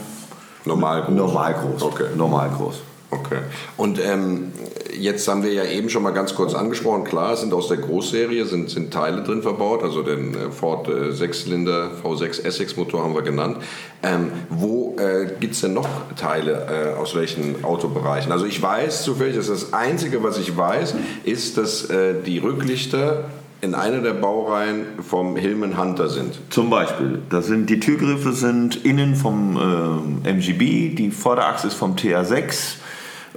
Normal 0.66 1.04
groß. 1.04 1.16
normal 1.16 1.54
groß. 1.54 1.84
Okay. 1.84 2.06
Normal 2.16 2.50
groß. 2.50 2.82
Okay. 3.20 3.40
Und 3.78 4.00
ähm, 4.00 4.52
jetzt 4.98 5.28
haben 5.28 5.44
wir 5.44 5.54
ja 5.54 5.64
eben 5.64 5.90
schon 5.90 6.04
mal 6.04 6.12
ganz 6.12 6.36
kurz 6.36 6.54
angesprochen, 6.54 7.04
klar, 7.04 7.34
es 7.34 7.42
sind 7.42 7.54
aus 7.54 7.68
der 7.68 7.78
Großserie 7.78 8.46
sind, 8.46 8.70
sind 8.70 8.94
Teile 8.94 9.24
drin 9.24 9.42
verbaut, 9.42 9.84
also 9.84 10.02
den 10.02 10.34
äh, 10.34 10.52
Ford 10.52 10.88
äh, 10.88 11.12
Sechszylinder 11.12 11.92
V6 12.04 12.44
Essex 12.44 12.76
Motor 12.76 13.04
haben 13.04 13.14
wir 13.14 13.22
genannt. 13.22 13.58
Ähm, 14.04 14.32
wo 14.50 14.96
äh, 14.98 15.28
gibt 15.40 15.54
es 15.54 15.62
denn 15.62 15.74
noch 15.74 15.88
Teile 16.16 16.94
äh, 16.96 17.00
aus 17.00 17.16
welchen 17.16 17.64
Autobereichen? 17.64 18.32
Also 18.32 18.46
ich 18.46 18.62
weiß 18.62 19.04
zufällig, 19.04 19.36
dass 19.36 19.48
das 19.48 19.74
Einzige, 19.74 20.24
was 20.24 20.38
ich 20.38 20.56
weiß, 20.56 20.96
ist, 21.24 21.58
dass 21.58 21.90
äh, 21.90 22.16
die 22.26 22.40
Rücklichter 22.40 23.26
in 23.62 23.74
einer 23.74 24.00
der 24.00 24.14
Baureihen 24.14 24.86
vom 25.02 25.36
Hillman 25.36 25.78
Hunter 25.78 26.10
sind. 26.10 26.40
Zum 26.50 26.70
Beispiel, 26.70 27.22
das 27.30 27.48
sind, 27.48 27.70
die 27.70 27.80
Türgriffe 27.80 28.34
sind 28.34 28.86
innen 28.86 29.16
vom 29.16 30.22
äh, 30.24 30.30
MGB, 30.30 30.90
die 30.90 31.12
Vorderachse 31.12 31.68
ist 31.68 31.74
vom 31.74 31.96
TR6. 31.96 32.76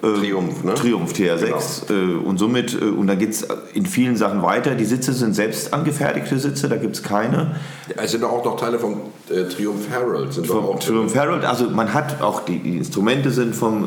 Äh, 0.03 0.21
Triumph, 0.21 0.65
ne? 0.65 0.75
Triumph 0.75 1.13
TR6 1.13 1.91
äh, 1.91 2.15
und 2.17 2.39
somit, 2.39 2.75
äh, 2.75 2.85
und 2.85 3.07
dann 3.07 3.19
geht 3.19 3.31
es 3.31 3.47
in 3.75 3.87
vielen 3.87 4.17
Sachen 4.17 4.43
weiter. 4.43 4.75
Die 4.75 4.85
Sitze 4.85 5.13
sind 5.13 5.35
selbst 5.35 5.73
angefertigte 5.73 6.39
Sitze, 6.39 6.69
da 6.69 6.77
gibt 6.77 6.97
es 6.97 7.03
keine. 7.03 7.57
Es 7.97 8.13
sind 8.13 8.25
auch 8.25 8.45
noch 8.45 8.57
Teile 8.57 8.79
vom 8.79 9.01
äh, 9.31 9.45
Triumph 9.45 9.89
Herald. 9.91 10.33
Sind 10.33 10.47
Vom 10.47 10.65
auch 10.65 10.79
Triumph 10.79 11.15
Herald, 11.15 11.45
also 11.45 11.71
man 11.71 11.93
hat 11.93 12.21
auch 12.23 12.45
die, 12.45 12.59
die 12.59 12.79
Instrumente 12.79 13.31
sind 13.31 13.55
vom 13.55 13.87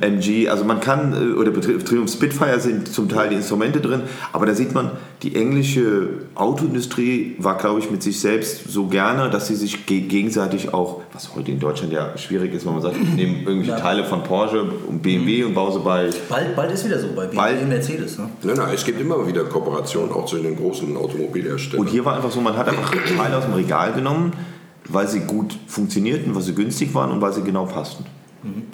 äh, 0.00 0.06
MG, 0.06 0.48
also 0.48 0.64
man 0.64 0.80
kann, 0.80 1.12
äh, 1.12 1.38
oder 1.38 1.52
Triumph 1.52 2.10
Spitfire 2.10 2.60
sind 2.60 2.88
zum 2.92 3.08
Teil 3.08 3.30
die 3.30 3.36
Instrumente 3.36 3.80
drin, 3.80 4.02
aber 4.32 4.46
da 4.46 4.54
sieht 4.54 4.74
man, 4.74 4.92
die 5.22 5.36
englische 5.36 6.08
Autoindustrie 6.34 7.36
war, 7.38 7.56
glaube 7.56 7.78
ich, 7.78 7.90
mit 7.90 8.02
sich 8.02 8.18
selbst 8.20 8.68
so 8.68 8.86
gerne, 8.88 9.30
dass 9.30 9.46
sie 9.46 9.54
sich 9.54 9.86
ge 9.86 10.00
gegenseitig 10.00 10.74
auch, 10.74 11.02
was 11.12 11.34
heute 11.36 11.52
in 11.52 11.60
Deutschland 11.60 11.92
ja 11.92 12.16
schwierig 12.18 12.52
ist, 12.52 12.66
wenn 12.66 12.72
man 12.72 12.82
sagt, 12.82 12.96
ich 13.00 13.08
nehme 13.14 13.38
irgendwelche 13.38 13.70
Ja. 13.70 13.78
Teile 13.78 14.04
von 14.04 14.24
Porsche 14.24 14.62
und 14.62 15.00
BMW 15.00 15.44
und 15.44 15.54
baue 15.54 15.72
sie 15.72 15.78
bei 15.78 16.10
Bald, 16.28 16.56
bald 16.56 16.72
ist 16.72 16.84
wieder 16.84 16.98
so 16.98 17.06
bei 17.08 17.26
BMW 17.26 17.36
Bald. 17.36 17.62
und 17.62 17.68
Mercedes. 17.68 18.18
Ne? 18.18 18.28
Nein, 18.42 18.56
nein, 18.56 18.68
es 18.74 18.84
gibt 18.84 19.00
immer 19.00 19.26
wieder 19.26 19.44
Kooperationen, 19.44 20.12
auch 20.12 20.26
zwischen 20.26 20.44
den 20.44 20.56
großen 20.56 20.96
Automobilherstellern. 20.96 21.86
Und 21.86 21.90
hier 21.90 22.04
war 22.04 22.16
einfach 22.16 22.32
so, 22.32 22.40
man 22.40 22.56
hat 22.56 22.68
einfach 22.68 22.90
Teile 23.16 23.36
aus 23.38 23.44
dem 23.44 23.54
Regal 23.54 23.92
genommen, 23.92 24.32
weil 24.88 25.06
sie 25.06 25.20
gut 25.20 25.56
funktionierten, 25.68 26.34
weil 26.34 26.42
sie 26.42 26.54
günstig 26.54 26.92
waren 26.94 27.12
und 27.12 27.20
weil 27.20 27.32
sie 27.32 27.42
genau 27.42 27.66
passten. 27.66 28.04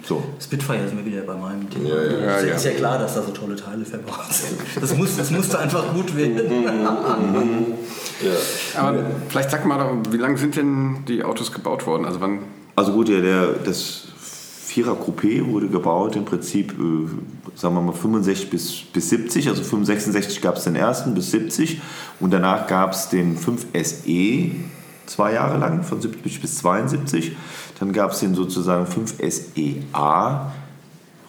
So. 0.03 0.23
Spitfire 0.41 0.87
sind 0.87 0.97
wir 0.97 1.05
wieder 1.05 1.21
bei 1.21 1.35
meinem 1.35 1.69
Thema. 1.69 1.89
Ja, 1.89 1.95
ja, 1.95 2.19
ja, 2.19 2.35
ist, 2.37 2.47
ja. 2.47 2.55
ist 2.55 2.65
ja 2.65 2.71
klar, 2.71 2.97
dass 2.97 3.13
da 3.13 3.21
so 3.21 3.31
tolle 3.31 3.55
Teile 3.55 3.85
verbaut 3.85 4.31
sind. 4.31 4.59
Das, 4.81 4.95
muss, 4.95 5.15
das 5.17 5.29
musste 5.29 5.59
einfach 5.59 5.93
gut 5.93 6.15
werden. 6.15 6.87
Aber 8.75 9.05
vielleicht 9.27 9.51
sag 9.51 9.65
mal 9.65 9.77
doch, 9.77 10.11
wie 10.11 10.17
lange 10.17 10.37
sind 10.37 10.55
denn 10.55 11.05
die 11.07 11.23
Autos 11.23 11.51
gebaut 11.51 11.85
worden? 11.85 12.05
Also 12.05 12.19
wann? 12.19 12.39
Also 12.75 12.93
gut, 12.93 13.09
der, 13.09 13.21
der, 13.21 13.47
das 13.63 14.07
Vierer 14.69 14.93
Coupé 14.93 15.45
wurde 15.45 15.67
gebaut 15.67 16.15
im 16.15 16.25
Prinzip, 16.25 16.73
äh, 16.73 17.55
sagen 17.55 17.75
wir 17.75 17.81
mal 17.81 17.91
65 17.91 18.49
bis, 18.49 18.81
bis 18.93 19.09
70, 19.09 19.49
also 19.49 19.63
65 19.63 20.41
gab 20.41 20.57
es 20.57 20.63
den 20.63 20.75
ersten 20.75 21.13
bis 21.13 21.31
70 21.31 21.81
und 22.19 22.31
danach 22.31 22.67
gab 22.67 22.93
es 22.93 23.09
den 23.09 23.37
5 23.37 23.67
SE 23.83 24.51
zwei 25.09 25.33
Jahre 25.33 25.57
lang, 25.57 25.83
von 25.83 26.01
70 26.01 26.41
bis 26.41 26.57
72. 26.59 27.35
Dann 27.79 27.93
gab 27.93 28.11
es 28.11 28.19
den 28.19 28.35
sozusagen 28.35 28.85
5 28.85 29.15
SEA, 29.17 30.51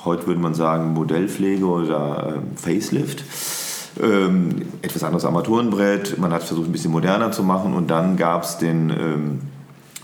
heute 0.04 0.26
würde 0.26 0.40
man 0.40 0.54
sagen 0.54 0.92
Modellpflege 0.92 1.64
oder 1.64 2.34
ähm, 2.36 2.56
Facelift. 2.56 3.24
Ähm, 4.00 4.62
etwas 4.82 5.02
anderes 5.02 5.24
Armaturenbrett, 5.24 6.18
man 6.18 6.32
hat 6.32 6.42
versucht 6.42 6.68
ein 6.68 6.72
bisschen 6.72 6.92
moderner 6.92 7.32
zu 7.32 7.42
machen 7.42 7.74
und 7.74 7.90
dann 7.90 8.16
gab 8.16 8.44
es 8.44 8.58
den 8.58 8.90
ähm, 8.90 9.40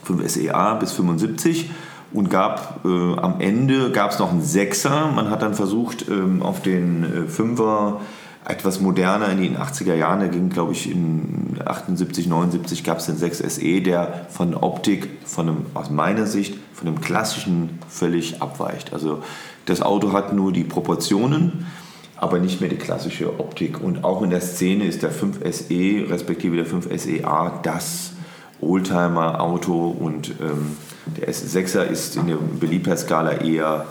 5 0.03 0.29
SEA 0.29 0.75
bis 0.75 0.93
75 0.93 1.71
und 2.12 2.31
gab 2.31 2.85
äh, 2.85 2.89
am 2.89 3.41
Ende 3.41 3.91
gab 3.91 4.11
es 4.11 4.19
noch 4.19 4.31
einen 4.31 4.43
Sechser. 4.43 5.11
Man 5.15 5.31
hat 5.31 5.43
dann 5.43 5.55
versucht 5.55 6.09
ähm, 6.09 6.43
auf 6.43 6.62
den 6.62 7.05
äh, 7.05 7.29
Fünfer 7.29 8.01
etwas 8.48 8.80
moderner 8.80 9.30
in 9.30 9.42
den 9.42 9.56
80er 9.56 9.94
Jahren, 9.94 10.20
da 10.20 10.28
ging 10.28 10.50
glaube 10.50 10.72
ich 10.72 10.90
in 10.90 11.59
78, 11.64 12.28
79 12.28 12.85
gab 12.85 12.98
es 12.98 13.06
den 13.06 13.16
6 13.16 13.38
SE, 13.38 13.80
der 13.80 14.26
von 14.30 14.54
Optik, 14.54 15.09
von 15.24 15.48
einem, 15.48 15.66
aus 15.74 15.90
meiner 15.90 16.26
Sicht, 16.26 16.56
von 16.72 16.87
dem 16.87 17.00
klassischen 17.00 17.78
völlig 17.88 18.40
abweicht. 18.40 18.92
Also 18.92 19.22
das 19.64 19.82
Auto 19.82 20.12
hat 20.12 20.32
nur 20.32 20.52
die 20.52 20.64
Proportionen, 20.64 21.66
aber 22.16 22.38
nicht 22.38 22.61
mehr 22.61 22.70
die 22.70 22.76
klassische 22.76 23.40
Optik. 23.40 23.82
Und 23.82 24.04
auch 24.04 24.22
in 24.22 24.30
der 24.30 24.40
Szene 24.40 24.85
ist 24.85 25.02
der 25.02 25.11
5 25.11 25.38
SE 25.52 26.09
respektive 26.09 26.56
der 26.56 26.66
5 26.66 26.88
SEA 27.00 27.61
das 27.62 28.12
Oldtimer-Auto 28.61 29.88
und 29.88 30.30
ähm, 30.40 30.76
der 31.16 31.28
S6er 31.28 31.82
ist 31.82 32.16
in 32.16 32.28
der 32.28 32.37
Beliebtheitsskala 32.37 33.32
eher. 33.32 33.87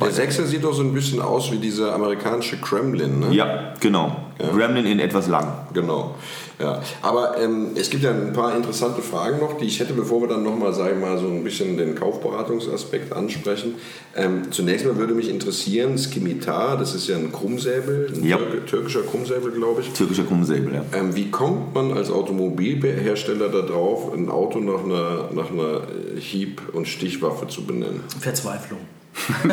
Der 0.00 0.10
Sechser 0.10 0.46
sieht 0.46 0.64
doch 0.64 0.74
so 0.74 0.82
ein 0.82 0.92
bisschen 0.92 1.20
aus 1.22 1.50
wie 1.52 1.58
dieser 1.58 1.94
amerikanische 1.94 2.56
Kremlin, 2.58 3.20
ne? 3.20 3.32
Ja, 3.34 3.74
genau. 3.80 4.16
Gremlin 4.38 4.84
in 4.86 5.00
etwas 5.00 5.28
lang. 5.28 5.66
Genau. 5.72 6.14
Ja. 6.58 6.82
Aber 7.02 7.38
ähm, 7.38 7.68
es 7.74 7.90
gibt 7.90 8.02
ja 8.02 8.10
ein 8.10 8.32
paar 8.32 8.54
interessante 8.56 9.02
Fragen 9.02 9.38
noch, 9.40 9.58
die 9.58 9.66
ich 9.66 9.78
hätte, 9.80 9.92
bevor 9.92 10.22
wir 10.22 10.28
dann 10.28 10.42
nochmal, 10.42 10.72
sagen 10.72 11.00
wir 11.00 11.06
mal, 11.08 11.18
so 11.18 11.26
ein 11.26 11.44
bisschen 11.44 11.76
den 11.76 11.94
Kaufberatungsaspekt 11.94 13.12
ansprechen. 13.12 13.74
Ähm, 14.14 14.50
zunächst 14.50 14.86
mal 14.86 14.96
würde 14.96 15.14
mich 15.14 15.28
interessieren, 15.28 15.98
Skimitar, 15.98 16.76
das 16.78 16.94
ist 16.94 17.08
ja 17.08 17.16
ein 17.16 17.30
Krummsäbel, 17.32 18.10
ein 18.14 18.24
Ja. 18.24 18.36
türk 18.38 18.66
türkischer 18.66 19.02
Krummsäbel, 19.02 19.52
glaube 19.52 19.82
ich. 19.82 19.90
Türkischer 19.92 20.24
Krummsäbel, 20.24 20.74
ja. 20.74 20.84
Ähm, 20.98 21.14
wie 21.14 21.30
kommt 21.30 21.74
man 21.74 21.92
als 21.92 22.10
Automobilhersteller 22.10 23.48
darauf, 23.50 24.12
ein 24.12 24.28
Auto 24.30 24.58
nach 24.60 24.84
einer, 24.84 25.30
nach 25.34 25.50
einer 25.50 25.82
äh, 26.16 26.20
Hieb- 26.20 26.62
und 26.72 26.88
Stichwaffe 26.88 27.48
zu 27.48 27.64
benennen? 27.64 28.00
Verzweiflung. 28.20 28.78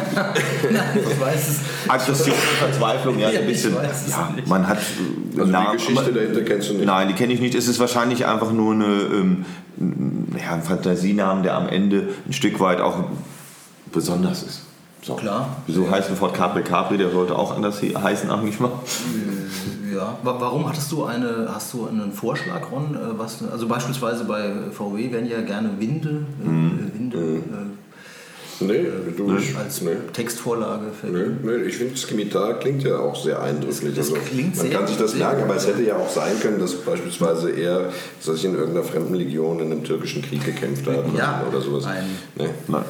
Nein, 0.71 0.99
ich 1.09 1.19
weiß 1.19 1.49
es. 1.49 1.59
Aggression 1.89 2.35
und 2.35 2.41
Verzweiflung, 2.59 3.19
ja, 3.19 3.29
Ja, 3.29 3.39
ein 3.39 3.45
ich 3.45 3.53
bisschen. 3.53 3.75
weiß 3.75 4.07
es 4.07 4.11
ja, 4.11 4.29
nicht. 4.35 4.47
man 4.47 4.67
hat. 4.67 4.77
Also 5.37 5.51
na, 5.51 5.71
die 5.71 5.77
Geschichte 5.77 5.93
man- 6.03 6.13
dahinter 6.13 6.41
kennst 6.41 6.69
du 6.69 6.73
nicht. 6.75 6.85
Nein, 6.85 7.07
die 7.07 7.13
kenne 7.13 7.33
ich 7.33 7.39
nicht. 7.39 7.55
Es 7.55 7.67
ist 7.67 7.79
wahrscheinlich 7.79 8.25
einfach 8.25 8.51
nur 8.51 8.73
eine, 8.73 8.85
ähm, 8.85 9.45
ja, 9.79 10.53
ein 10.53 10.63
Fantasienamen, 10.63 11.43
der 11.43 11.55
am 11.55 11.67
Ende 11.69 12.09
ein 12.27 12.33
Stück 12.33 12.59
weit 12.59 12.81
auch 12.81 13.05
besonders 13.91 14.43
ist. 14.43 14.61
So. 15.01 15.15
Klar. 15.15 15.57
So 15.67 15.89
heißt 15.91 16.09
ein 16.09 16.15
Ford 16.15 16.33
Capri 16.33 16.61
Capri, 16.63 16.97
der 16.97 17.09
sollte 17.11 17.35
auch 17.37 17.53
anders 17.55 17.79
he- 17.79 17.93
heißen 17.95 18.29
eigentlich 18.31 18.59
mal. 18.61 18.71
Ja, 19.93 20.17
wa- 20.23 20.37
warum 20.39 20.67
hattest 20.67 20.91
du 20.91 21.03
eine, 21.03 21.49
hast 21.53 21.73
du 21.73 21.87
einen 21.87 22.13
Vorschlag, 22.13 22.71
Ron? 22.71 22.95
äh, 22.95 23.17
Was, 23.19 23.43
also 23.51 23.67
beispielsweise 23.67 24.23
bei 24.23 24.49
VW 24.71 25.11
werden 25.11 25.29
ja 25.29 25.41
gerne 25.41 25.71
Winde, 25.77 26.25
äh, 26.43 26.47
Mhm. 26.47 26.91
Winde 26.93 27.17
äh, 27.17 27.39
Nee, 28.59 28.85
du, 29.17 29.35
ich, 29.37 29.55
als 29.57 29.81
nee. 29.81 29.91
Textvorlage 30.13 30.85
Nee, 31.03 31.23
nee, 31.43 31.63
ich 31.67 31.77
finde, 31.77 31.97
Skimitar 31.97 32.59
klingt 32.59 32.83
ja 32.83 32.97
auch 32.99 33.15
sehr 33.15 33.41
eindrücklich. 33.41 33.93
Das- 33.95 34.11
das 34.11 34.23
klingt 34.25 34.55
man 34.55 34.65
sehr- 34.67 34.77
kann 34.77 34.87
sich 34.87 34.97
das 34.97 35.15
merken, 35.15 35.43
aber 35.43 35.55
es 35.55 35.67
hätte 35.67 35.83
ja 35.83 35.95
auch 35.97 36.09
sein 36.09 36.39
können, 36.41 36.59
dass 36.59 36.73
beispielsweise 36.75 37.51
er 37.51 37.91
dass 38.25 38.35
ich 38.37 38.45
in 38.45 38.55
irgendeiner 38.55 38.85
fremden 38.85 39.15
Legion 39.15 39.59
in 39.59 39.71
einem 39.71 39.83
türkischen 39.83 40.21
Krieg 40.21 40.43
gekämpft 40.45 40.87
hat 40.87 41.03
Ja, 41.17 41.43
oder 41.49 41.61
sowas. 41.61 41.85
ein- 41.85 42.05
Nee, 42.35 42.49
Nein. 42.67 42.83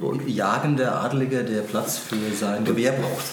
Gut. 0.00 0.26
Jagender 0.28 1.00
Adeliger, 1.02 1.42
der 1.42 1.62
Platz 1.62 1.98
für 1.98 2.16
sein 2.38 2.64
Gewehr 2.64 2.92
braucht. 2.92 3.24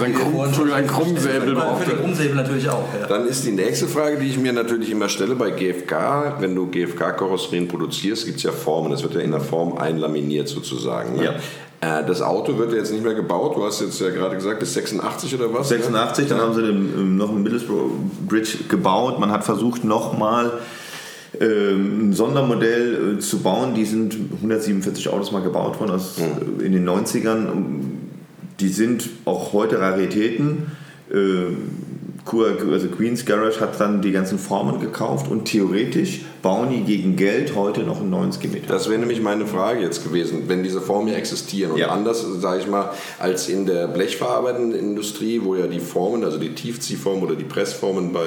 Sein 0.00 0.14
Krumm- 0.14 0.44
Entschuldigung, 0.44 0.78
ein 0.78 0.86
Krummsäbel 0.86 1.56
Für 1.56 1.84
den. 1.90 1.98
Krummsäbel 2.00 2.34
natürlich 2.36 2.68
auch. 2.70 2.84
Ja. 3.00 3.06
Dann 3.06 3.26
ist 3.26 3.44
die 3.44 3.52
nächste 3.52 3.86
Frage, 3.86 4.18
die 4.18 4.28
ich 4.28 4.38
mir 4.38 4.52
natürlich 4.52 4.90
immer 4.90 5.08
stelle 5.08 5.34
bei 5.34 5.50
GFK, 5.50 6.36
wenn 6.40 6.54
du 6.54 6.66
GFK-Karosserien 6.66 7.68
produzierst, 7.68 8.24
gibt 8.26 8.38
es 8.38 8.42
ja 8.44 8.52
Formen, 8.52 8.90
das 8.90 9.02
wird 9.02 9.14
ja 9.14 9.20
in 9.20 9.30
der 9.32 9.40
Form 9.40 9.76
einlaminiert 9.78 10.48
sozusagen. 10.48 11.16
Ne? 11.16 11.24
Ja. 11.24 12.00
Äh, 12.00 12.04
Das 12.06 12.22
Auto 12.22 12.58
wird 12.58 12.72
ja 12.72 12.78
jetzt 12.78 12.90
nicht 12.92 13.04
mehr 13.04 13.14
gebaut, 13.14 13.56
du 13.56 13.64
hast 13.64 13.80
jetzt 13.80 14.00
ja 14.00 14.10
gerade 14.10 14.34
gesagt, 14.34 14.58
bis 14.60 14.74
86 14.74 15.34
oder 15.34 15.52
was? 15.54 15.68
86, 15.68 16.26
dann 16.28 16.40
haben 16.40 16.54
sie 16.54 16.62
den, 16.62 16.76
ähm, 16.96 17.16
noch 17.16 17.28
einen 17.28 17.42
Middlesbrough 17.42 17.90
Bridge 18.26 18.58
gebaut. 18.68 19.18
Man 19.20 19.30
hat 19.30 19.44
versucht, 19.44 19.84
nochmal 19.84 20.52
ähm, 21.40 22.10
ein 22.10 22.12
Sondermodell 22.12 23.16
äh, 23.16 23.18
zu 23.20 23.40
bauen. 23.40 23.74
Die 23.74 23.84
sind 23.84 24.16
147 24.36 25.08
Autos 25.08 25.32
mal 25.32 25.42
gebaut 25.42 25.78
worden 25.80 25.92
aus, 25.92 26.18
äh, 26.18 26.64
in 26.64 26.72
den 26.72 26.88
90ern. 26.88 27.48
Die 28.60 28.68
sind 28.68 29.08
auch 29.24 29.52
heute 29.52 29.80
Raritäten. 29.80 30.72
Ähm, 31.12 31.56
also 32.30 32.88
Queen's 32.88 33.24
Garage 33.24 33.60
hat 33.60 33.80
dann 33.80 34.02
die 34.02 34.12
ganzen 34.12 34.38
Formen 34.38 34.80
gekauft 34.80 35.30
und 35.30 35.46
theoretisch 35.46 36.22
bauen 36.42 36.70
die 36.70 36.82
gegen 36.84 37.16
Geld 37.16 37.54
heute 37.56 37.80
noch 37.82 38.00
einen 38.00 38.10
neuen 38.10 38.32
Skimitar. 38.32 38.68
Das 38.68 38.88
wäre 38.88 38.98
nämlich 38.98 39.20
meine 39.20 39.46
Frage 39.46 39.80
jetzt 39.80 40.04
gewesen, 40.04 40.44
wenn 40.46 40.62
diese 40.62 40.80
Formen 40.80 41.08
ja 41.08 41.14
existieren 41.14 41.72
und 41.72 41.78
Ja. 41.78 41.88
anders, 41.88 42.24
sage 42.40 42.60
ich 42.60 42.66
mal, 42.68 42.90
als 43.18 43.48
in 43.48 43.66
der 43.66 43.88
blechverarbeitenden 43.88 44.78
Industrie, 44.78 45.40
wo 45.42 45.54
ja 45.56 45.66
die 45.66 45.80
Formen, 45.80 46.24
also 46.24 46.38
die 46.38 46.54
Tiefziehformen 46.54 47.24
oder 47.24 47.34
die 47.34 47.44
Pressformen 47.44 48.12
bei 48.12 48.24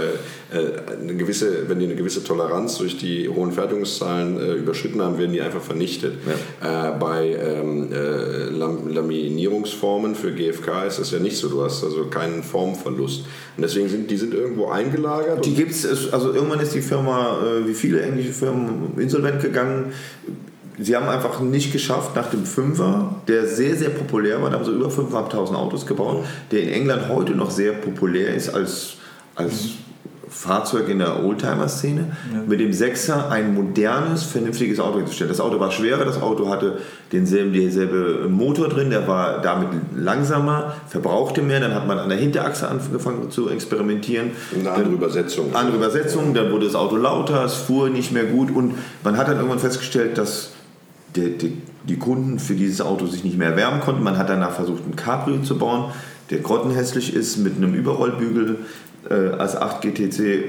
äh, 0.53 0.91
eine 1.01 1.15
gewisse, 1.15 1.69
wenn 1.69 1.79
die 1.79 1.85
eine 1.85 1.95
gewisse 1.95 2.23
Toleranz 2.23 2.77
durch 2.77 2.97
die 2.97 3.29
hohen 3.29 3.53
Fertigungszahlen 3.53 4.37
äh, 4.39 4.53
überschritten 4.55 5.01
haben, 5.01 5.17
werden 5.17 5.31
die 5.31 5.39
einfach 5.41 5.61
vernichtet. 5.61 6.15
Äh, 6.61 6.91
bei 6.99 7.29
ähm, 7.41 7.89
äh, 7.93 8.49
Lam 8.49 8.89
Laminierungsformen 9.35 10.15
für 10.15 10.31
GFK 10.33 10.85
ist 10.87 10.99
das 10.99 11.11
ja 11.11 11.19
nicht 11.19 11.37
so. 11.37 11.47
Du 11.49 11.63
hast 11.63 11.83
also 11.83 12.05
keinen 12.07 12.43
Formverlust 12.43 13.21
und 13.57 13.63
deswegen 13.63 13.87
sind 13.89 14.11
die 14.11 14.17
sind 14.17 14.33
irgendwo 14.33 14.67
eingelagert. 14.67 15.45
Die 15.45 15.53
gibt's, 15.55 15.83
es- 15.83 16.11
also 16.11 16.33
irgendwann 16.33 16.59
ist 16.59 16.73
die 16.73 16.81
Firma, 16.81 17.37
äh, 17.41 17.67
wie 17.67 17.73
viele 17.73 18.00
englische 18.03 18.33
Firmen, 18.33 18.93
insolvent 18.97 19.41
gegangen. 19.41 19.93
Sie 20.79 20.95
haben 20.95 21.07
einfach 21.07 21.39
nicht 21.41 21.71
geschafft, 21.71 22.15
nach 22.15 22.29
dem 22.29 22.45
Fünfer, 22.45 23.15
der 23.27 23.45
sehr, 23.45 23.75
sehr 23.75 23.89
populär 23.89 24.41
war, 24.41 24.49
da 24.49 24.57
haben 24.57 24.65
sie 24.65 24.71
über 24.71 24.87
5.500 24.87 25.53
Autos 25.53 25.85
gebaut, 25.85 26.25
der 26.49 26.63
in 26.63 26.69
England 26.69 27.09
heute 27.09 27.33
noch 27.33 27.51
sehr 27.51 27.73
populär 27.73 28.33
ist 28.33 28.49
als, 28.49 28.95
als 29.35 29.69
Fahrzeug 30.31 30.87
in 30.87 30.99
der 30.99 31.23
Oldtimer-Szene, 31.23 32.15
mit 32.47 32.61
dem 32.61 32.71
Sechser 32.71 33.29
ein 33.29 33.53
modernes, 33.53 34.23
vernünftiges 34.23 34.79
Auto 34.79 34.97
hinzustellen. 34.97 35.29
Das 35.29 35.41
Auto 35.41 35.59
war 35.59 35.71
schwerer, 35.71 36.05
das 36.05 36.21
Auto 36.21 36.49
hatte 36.49 36.79
denselben, 37.11 37.51
denselbe 37.51 38.27
Motor 38.29 38.69
drin, 38.69 38.89
der 38.89 39.07
war 39.07 39.41
damit 39.41 39.67
langsamer, 39.95 40.75
verbrauchte 40.87 41.41
mehr, 41.41 41.59
dann 41.59 41.75
hat 41.75 41.85
man 41.85 41.99
an 41.99 42.07
der 42.07 42.17
Hinterachse 42.17 42.67
angefangen 42.69 43.29
zu 43.29 43.49
experimentieren. 43.49 44.31
eine 44.57 44.71
andere 44.71 44.93
Übersetzung. 44.93 45.53
Andere 45.53 45.75
Übersetzung, 45.75 46.33
dann 46.33 46.51
wurde 46.51 46.65
das 46.65 46.75
Auto 46.75 46.95
lauter, 46.95 47.43
es 47.43 47.55
fuhr 47.55 47.89
nicht 47.89 48.13
mehr 48.13 48.25
gut 48.25 48.55
und 48.55 48.75
man 49.03 49.17
hat 49.17 49.27
dann 49.27 49.35
irgendwann 49.35 49.59
festgestellt, 49.59 50.17
dass 50.17 50.51
die, 51.15 51.37
die, 51.37 51.61
die 51.83 51.97
Kunden 51.97 52.39
für 52.39 52.55
dieses 52.55 52.79
Auto 52.79 53.05
sich 53.05 53.25
nicht 53.25 53.37
mehr 53.37 53.49
erwärmen 53.49 53.81
konnten. 53.81 54.01
Man 54.01 54.17
hat 54.17 54.29
danach 54.29 54.51
versucht, 54.51 54.87
ein 54.87 54.95
Cabrio 54.95 55.41
zu 55.41 55.57
bauen, 55.57 55.91
der 56.29 56.39
grottenhässlich 56.39 57.13
ist 57.13 57.37
mit 57.37 57.57
einem 57.57 57.73
Überrollbügel 57.73 58.59
äh, 59.09 59.13
als 59.37 59.55
8 59.55 59.81
GTC 59.81 60.43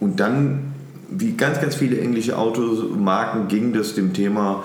und 0.00 0.20
dann, 0.20 0.72
wie 1.10 1.32
ganz, 1.32 1.60
ganz 1.60 1.74
viele 1.74 1.98
englische 2.00 2.36
Automarken, 2.38 3.48
ging 3.48 3.72
das 3.72 3.94
dem 3.94 4.12
Thema 4.12 4.62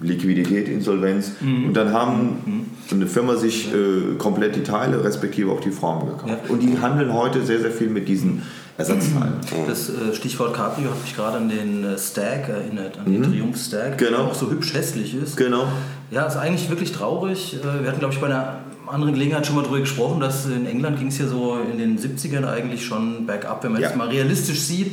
Liquidität, 0.00 0.68
Insolvenz 0.68 1.32
und 1.42 1.74
dann 1.74 1.92
haben 1.92 2.66
eine 2.90 3.06
Firma 3.06 3.36
sich 3.36 3.72
äh, 3.72 4.16
komplett 4.18 4.56
die 4.56 4.62
Teile, 4.62 5.04
respektive 5.04 5.52
auch 5.52 5.60
die 5.60 5.70
Formen 5.70 6.08
gekauft. 6.08 6.28
Ja. 6.28 6.50
Und 6.50 6.60
die 6.62 6.78
handeln 6.80 7.12
heute 7.12 7.44
sehr, 7.44 7.60
sehr 7.60 7.70
viel 7.70 7.88
mit 7.88 8.08
diesen 8.08 8.42
Ersatzteilen. 8.78 9.34
Das 9.68 9.90
äh, 9.90 10.14
Stichwort 10.14 10.54
Cabrio 10.54 10.90
hat 10.90 11.00
mich 11.02 11.14
gerade 11.14 11.36
an 11.36 11.48
den 11.50 11.84
äh, 11.84 11.98
Stag 11.98 12.48
erinnert, 12.48 12.98
an 12.98 13.12
den 13.12 13.22
Triumph 13.22 13.56
Stag, 13.62 13.98
der 13.98 14.08
Genau. 14.08 14.22
auch 14.24 14.34
so 14.34 14.50
hübsch 14.50 14.72
hässlich 14.74 15.14
ist. 15.14 15.36
Genau. 15.36 15.66
Ja, 16.10 16.26
ist 16.26 16.36
eigentlich 16.36 16.68
wirklich 16.70 16.90
traurig. 16.92 17.58
Äh, 17.62 17.82
Wir 17.82 17.88
hatten, 17.88 17.98
glaube 18.00 18.14
ich, 18.14 18.20
bei 18.20 18.26
einer 18.26 18.60
anderen 18.92 19.14
Gelegenheit 19.14 19.46
schon 19.46 19.56
mal 19.56 19.62
darüber 19.62 19.80
gesprochen, 19.80 20.20
dass 20.20 20.46
in 20.46 20.66
England 20.66 20.98
ging 20.98 21.08
es 21.08 21.18
ja 21.18 21.26
so 21.26 21.58
in 21.70 21.78
den 21.78 21.98
70ern 21.98 22.44
eigentlich 22.46 22.84
schon 22.84 23.26
bergab, 23.26 23.64
wenn 23.64 23.72
man 23.72 23.80
Ja. 23.80 23.88
jetzt 23.88 23.96
mal 23.96 24.08
realistisch 24.08 24.60
sieht, 24.60 24.88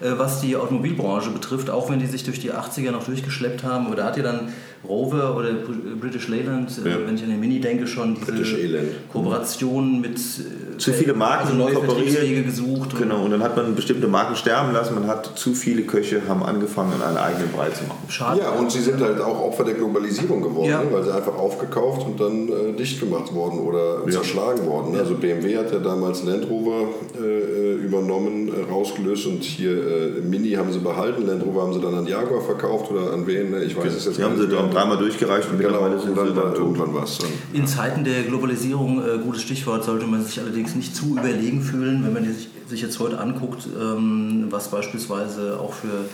äh, 0.00 0.10
was 0.16 0.40
die 0.40 0.56
Automobilbranche 0.56 1.30
betrifft, 1.30 1.70
auch 1.70 1.88
wenn 1.90 1.98
die 2.00 2.06
sich 2.06 2.24
durch 2.24 2.40
die 2.40 2.52
80er 2.52 2.90
noch 2.90 3.04
durchgeschleppt 3.04 3.62
haben. 3.62 3.86
Oder 3.92 4.04
hat 4.04 4.16
ja 4.16 4.22
dann 4.24 4.48
Rover 4.86 5.36
oder 5.36 5.50
Br- 5.52 5.96
British 6.00 6.28
Leyland, 6.28 6.70
äh, 6.84 6.90
Ja. 6.90 6.96
wenn 7.06 7.14
ich 7.14 7.22
an 7.22 7.30
den 7.30 7.40
Mini 7.40 7.60
denke, 7.60 7.86
schon 7.86 8.16
diese. 8.16 8.82
Kooperationen 9.12 10.00
mit 10.00 10.16
äh, 10.18 10.73
Zu 10.78 10.92
viele 10.92 11.14
Marken 11.14 11.46
also 11.48 11.54
neue 11.56 11.74
kooperiert. 11.74 12.44
Gesucht. 12.46 12.92
und- 12.94 12.98
Genau, 13.00 13.24
und 13.24 13.30
dann 13.30 13.42
hat 13.42 13.56
man 13.56 13.74
bestimmte 13.74 14.06
Marken 14.08 14.36
sterben 14.36 14.72
lassen. 14.72 14.94
Man 14.94 15.06
hat 15.06 15.30
zu 15.38 15.54
viele 15.54 15.82
Köche, 15.82 16.22
haben 16.28 16.42
angefangen, 16.42 16.92
einen 17.02 17.16
eigenen 17.16 17.50
Brei 17.52 17.68
zu 17.70 17.84
machen. 17.84 17.98
Schade. 18.08 18.40
Ja, 18.40 18.50
und 18.50 18.70
sie 18.70 18.80
sind 18.80 19.00
halt 19.00 19.20
auch 19.20 19.40
Opfer 19.40 19.64
der 19.64 19.74
Globalisierung 19.74 20.42
geworden, 20.42 20.68
Ja. 20.70 20.80
ne? 20.82 20.86
weil 20.92 21.02
sie 21.04 21.14
einfach 21.14 21.36
aufgekauft 21.36 22.06
und 22.06 22.20
dann 22.20 22.48
äh, 22.48 22.72
dicht 22.78 23.00
gemacht 23.00 23.34
worden 23.34 23.58
oder 23.60 24.06
zerschlagen 24.10 24.64
worden. 24.66 24.92
ne? 24.92 24.98
Also 25.00 25.14
BMW 25.14 25.56
hat 25.56 25.72
ja 25.72 25.78
damals 25.78 26.22
Land 26.24 26.48
Rover 26.48 26.88
äh, 27.20 27.24
äh, 27.24 27.74
übernommen, 27.74 28.48
äh, 28.48 28.70
rausgelöst 28.72 29.26
und 29.26 29.42
hier 29.44 29.72
äh, 29.72 30.20
Mini 30.22 30.52
haben 30.52 30.72
sie 30.72 30.78
behalten, 30.78 31.26
Land 31.26 31.44
Rover 31.44 31.62
haben 31.62 31.72
sie 31.74 31.80
dann 31.80 31.94
an 31.94 32.06
Jaguar 32.06 32.40
verkauft 32.40 32.90
oder 32.90 33.12
an 33.12 33.26
wen, 33.26 33.50
ne? 33.50 33.64
ich 33.64 33.76
weiß 33.76 33.92
es 33.94 34.04
jetzt 34.06 34.18
Die 34.18 34.22
haben 34.22 34.38
sie 34.40 34.48
dann 34.48 34.70
dreimal 34.70 34.96
durchgereicht 34.98 35.48
und 35.50 35.58
Genau, 35.58 35.72
mittlerweile 35.82 36.00
sind 36.00 36.10
sie 36.18 36.24
dann 36.24 36.34
dann 36.36 36.54
irgendwann 36.54 36.94
was. 36.94 37.18
Dann. 37.18 37.30
In 37.52 37.66
Zeiten 37.66 38.04
der 38.04 38.22
Globalisierung, 38.22 39.02
äh, 39.04 39.18
gutes 39.18 39.42
Stichwort, 39.42 39.84
sollte 39.84 40.06
man 40.06 40.24
sich 40.24 40.40
allerdings 40.40 40.63
nicht 40.74 40.96
zu 40.96 41.16
überlegen 41.18 41.62
fühlen, 41.62 42.04
wenn 42.04 42.12
man 42.12 42.24
sich, 42.24 42.48
sich 42.68 42.80
jetzt 42.80 42.98
heute 42.98 43.18
anguckt, 43.18 43.66
ähm, 43.78 44.46
was 44.50 44.70
beispielsweise 44.70 45.60
auch 45.60 45.72
für 45.74 46.06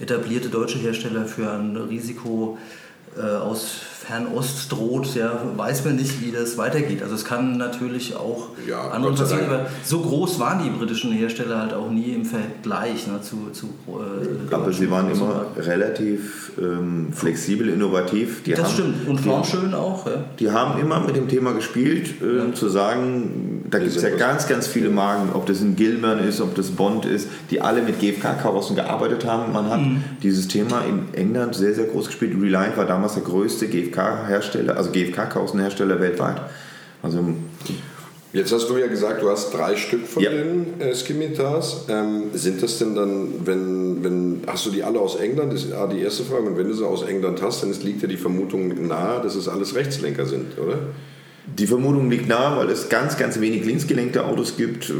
etablierte 0.00 0.48
deutsche 0.48 0.78
Hersteller 0.78 1.24
für 1.24 1.50
ein 1.50 1.76
Risiko 1.76 2.58
äh, 3.16 3.22
aus 3.22 3.80
Fernost 4.06 4.70
droht, 4.70 5.14
ja, 5.14 5.40
weiß 5.56 5.84
man 5.84 5.96
nicht, 5.96 6.20
wie 6.20 6.30
das 6.30 6.58
weitergeht. 6.58 7.02
Also 7.02 7.14
es 7.14 7.24
kann 7.24 7.56
natürlich 7.56 8.14
auch 8.14 8.48
Ja, 8.68 8.90
sei 8.92 9.10
passieren, 9.10 9.46
aber 9.46 9.66
so 9.82 10.00
groß 10.00 10.38
waren 10.38 10.62
die 10.62 10.70
britischen 10.70 11.12
Hersteller 11.12 11.60
halt 11.60 11.72
auch 11.72 11.90
nie 11.90 12.10
im 12.10 12.24
Vergleich 12.24 13.06
ne, 13.06 13.22
zu, 13.22 13.50
zu 13.52 13.66
äh, 13.88 14.54
Aber 14.54 14.72
sie 14.72 14.90
waren 14.90 15.10
immer 15.10 15.46
relativ 15.56 16.52
ähm, 16.60 17.12
flexibel, 17.12 17.68
innovativ. 17.68 18.42
Die 18.42 18.52
Das 18.52 18.64
haben, 18.64 18.72
stimmt. 18.74 19.08
Und 19.08 19.20
formschön 19.20 19.72
auch. 19.72 20.06
Ja. 20.06 20.24
die 20.38 20.50
haben 20.50 20.80
immer 20.80 21.00
mit 21.00 21.16
dem 21.16 21.28
Thema 21.28 21.52
gespielt, 21.52 22.14
äh, 22.20 22.52
zu 22.52 22.68
sagen, 22.68 23.64
da 23.70 23.78
gibt 23.78 23.96
es 23.96 24.02
ja 24.02 24.10
ganz, 24.10 24.46
ganz 24.46 24.66
viele 24.66 24.90
Marken, 24.90 25.30
ob 25.32 25.46
das 25.46 25.60
ein 25.62 25.76
Gilman 25.76 26.18
ist, 26.18 26.40
ob 26.42 26.54
das 26.54 26.70
Bond 26.70 27.06
ist, 27.06 27.28
die 27.50 27.62
alle 27.62 27.80
mit 27.80 28.00
GFK-Karossen 28.00 28.76
gearbeitet 28.76 29.24
haben. 29.24 29.52
Man 29.52 29.70
hat 29.70 29.80
dieses 30.22 30.48
Thema 30.48 30.82
in 30.82 31.14
England 31.14 31.54
sehr, 31.54 31.74
sehr 31.74 31.86
groß 31.86 32.06
gespielt. 32.08 32.34
Reliant 32.40 32.76
war 32.76 32.84
damals 32.84 33.14
der 33.14 33.22
größte 33.22 33.66
GFK-Hersteller, 33.94 34.76
also 34.76 34.90
GFK-Karossenhersteller 34.90 36.00
weltweit. 36.00 36.36
Also 37.02 37.20
Jetzt 38.32 38.52
hast 38.52 38.68
du 38.68 38.76
ja 38.76 38.88
gesagt, 38.88 39.22
du 39.22 39.30
hast 39.30 39.54
drei 39.54 39.76
Stück 39.76 40.08
von 40.08 40.20
Ja. 40.20 40.30
den 40.30 40.80
äh, 40.80 40.92
Skimitars. 40.92 41.84
Ähm, 41.88 42.24
sind 42.32 42.60
das 42.60 42.78
denn 42.78 42.96
dann, 42.96 43.28
wenn, 43.46 44.02
wenn, 44.02 44.40
hast 44.48 44.66
du 44.66 44.70
die 44.70 44.82
alle 44.82 44.98
aus 44.98 45.14
England? 45.14 45.52
Das 45.52 45.62
ist 45.64 45.72
A, 45.72 45.86
die 45.86 46.00
erste 46.00 46.24
Frage. 46.24 46.42
Und 46.48 46.58
wenn 46.58 46.66
du 46.66 46.74
sie 46.74 46.84
aus 46.84 47.02
England 47.04 47.40
hast, 47.42 47.62
dann 47.62 47.72
liegt 47.82 48.02
ja 48.02 48.08
die 48.08 48.16
Vermutung 48.16 48.88
nahe, 48.88 49.22
dass 49.22 49.36
es 49.36 49.46
alles 49.46 49.76
Rechtslenker 49.76 50.26
sind, 50.26 50.58
oder? 50.58 50.78
Die 51.46 51.66
Vermutung 51.68 52.10
liegt 52.10 52.26
nahe, 52.26 52.56
weil 52.56 52.70
es 52.70 52.88
ganz, 52.88 53.16
ganz 53.16 53.38
wenig 53.38 53.64
linksgelenkte 53.66 54.24
Autos 54.24 54.56
gibt. 54.56 54.92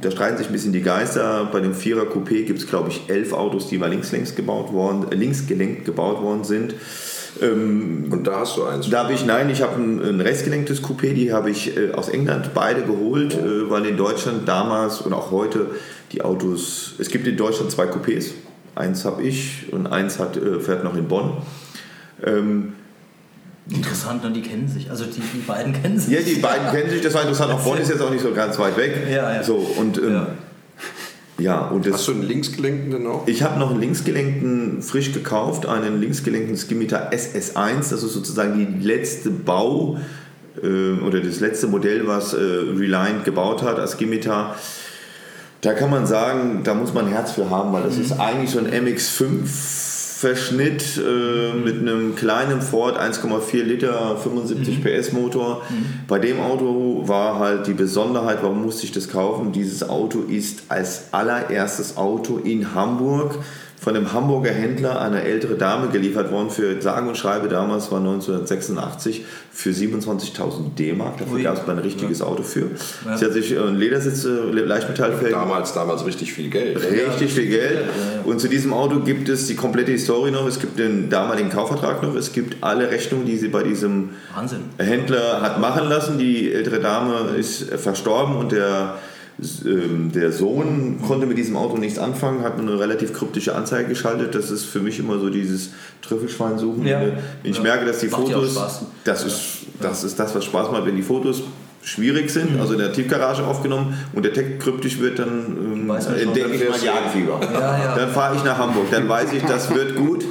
Da 0.00 0.10
streiten 0.10 0.38
sich 0.38 0.48
ein 0.48 0.52
bisschen 0.52 0.72
die 0.72 0.82
Geister. 0.82 1.48
Bei 1.52 1.60
dem 1.60 1.74
Vierer 1.74 2.06
Coupé 2.06 2.42
gibt 2.42 2.58
es, 2.58 2.66
glaube 2.66 2.88
ich, 2.88 3.02
elf 3.08 3.34
Autos, 3.34 3.68
die 3.68 3.78
mal 3.78 3.90
linkslenks 3.90 4.34
gebaut 4.34 4.72
worden, 4.72 5.06
äh, 5.12 5.14
linksgelenkt 5.14 5.84
gebaut 5.84 6.22
worden 6.22 6.42
sind. 6.42 6.74
Ähm, 7.42 8.06
Und 8.10 8.26
da 8.26 8.40
hast 8.40 8.56
du 8.56 8.64
eins. 8.64 8.88
da 8.90 9.04
habe 9.04 9.12
ich, 9.12 9.24
nein, 9.26 9.50
ich 9.50 9.62
habe 9.62 9.74
ein, 9.80 10.00
ein 10.02 10.20
rechtsgelenktes 10.20 10.82
Coupé, 10.82 11.12
die 11.12 11.32
habe 11.32 11.50
ich 11.50 11.76
äh, 11.76 11.92
aus 11.92 12.08
England 12.08 12.50
beide 12.54 12.82
geholt, 12.82 13.34
äh, 13.34 13.70
weil 13.70 13.84
in 13.86 13.96
Deutschland 13.96 14.48
damals 14.48 15.00
und 15.00 15.12
auch 15.12 15.30
heute 15.30 15.70
die 16.12 16.22
Autos, 16.22 16.94
es 16.98 17.08
gibt 17.08 17.26
in 17.26 17.36
Deutschland 17.36 17.70
zwei 17.70 17.84
Coupés, 17.86 18.30
eins 18.74 19.04
habe 19.04 19.22
ich 19.22 19.66
und 19.72 19.86
eins 19.86 20.18
hat, 20.18 20.36
äh, 20.36 20.60
fährt 20.60 20.84
noch 20.84 20.96
in 20.96 21.08
Bonn. 21.08 21.32
Ähm, 22.24 22.72
Interessant, 23.68 24.24
und 24.24 24.32
die 24.34 24.42
kennen 24.42 24.68
sich. 24.68 24.88
Also 24.90 25.04
die, 25.06 25.20
die 25.20 25.40
beiden 25.44 25.72
kennen 25.82 25.98
sich. 25.98 26.14
ja, 26.14 26.20
die 26.20 26.40
beiden 26.40 26.70
kennen 26.70 26.88
sich, 26.88 27.00
das 27.02 27.12
war 27.14 27.22
interessant, 27.22 27.52
auch 27.52 27.60
Bonn 27.64 27.78
ist 27.78 27.88
jetzt 27.90 28.00
auch 28.00 28.10
nicht 28.10 28.22
so 28.22 28.32
ganz 28.32 28.56
weit 28.60 28.76
weg. 28.76 28.96
Ja, 29.10 29.34
ja. 29.34 29.42
So, 29.42 29.56
und 29.56 29.98
ähm, 29.98 30.12
Ja. 30.12 30.28
Ja. 31.38 31.68
und 31.68 31.86
das, 31.86 31.94
Hast 31.94 32.08
du 32.08 32.12
einen 32.12 32.22
linksgelenkten 32.22 32.90
denn 32.90 33.06
auch? 33.06 33.26
Ich 33.26 33.42
habe 33.42 33.58
noch 33.58 33.70
einen 33.70 33.80
linksgelenkten 33.80 34.82
frisch 34.82 35.12
gekauft, 35.12 35.66
einen 35.66 36.00
linksgelenkten 36.00 36.56
Skimitar 36.56 37.12
SS1. 37.12 37.90
Das 37.90 38.02
ist 38.02 38.12
sozusagen 38.12 38.58
die 38.58 38.86
letzte 38.86 39.30
Bau 39.30 39.98
äh, 40.62 41.00
oder 41.00 41.20
das 41.20 41.40
letzte 41.40 41.66
Modell, 41.66 42.06
was 42.06 42.32
äh, 42.34 42.38
Reliant 42.38 43.24
gebaut 43.24 43.62
hat 43.62 43.78
als 43.78 43.92
Skimitar. 43.92 44.56
Da 45.60 45.72
kann 45.72 45.90
man 45.90 46.06
sagen, 46.06 46.60
da 46.64 46.74
muss 46.74 46.94
man 46.94 47.06
ein 47.06 47.12
Herz 47.12 47.32
für 47.32 47.50
haben, 47.50 47.72
weil 47.72 47.82
das 47.82 47.96
ist 47.96 48.12
eigentlich 48.12 48.50
so 48.50 48.58
ein 48.58 48.68
MX5 48.68 49.95
Verschnitt 50.18 50.96
äh, 50.96 51.52
mit 51.52 51.78
einem 51.78 52.16
kleinen 52.16 52.62
Ford 52.62 52.98
1,4 52.98 53.62
Liter 53.64 54.16
75 54.16 54.82
PS 54.82 55.12
Motor. 55.12 55.60
Bei 56.08 56.18
dem 56.18 56.40
Auto 56.40 57.02
war 57.06 57.38
halt 57.38 57.66
die 57.66 57.74
Besonderheit, 57.74 58.38
warum 58.40 58.62
musste 58.62 58.86
ich 58.86 58.92
das 58.92 59.10
kaufen? 59.10 59.52
Dieses 59.52 59.86
Auto 59.86 60.20
ist 60.20 60.62
als 60.70 61.12
allererstes 61.12 61.98
Auto 61.98 62.38
in 62.38 62.74
Hamburg 62.74 63.38
von 63.86 63.94
einem 63.94 64.12
Hamburger 64.12 64.50
Händler 64.50 65.00
einer 65.00 65.22
ältere 65.22 65.54
Dame 65.54 65.86
geliefert 65.86 66.32
worden 66.32 66.50
für 66.50 66.82
sagen 66.82 67.06
und 67.06 67.16
schreibe 67.16 67.46
damals 67.46 67.92
war 67.92 68.00
1986 68.00 69.24
für 69.52 69.70
27.000 69.70 70.74
D-Mark. 70.76 71.18
Dafür 71.18 71.40
gab 71.40 71.56
es 71.56 71.66
mal 71.68 71.74
ein 71.74 71.78
richtiges 71.78 72.20
Auto 72.20 72.42
für. 72.42 72.70
Ja. 73.04 73.16
Sie 73.16 73.24
hat 73.24 73.32
sich 73.32 73.52
äh, 73.52 73.60
einen 73.60 73.76
Ledersitz, 73.76 74.24
äh, 74.24 74.28
Leichtmetallfelgen 74.28 75.38
Damals, 75.38 75.72
damals 75.72 76.04
richtig 76.04 76.32
viel 76.32 76.50
Geld. 76.50 76.80
Richtig 76.82 77.32
viel 77.32 77.46
Geld. 77.46 77.84
Und 78.24 78.40
zu 78.40 78.48
diesem 78.48 78.72
Auto 78.72 78.98
gibt 78.98 79.28
es 79.28 79.46
die 79.46 79.54
komplette 79.54 79.92
Historie 79.92 80.32
noch. 80.32 80.48
Es 80.48 80.58
gibt 80.58 80.80
den 80.80 81.08
damaligen 81.08 81.50
Kaufvertrag 81.50 82.02
noch. 82.02 82.16
Es 82.16 82.32
gibt 82.32 82.64
alle 82.64 82.90
Rechnungen, 82.90 83.24
die 83.24 83.36
sie 83.36 83.46
bei 83.46 83.62
diesem 83.62 84.10
Wahnsinn. 84.34 84.62
Händler 84.78 85.42
hat 85.42 85.60
machen 85.60 85.88
lassen. 85.88 86.18
Die 86.18 86.52
ältere 86.52 86.80
Dame 86.80 87.36
ist 87.38 87.70
verstorben 87.74 88.34
und 88.34 88.50
der, 88.50 88.96
der 89.38 90.32
Sohn 90.32 90.98
konnte 91.06 91.26
mit 91.26 91.36
diesem 91.36 91.56
Auto 91.56 91.76
nichts 91.76 91.98
anfangen, 91.98 92.42
hat 92.42 92.58
eine 92.58 92.78
relativ 92.80 93.12
kryptische 93.12 93.54
Anzeige 93.54 93.88
geschaltet. 93.88 94.34
Das 94.34 94.50
ist 94.50 94.64
für 94.64 94.80
mich 94.80 94.98
immer 94.98 95.18
so 95.18 95.28
dieses 95.28 95.70
Trüffelschwein 96.00 96.58
suchen. 96.58 96.86
Ja. 96.86 97.02
Ich 97.42 97.56
Ja. 97.56 97.62
merke, 97.62 97.84
dass 97.84 97.98
die 97.98 98.06
Macht 98.08 98.28
ja 98.28 98.36
Fotos, 98.36 98.82
das 99.04 99.24
ist, 99.24 99.48
das 99.80 100.04
ist 100.04 100.18
das, 100.18 100.34
was 100.34 100.44
Spaß 100.44 100.70
macht, 100.72 100.86
wenn 100.86 100.96
die 100.96 101.02
Fotos 101.02 101.42
schwierig 101.82 102.30
sind, 102.30 102.58
also 102.58 102.72
in 102.72 102.80
der 102.80 102.92
Tiefgarage 102.92 103.44
aufgenommen 103.46 103.94
und 104.12 104.24
der 104.24 104.32
Text 104.32 104.58
kryptisch 104.60 104.98
wird, 104.98 105.18
dann 105.20 105.28
ähm, 105.28 105.92
schon, 106.02 106.14
entdecke 106.14 106.46
ich 106.46 106.48
mein 106.48 106.58
fährst 106.58 106.82
du- 106.82 106.86
Jagdfieber. 106.86 107.40
Ja, 107.52 107.60
ja. 107.78 107.94
Dann 107.96 108.10
fahre 108.10 108.34
ich 108.36 108.42
nach 108.42 108.58
Hamburg, 108.58 108.86
dann 108.90 109.08
weiß 109.08 109.32
ich, 109.34 109.42
das 109.44 109.72
wird 109.72 109.94
gut. 109.94 110.24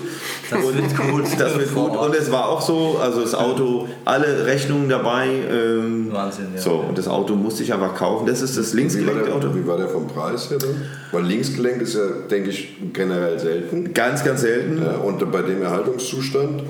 Das 0.49 0.63
und 0.63 0.75
wird 0.75 0.97
gut. 0.97 1.25
Das 1.37 1.57
wird 1.57 1.73
gut. 1.73 1.97
Und 1.97 2.15
es 2.15 2.31
war 2.31 2.49
auch 2.49 2.61
so, 2.61 2.99
also 3.01 3.21
das 3.21 3.33
Auto, 3.33 3.87
alle 4.03 4.45
Rechnungen 4.45 4.89
dabei. 4.89 5.27
Ähm, 5.27 6.11
Wahnsinn, 6.11 6.47
ja. 6.55 6.61
So, 6.61 6.73
und 6.87 6.97
das 6.97 7.07
Auto 7.07 7.35
musste 7.35 7.63
ich 7.63 7.73
einfach 7.73 7.95
kaufen. 7.95 8.25
Das 8.27 8.41
ist 8.41 8.57
das 8.57 8.73
linksgelenkte 8.73 9.33
Auto. 9.33 9.55
wie 9.55 9.65
war 9.65 9.77
der 9.77 9.87
vom 9.87 10.07
Preis 10.07 10.49
her 10.49 10.57
dann? 10.59 10.81
Weil 11.11 11.23
linksgelenkt 11.23 11.81
ist 11.81 11.95
ja, 11.95 12.07
denke 12.29 12.49
ich, 12.49 12.75
generell 12.93 13.39
selten. 13.39 13.93
Ganz, 13.93 14.23
ganz 14.23 14.41
selten. 14.41 14.81
Ja, 14.81 14.97
und 14.97 15.31
bei 15.31 15.41
dem 15.41 15.61
Erhaltungszustand, 15.61 16.63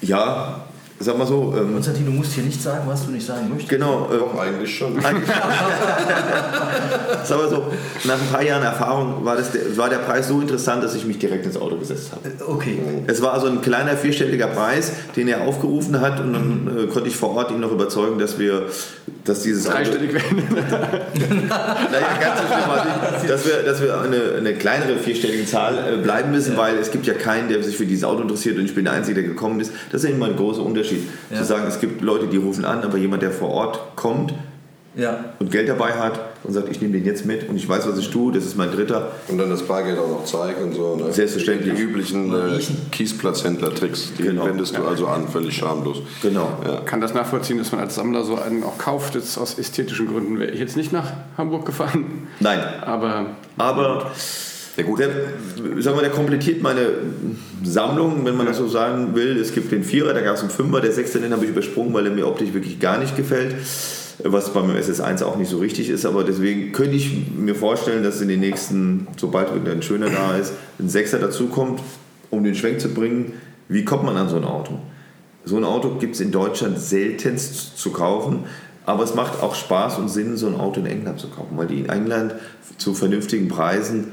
Ja, 0.00 0.64
sag 1.02 1.18
mal 1.18 1.26
so. 1.26 1.54
Ähm, 1.56 1.72
Konstantin, 1.72 2.06
du 2.06 2.12
musst 2.12 2.32
hier 2.32 2.44
nicht 2.44 2.60
sagen, 2.60 2.84
was 2.86 3.04
du 3.04 3.12
nicht 3.12 3.26
sagen 3.26 3.48
möchtest. 3.48 3.68
genau. 3.68 4.08
Ähm, 4.12 4.20
doch 4.20 4.38
eigentlich 4.40 4.76
schon. 4.76 5.00
Sag 7.24 7.38
mal 7.38 7.48
so, 7.48 7.64
nach 8.04 8.20
ein 8.20 8.28
paar 8.30 8.42
Jahren 8.42 8.62
Erfahrung 8.62 9.24
war, 9.24 9.36
das 9.36 9.52
der, 9.52 9.76
war 9.76 9.88
der 9.88 9.98
Preis 9.98 10.28
so 10.28 10.40
interessant, 10.40 10.82
dass 10.82 10.94
ich 10.94 11.04
mich 11.04 11.18
direkt 11.18 11.46
ins 11.46 11.56
Auto 11.56 11.76
gesetzt 11.76 12.12
habe. 12.12 12.30
Okay. 12.46 12.78
Es 13.06 13.22
war 13.22 13.32
also 13.32 13.46
ein 13.46 13.62
kleiner 13.62 13.96
vierstelliger 13.96 14.48
Preis, 14.48 14.92
den 15.16 15.28
er 15.28 15.42
aufgerufen 15.42 16.00
hat 16.00 16.20
und 16.20 16.32
dann 16.32 16.68
äh, 16.76 16.86
konnte 16.86 17.08
ich 17.08 17.16
vor 17.16 17.36
Ort 17.36 17.50
ihn 17.50 17.60
noch 17.60 17.72
überzeugen, 17.72 18.18
dass 18.18 18.38
wir, 18.38 18.66
dass 19.24 19.42
dieses 19.42 19.66
Auto, 19.66 19.76
Dreistellig 19.76 20.14
werden. 20.14 20.42
naja, 21.48 22.06
ganz 22.20 22.40
so 22.40 22.46
schlimm 22.46 22.68
war 22.68 22.86
es 23.16 23.22
nicht, 23.22 23.32
dass 23.32 23.46
wir, 23.46 23.62
dass 23.62 23.82
wir 23.82 24.00
eine, 24.00 24.34
eine 24.38 24.54
kleinere 24.54 24.96
vierstellige 24.96 25.46
Zahl 25.46 25.78
äh, 25.78 25.96
bleiben 25.96 26.30
müssen, 26.32 26.56
weil 26.56 26.76
es 26.76 26.90
gibt 26.90 27.06
ja 27.06 27.14
keinen, 27.14 27.48
der 27.48 27.62
sich 27.62 27.76
für 27.76 27.86
dieses 27.86 28.04
Auto 28.04 28.22
interessiert 28.22 28.58
und 28.58 28.64
ich 28.64 28.74
bin 28.74 28.84
der 28.84 28.94
Einzige, 28.94 29.20
der 29.20 29.28
gekommen 29.30 29.60
ist. 29.60 29.72
Das 29.90 30.04
ist 30.04 30.10
immer 30.10 30.26
ein 30.26 30.36
großer 30.36 30.62
Unterschied. 30.62 30.91
Ja. 31.30 31.38
Zu 31.38 31.44
sagen, 31.44 31.64
es 31.68 31.80
gibt 31.80 32.00
Leute, 32.02 32.26
die 32.26 32.36
rufen 32.36 32.64
an, 32.64 32.82
aber 32.82 32.98
jemand, 32.98 33.22
der 33.22 33.30
vor 33.30 33.50
Ort 33.50 33.80
kommt 33.96 34.34
Ja. 34.94 35.24
und 35.38 35.50
Geld 35.50 35.68
dabei 35.68 35.92
hat 35.92 36.20
und 36.44 36.52
sagt, 36.52 36.68
ich 36.70 36.80
nehme 36.80 36.92
den 36.94 37.04
jetzt 37.04 37.24
mit 37.24 37.48
und 37.48 37.56
ich 37.56 37.68
weiß, 37.68 37.86
was 37.88 37.96
ich 37.98 38.10
tue, 38.10 38.32
das 38.32 38.44
ist 38.44 38.56
mein 38.56 38.70
dritter. 38.72 39.12
Und 39.28 39.38
dann 39.38 39.48
das 39.48 39.62
Bargeld 39.62 39.98
auch 39.98 40.08
noch 40.08 40.24
zeigen 40.24 40.62
und 40.64 40.74
so. 40.74 40.96
Ne? 40.96 41.12
Selbstverständlich. 41.12 41.74
Die 41.76 41.82
üblichen 41.82 42.34
äh. 42.34 42.58
Kiesplatzhändler-Tricks, 42.90 44.12
die 44.18 44.24
Genau. 44.24 44.44
wendest 44.46 44.76
du 44.76 44.84
also 44.84 45.06
an, 45.06 45.28
völlig 45.28 45.56
schamlos. 45.56 45.98
Genau. 46.22 46.48
Ja. 46.66 46.80
kann 46.80 47.00
das 47.00 47.14
nachvollziehen, 47.14 47.58
dass 47.58 47.72
man 47.72 47.80
als 47.80 47.94
Sammler 47.94 48.24
so 48.24 48.36
einen 48.38 48.62
auch 48.64 48.76
kauft. 48.78 49.14
Jetzt 49.14 49.38
aus 49.38 49.58
ästhetischen 49.58 50.08
Gründen 50.08 50.38
wäre 50.40 50.50
ich 50.50 50.60
jetzt 50.60 50.76
nicht 50.76 50.92
nach 50.92 51.12
Hamburg 51.38 51.64
gefahren. 51.66 52.28
Nein, 52.40 52.58
Aber 52.82 53.26
aber 53.56 53.82
Ja, 53.82 53.98
gut. 54.02 54.06
Der, 54.76 55.10
sagen 55.82 55.96
wir, 55.96 56.02
der 56.02 56.10
komplettiert 56.10 56.62
meine 56.62 56.86
Sammlung, 57.62 58.24
wenn 58.24 58.36
man 58.36 58.46
das 58.46 58.56
so 58.56 58.68
sagen 58.68 59.14
will. 59.14 59.38
Es 59.38 59.54
gibt 59.54 59.70
den 59.70 59.84
Vierer, 59.84 60.14
da 60.14 60.22
gab 60.22 60.36
es 60.36 60.40
einen 60.40 60.50
Fünfer, 60.50 60.80
der 60.80 60.92
Sechste, 60.92 61.20
den 61.20 61.32
habe 61.32 61.44
ich 61.44 61.50
übersprungen, 61.50 61.92
weil 61.92 62.06
er 62.06 62.12
mir 62.12 62.26
optisch 62.26 62.52
wirklich 62.54 62.80
gar 62.80 62.98
nicht 62.98 63.16
gefällt. 63.16 63.54
Was 64.24 64.52
beim 64.52 64.70
SS1 64.70 65.24
auch 65.24 65.36
nicht 65.36 65.50
so 65.50 65.58
richtig 65.58 65.88
ist, 65.88 66.06
aber 66.06 66.22
deswegen 66.22 66.72
könnte 66.72 66.94
ich 66.94 67.28
mir 67.36 67.54
vorstellen, 67.54 68.04
dass 68.04 68.20
in 68.20 68.28
den 68.28 68.40
nächsten, 68.40 69.08
sobald 69.16 69.48
ein 69.50 69.82
schöner 69.82 70.10
da 70.10 70.36
ist, 70.36 70.52
ein 70.78 70.88
Sechser 70.88 71.18
dazukommt, 71.18 71.80
um 72.30 72.44
den 72.44 72.54
Schwenk 72.54 72.80
zu 72.80 72.88
bringen. 72.88 73.32
Wie 73.68 73.84
kommt 73.84 74.04
man 74.04 74.16
an 74.16 74.28
so 74.28 74.36
ein 74.36 74.44
Auto? 74.44 74.78
So 75.44 75.56
ein 75.56 75.64
Auto 75.64 75.96
gibt 75.96 76.14
es 76.14 76.20
in 76.20 76.30
Deutschland 76.30 76.78
seltenst 76.78 77.78
zu 77.78 77.90
kaufen, 77.90 78.44
aber 78.86 79.02
es 79.02 79.14
macht 79.14 79.42
auch 79.42 79.54
Spaß 79.54 79.98
und 79.98 80.08
Sinn, 80.08 80.36
so 80.36 80.46
ein 80.46 80.54
Auto 80.54 80.80
in 80.80 80.86
England 80.86 81.18
zu 81.18 81.28
kaufen, 81.28 81.56
weil 81.56 81.66
die 81.66 81.80
in 81.80 81.88
England 81.88 82.34
zu 82.78 82.94
vernünftigen 82.94 83.48
Preisen 83.48 84.12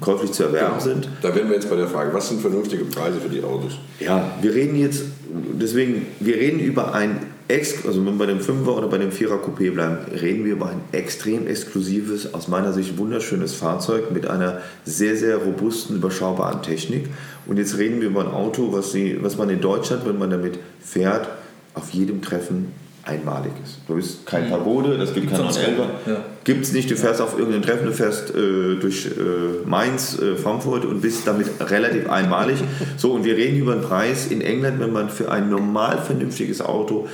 käuflich 0.00 0.32
zu 0.32 0.44
erwerben 0.44 0.80
sind. 0.80 1.08
Da 1.22 1.34
wären 1.34 1.48
wir 1.48 1.54
jetzt 1.54 1.70
bei 1.70 1.76
der 1.76 1.88
Frage, 1.88 2.12
was 2.12 2.28
sind 2.28 2.40
vernünftige 2.40 2.84
Preise 2.84 3.18
für 3.20 3.28
die 3.28 3.42
Autos? 3.42 3.78
Ja, 4.00 4.30
wir 4.40 4.54
reden 4.54 4.76
jetzt, 4.76 5.04
deswegen, 5.52 6.06
wir 6.20 6.36
reden 6.36 6.60
über 6.60 6.94
ein, 6.94 7.18
Ex, 7.48 7.86
also 7.86 8.04
wenn 8.04 8.14
wir 8.14 8.26
bei 8.26 8.26
dem 8.26 8.40
Fünfer 8.40 8.76
oder 8.76 8.88
bei 8.88 8.98
dem 8.98 9.12
Vierer 9.12 9.36
Coupé 9.36 9.70
bleiben, 9.70 9.98
reden 10.20 10.44
wir 10.44 10.54
über 10.54 10.68
ein 10.68 10.80
extrem 10.90 11.46
exklusives, 11.46 12.34
aus 12.34 12.48
meiner 12.48 12.72
Sicht 12.72 12.98
wunderschönes 12.98 13.54
Fahrzeug 13.54 14.10
mit 14.10 14.26
einer 14.26 14.62
sehr, 14.84 15.16
sehr 15.16 15.36
robusten, 15.36 15.96
überschaubaren 15.96 16.62
Technik. 16.62 17.08
Und 17.46 17.58
jetzt 17.58 17.78
reden 17.78 18.00
wir 18.00 18.08
über 18.08 18.22
ein 18.22 18.32
Auto, 18.32 18.72
was, 18.72 18.90
sie, 18.90 19.18
was 19.22 19.36
man 19.36 19.48
in 19.48 19.60
Deutschland, 19.60 20.04
wenn 20.06 20.18
man 20.18 20.30
damit 20.30 20.58
fährt, 20.80 21.28
auf 21.74 21.90
jedem 21.90 22.20
Treffen 22.20 22.72
einmalig 23.06 23.52
ist. 23.64 23.78
Du 23.86 23.94
bist 23.94 24.26
kein 24.26 24.50
Pagode, 24.50 24.98
das 24.98 25.14
gibt 25.14 25.28
kein 25.28 25.36
sonst 25.36 25.56
911. 25.56 25.88
keine, 26.04 26.16
ja. 26.16 26.24
Gibt 26.44 26.64
es 26.64 26.72
nicht, 26.72 26.90
du 26.90 26.96
fährst 26.96 27.20
auf 27.20 27.38
irgendein 27.38 27.62
Treffen, 27.62 27.86
du 27.86 27.92
fährst 27.92 28.34
äh, 28.34 28.76
durch 28.80 29.06
äh, 29.06 29.66
Mainz, 29.66 30.18
äh, 30.18 30.36
Frankfurt 30.36 30.84
und 30.84 31.00
bist 31.00 31.26
damit 31.26 31.48
relativ 31.60 32.08
einmalig. 32.10 32.58
So, 32.96 33.12
und 33.12 33.24
wir 33.24 33.36
reden 33.36 33.58
über 33.58 33.72
einen 33.72 33.82
Preis 33.82 34.26
in 34.28 34.40
England, 34.40 34.80
wenn 34.80 34.92
man 34.92 35.10
für 35.10 35.30
ein 35.30 35.50
normal 35.50 35.98
vernünftiges 35.98 36.62
Auto 36.62 37.08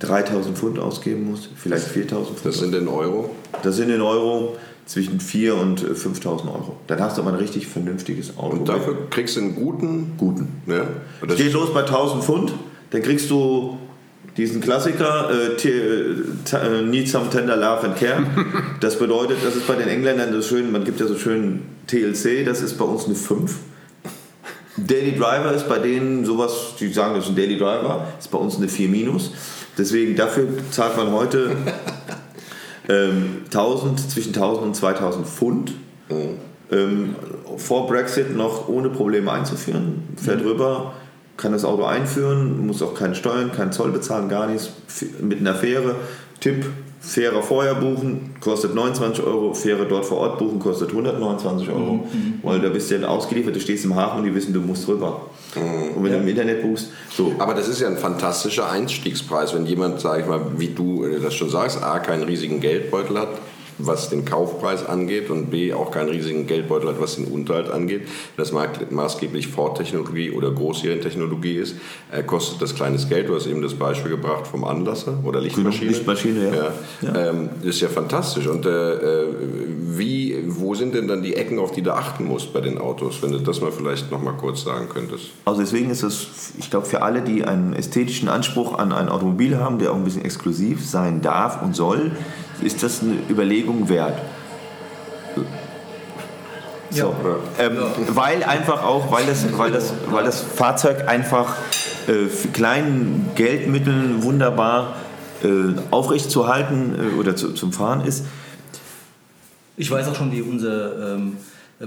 3000 0.00 0.56
Pfund 0.56 0.78
ausgeben 0.78 1.30
muss, 1.30 1.48
vielleicht 1.56 1.86
4000 1.86 2.38
Pfund. 2.38 2.54
Das 2.54 2.60
sind 2.60 2.74
in 2.74 2.88
Euro. 2.88 3.30
das 3.62 3.76
sind 3.76 3.90
in 3.90 4.00
Euro 4.00 4.56
zwischen 4.86 5.20
4 5.20 5.54
und 5.54 5.82
äh, 5.82 5.94
5000 5.94 6.50
Euro. 6.50 6.76
Dann 6.86 7.00
hast 7.00 7.16
du 7.16 7.22
aber 7.22 7.32
ein 7.32 7.38
richtig 7.38 7.66
vernünftiges 7.66 8.36
Auto. 8.38 8.56
Und 8.56 8.68
dafür 8.68 9.08
kriegst 9.10 9.36
du 9.36 9.40
einen 9.40 9.54
guten. 9.54 10.14
guten. 10.16 10.62
Ja? 10.66 10.86
Das 11.26 11.36
geht 11.36 11.52
los 11.52 11.72
bei 11.72 11.80
1000 11.80 12.24
Pfund, 12.24 12.52
dann 12.90 13.02
kriegst 13.02 13.30
du 13.30 13.78
diesen 14.36 14.60
Klassiker, 14.60 15.30
äh, 15.30 15.68
äh, 15.68 16.14
äh, 16.52 16.82
Need 16.82 17.08
some 17.08 17.28
tender 17.28 17.56
love 17.56 17.84
and 17.84 17.96
care. 17.96 18.22
Das 18.80 18.98
bedeutet, 18.98 19.38
das 19.44 19.56
ist 19.56 19.66
bei 19.66 19.74
den 19.74 19.88
Engländern 19.88 20.32
das 20.32 20.46
schön, 20.46 20.70
man 20.70 20.84
gibt 20.84 21.00
ja 21.00 21.06
so 21.06 21.18
schön 21.18 21.62
TLC, 21.88 22.44
das 22.46 22.62
ist 22.62 22.78
bei 22.78 22.84
uns 22.84 23.06
eine 23.06 23.16
5. 23.16 23.56
Daily 24.76 25.16
Driver 25.16 25.52
ist 25.52 25.68
bei 25.68 25.80
denen 25.80 26.24
sowas, 26.24 26.74
die 26.78 26.92
sagen, 26.92 27.14
das 27.14 27.24
ist 27.24 27.30
ein 27.30 27.36
Daily 27.36 27.58
Driver, 27.58 28.06
ist 28.16 28.30
bei 28.30 28.38
uns 28.38 28.56
eine 28.56 28.68
4 28.68 28.88
minus. 28.88 29.32
Deswegen 29.76 30.14
dafür 30.14 30.46
zahlt 30.70 30.96
man 30.96 31.10
heute 31.10 31.56
ähm, 32.88 33.42
1000, 33.46 34.10
zwischen 34.10 34.32
1000 34.34 34.66
und 34.66 34.76
2000 34.76 35.26
Pfund. 35.26 35.72
Ähm, 36.70 37.16
vor 37.56 37.86
Brexit 37.86 38.36
noch 38.36 38.68
ohne 38.68 38.90
Probleme 38.90 39.32
einzuführen. 39.32 40.02
Fährt 40.16 40.44
rüber, 40.44 40.92
kann 41.38 41.52
das 41.52 41.64
Auto 41.64 41.84
einführen, 41.84 42.66
muss 42.66 42.82
auch 42.82 42.94
keine 42.94 43.14
Steuern, 43.14 43.52
keinen 43.52 43.72
Zoll 43.72 43.92
bezahlen, 43.92 44.28
gar 44.28 44.48
nichts. 44.48 44.70
Mit 45.22 45.38
einer 45.38 45.54
Fähre, 45.54 45.94
Tipp, 46.40 46.66
Fähre 47.00 47.42
vorher 47.42 47.76
buchen, 47.76 48.34
kostet 48.40 48.74
29 48.74 49.24
Euro, 49.24 49.54
Fähre 49.54 49.86
dort 49.86 50.04
vor 50.04 50.18
Ort 50.18 50.38
buchen, 50.38 50.58
kostet 50.58 50.90
129 50.90 51.70
Euro. 51.70 51.94
Mhm. 51.94 52.40
Weil 52.42 52.60
da 52.60 52.68
bist 52.68 52.90
du 52.90 52.98
dann 52.98 53.08
ausgeliefert, 53.08 53.54
du 53.54 53.60
stehst 53.60 53.84
im 53.84 53.94
Hafen 53.94 54.18
und 54.18 54.24
die 54.24 54.34
wissen, 54.34 54.52
du 54.52 54.60
musst 54.60 54.86
rüber. 54.88 55.22
Und 55.54 56.04
wenn 56.04 56.12
du 56.12 56.18
im 56.18 56.28
Internet 56.28 56.60
buchst, 56.60 56.90
so. 57.16 57.32
Aber 57.38 57.54
das 57.54 57.68
ist 57.68 57.80
ja 57.80 57.88
ein 57.88 57.96
fantastischer 57.96 58.70
Einstiegspreis, 58.70 59.54
wenn 59.54 59.64
jemand, 59.64 60.00
sag 60.00 60.20
ich 60.20 60.26
mal, 60.26 60.40
wie 60.58 60.68
du 60.68 61.06
das 61.22 61.34
schon 61.34 61.50
sagst, 61.50 61.82
A, 61.82 62.00
keinen 62.00 62.24
riesigen 62.24 62.60
Geldbeutel 62.60 63.18
hat, 63.18 63.28
was 63.78 64.10
den 64.10 64.24
Kaufpreis 64.24 64.84
angeht 64.84 65.30
und 65.30 65.50
B, 65.50 65.72
auch 65.72 65.90
keinen 65.90 66.08
riesigen 66.08 66.46
Geldbeutel 66.46 66.90
hat, 66.90 67.00
was 67.00 67.16
den 67.16 67.26
Unterhalt 67.26 67.70
angeht. 67.70 68.02
Das 68.36 68.52
maßgeblich 68.52 69.48
Ford-Technologie 69.48 70.32
oder 70.32 70.50
Großserientechnologie 70.50 71.56
ist, 71.56 71.76
äh, 72.10 72.22
kostet 72.22 72.60
das 72.60 72.74
kleines 72.74 73.08
Geld. 73.08 73.28
Du 73.28 73.34
hast 73.34 73.46
eben 73.46 73.62
das 73.62 73.74
Beispiel 73.74 74.10
gebracht 74.10 74.46
vom 74.46 74.64
Anlasser 74.64 75.18
oder 75.24 75.40
Lichtmaschine. 75.40 75.90
Lichtmaschine, 75.90 76.72
ja. 77.02 77.08
ja. 77.08 77.30
Ähm, 77.30 77.50
ist 77.62 77.80
ja 77.80 77.88
fantastisch. 77.88 78.46
Und 78.46 78.66
äh, 78.66 79.26
wie, 79.80 80.44
wo 80.46 80.74
sind 80.74 80.94
denn 80.94 81.08
dann 81.08 81.22
die 81.22 81.34
Ecken, 81.34 81.58
auf 81.58 81.72
die 81.72 81.82
du 81.82 81.94
achten 81.94 82.24
musst 82.24 82.52
bei 82.52 82.60
den 82.60 82.78
Autos, 82.78 83.22
wenn 83.22 83.32
du 83.32 83.38
das 83.38 83.60
mal 83.60 83.72
vielleicht 83.72 84.10
noch 84.10 84.22
mal 84.22 84.34
kurz 84.34 84.64
sagen 84.64 84.88
könntest? 84.88 85.26
Also 85.44 85.60
deswegen 85.60 85.90
ist 85.90 86.02
es, 86.02 86.52
ich 86.58 86.70
glaube, 86.70 86.86
für 86.86 87.02
alle, 87.02 87.22
die 87.22 87.44
einen 87.44 87.72
ästhetischen 87.74 88.28
Anspruch 88.28 88.78
an 88.78 88.92
ein 88.92 89.08
Automobil 89.08 89.56
haben, 89.58 89.78
der 89.78 89.92
auch 89.92 89.96
ein 89.96 90.04
bisschen 90.04 90.24
exklusiv 90.24 90.84
sein 90.84 91.22
darf 91.22 91.62
und 91.62 91.76
soll, 91.76 92.12
ist 92.62 92.82
das 92.82 93.02
eine 93.02 93.14
Überlegung 93.28 93.88
wert. 93.88 94.18
So. 96.90 97.14
Ähm, 97.58 97.76
Weil 98.08 98.42
einfach 98.42 98.82
auch, 98.82 99.12
weil 99.12 99.26
das, 99.26 99.44
weil 99.58 99.70
das, 99.70 99.92
weil 100.10 100.24
das 100.24 100.40
Fahrzeug 100.40 101.06
einfach 101.06 101.56
äh, 102.06 102.28
für 102.28 102.48
kleinen 102.48 103.30
Geldmitteln 103.34 104.22
wunderbar 104.22 104.96
äh, 105.44 105.48
aufrecht 105.90 106.30
zu 106.30 106.48
halten 106.48 106.94
äh, 106.94 107.18
oder 107.18 107.36
zu, 107.36 107.52
zum 107.52 107.72
Fahren 107.72 108.04
ist. 108.04 108.24
Ich 109.76 109.90
weiß 109.90 110.08
auch 110.08 110.14
schon, 110.14 110.32
wie 110.32 110.40
unser 110.40 111.14
ähm, 111.14 111.36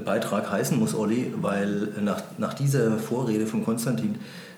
Beitrag 0.06 0.50
heißen 0.50 0.80
muss, 0.80 0.96
Olli, 0.96 1.34
weil 1.42 1.90
nach, 2.02 2.22
nach 2.38 2.54
dieser 2.54 2.98
Vorrede 2.98 3.48
von 3.48 3.66
Konstantin 3.66 4.16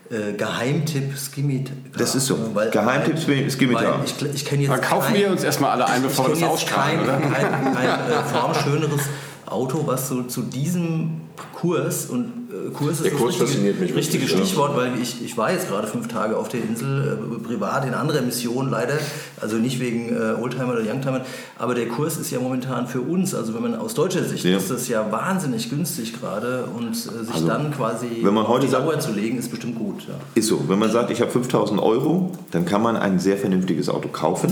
äh, 0.10 0.34
Geheimtipp 0.34 1.18
Skimitar. 1.18 1.76
Das 1.98 2.16
ist 2.16 2.26
so. 2.28 2.38
Weil, 2.54 2.70
Geheimtipp 2.72 3.18
Skimitar. 3.52 4.02
Ich, 4.06 4.22
ich 4.22 4.46
kenne 4.46 4.64
jetzt 4.64 4.72
Dann 4.72 4.82
kaufen 4.82 5.14
kein- 5.14 5.22
wir 5.22 5.32
uns 5.32 5.44
erstmal 5.44 5.72
alle 5.72 5.88
ein, 5.88 6.02
bevor 6.04 6.28
wir 6.28 6.36
jetzt 6.36 6.44
ausstrahlen, 6.44 7.00
kein, 7.06 7.06
oder? 7.06 7.18
kein, 7.30 7.74
kein 7.74 7.86
äh, 8.12 8.24
formschöneres 8.32 9.02
Auto, 9.46 9.86
was 9.86 10.10
so 10.10 10.24
zu 10.24 10.42
diesem 10.44 11.22
Kurs 11.54 12.06
und 12.08 12.43
Kurs 12.74 12.94
ist 12.98 13.04
Der 13.06 13.12
das 13.12 13.20
Kurs 13.20 13.30
richtige, 13.34 13.48
fasziniert 13.48 13.80
mich 13.80 13.96
richtige 13.96 14.24
wirklich. 14.28 14.48
Stichwort, 14.48 14.76
weil 14.76 14.92
ich, 15.02 15.24
ich 15.24 15.38
war 15.38 15.52
jetzt 15.52 15.68
gerade 15.70 15.88
fünf 15.88 16.08
Tage 16.08 16.38
auf 16.38 16.50
der 16.50 16.62
Insel, 16.64 17.18
äh, 17.40 17.44
privat 17.48 17.86
in 17.86 17.94
anderer 17.94 18.22
Mission 18.22 18.70
leider, 18.70 18.94
also 19.42 19.58
nicht 19.58 19.80
wegen 19.80 20.10
äh, 20.16 20.42
Oldtimer 20.42 20.74
oder 20.74 20.82
Youngtimer, 20.82 21.22
aber 21.58 21.74
der 21.76 21.88
Kurs 21.88 22.18
ist 22.18 22.30
ja 22.32 22.40
momentan 22.40 22.88
für 22.88 23.02
uns, 23.02 23.34
also 23.34 23.54
wenn 23.54 23.62
man 23.64 23.76
aus 23.76 23.94
deutscher 23.96 24.24
Sicht, 24.24 24.44
Ja. 24.46 24.58
ist 24.58 24.70
das 24.70 24.88
ja 24.88 25.12
wahnsinnig 25.12 25.70
günstig 25.70 26.20
gerade 26.20 26.66
und 26.76 26.92
äh, 26.92 26.94
sich 27.26 27.34
Also, 27.34 27.48
dann 27.48 27.72
quasi 27.72 28.08
wenn 28.22 28.34
man 28.34 28.48
heute 28.48 28.66
die 28.66 28.72
sagt- 28.72 28.86
Lauer 28.86 29.00
zu 29.00 29.12
legen, 29.14 29.38
ist 29.40 29.50
bestimmt 29.50 29.78
gut. 29.78 30.02
Ja. 30.08 30.14
Ist 30.36 30.48
so, 30.48 30.62
wenn 30.68 30.80
man 30.80 30.92
sagt, 30.92 31.10
ich 31.12 31.22
habe 31.22 31.32
5000 31.32 31.82
Euro, 31.82 32.32
dann 32.52 32.66
kann 32.66 32.82
man 32.82 32.98
ein 32.98 33.20
sehr 33.20 33.38
vernünftiges 33.38 33.90
Auto 33.90 34.10
kaufen. 34.10 34.52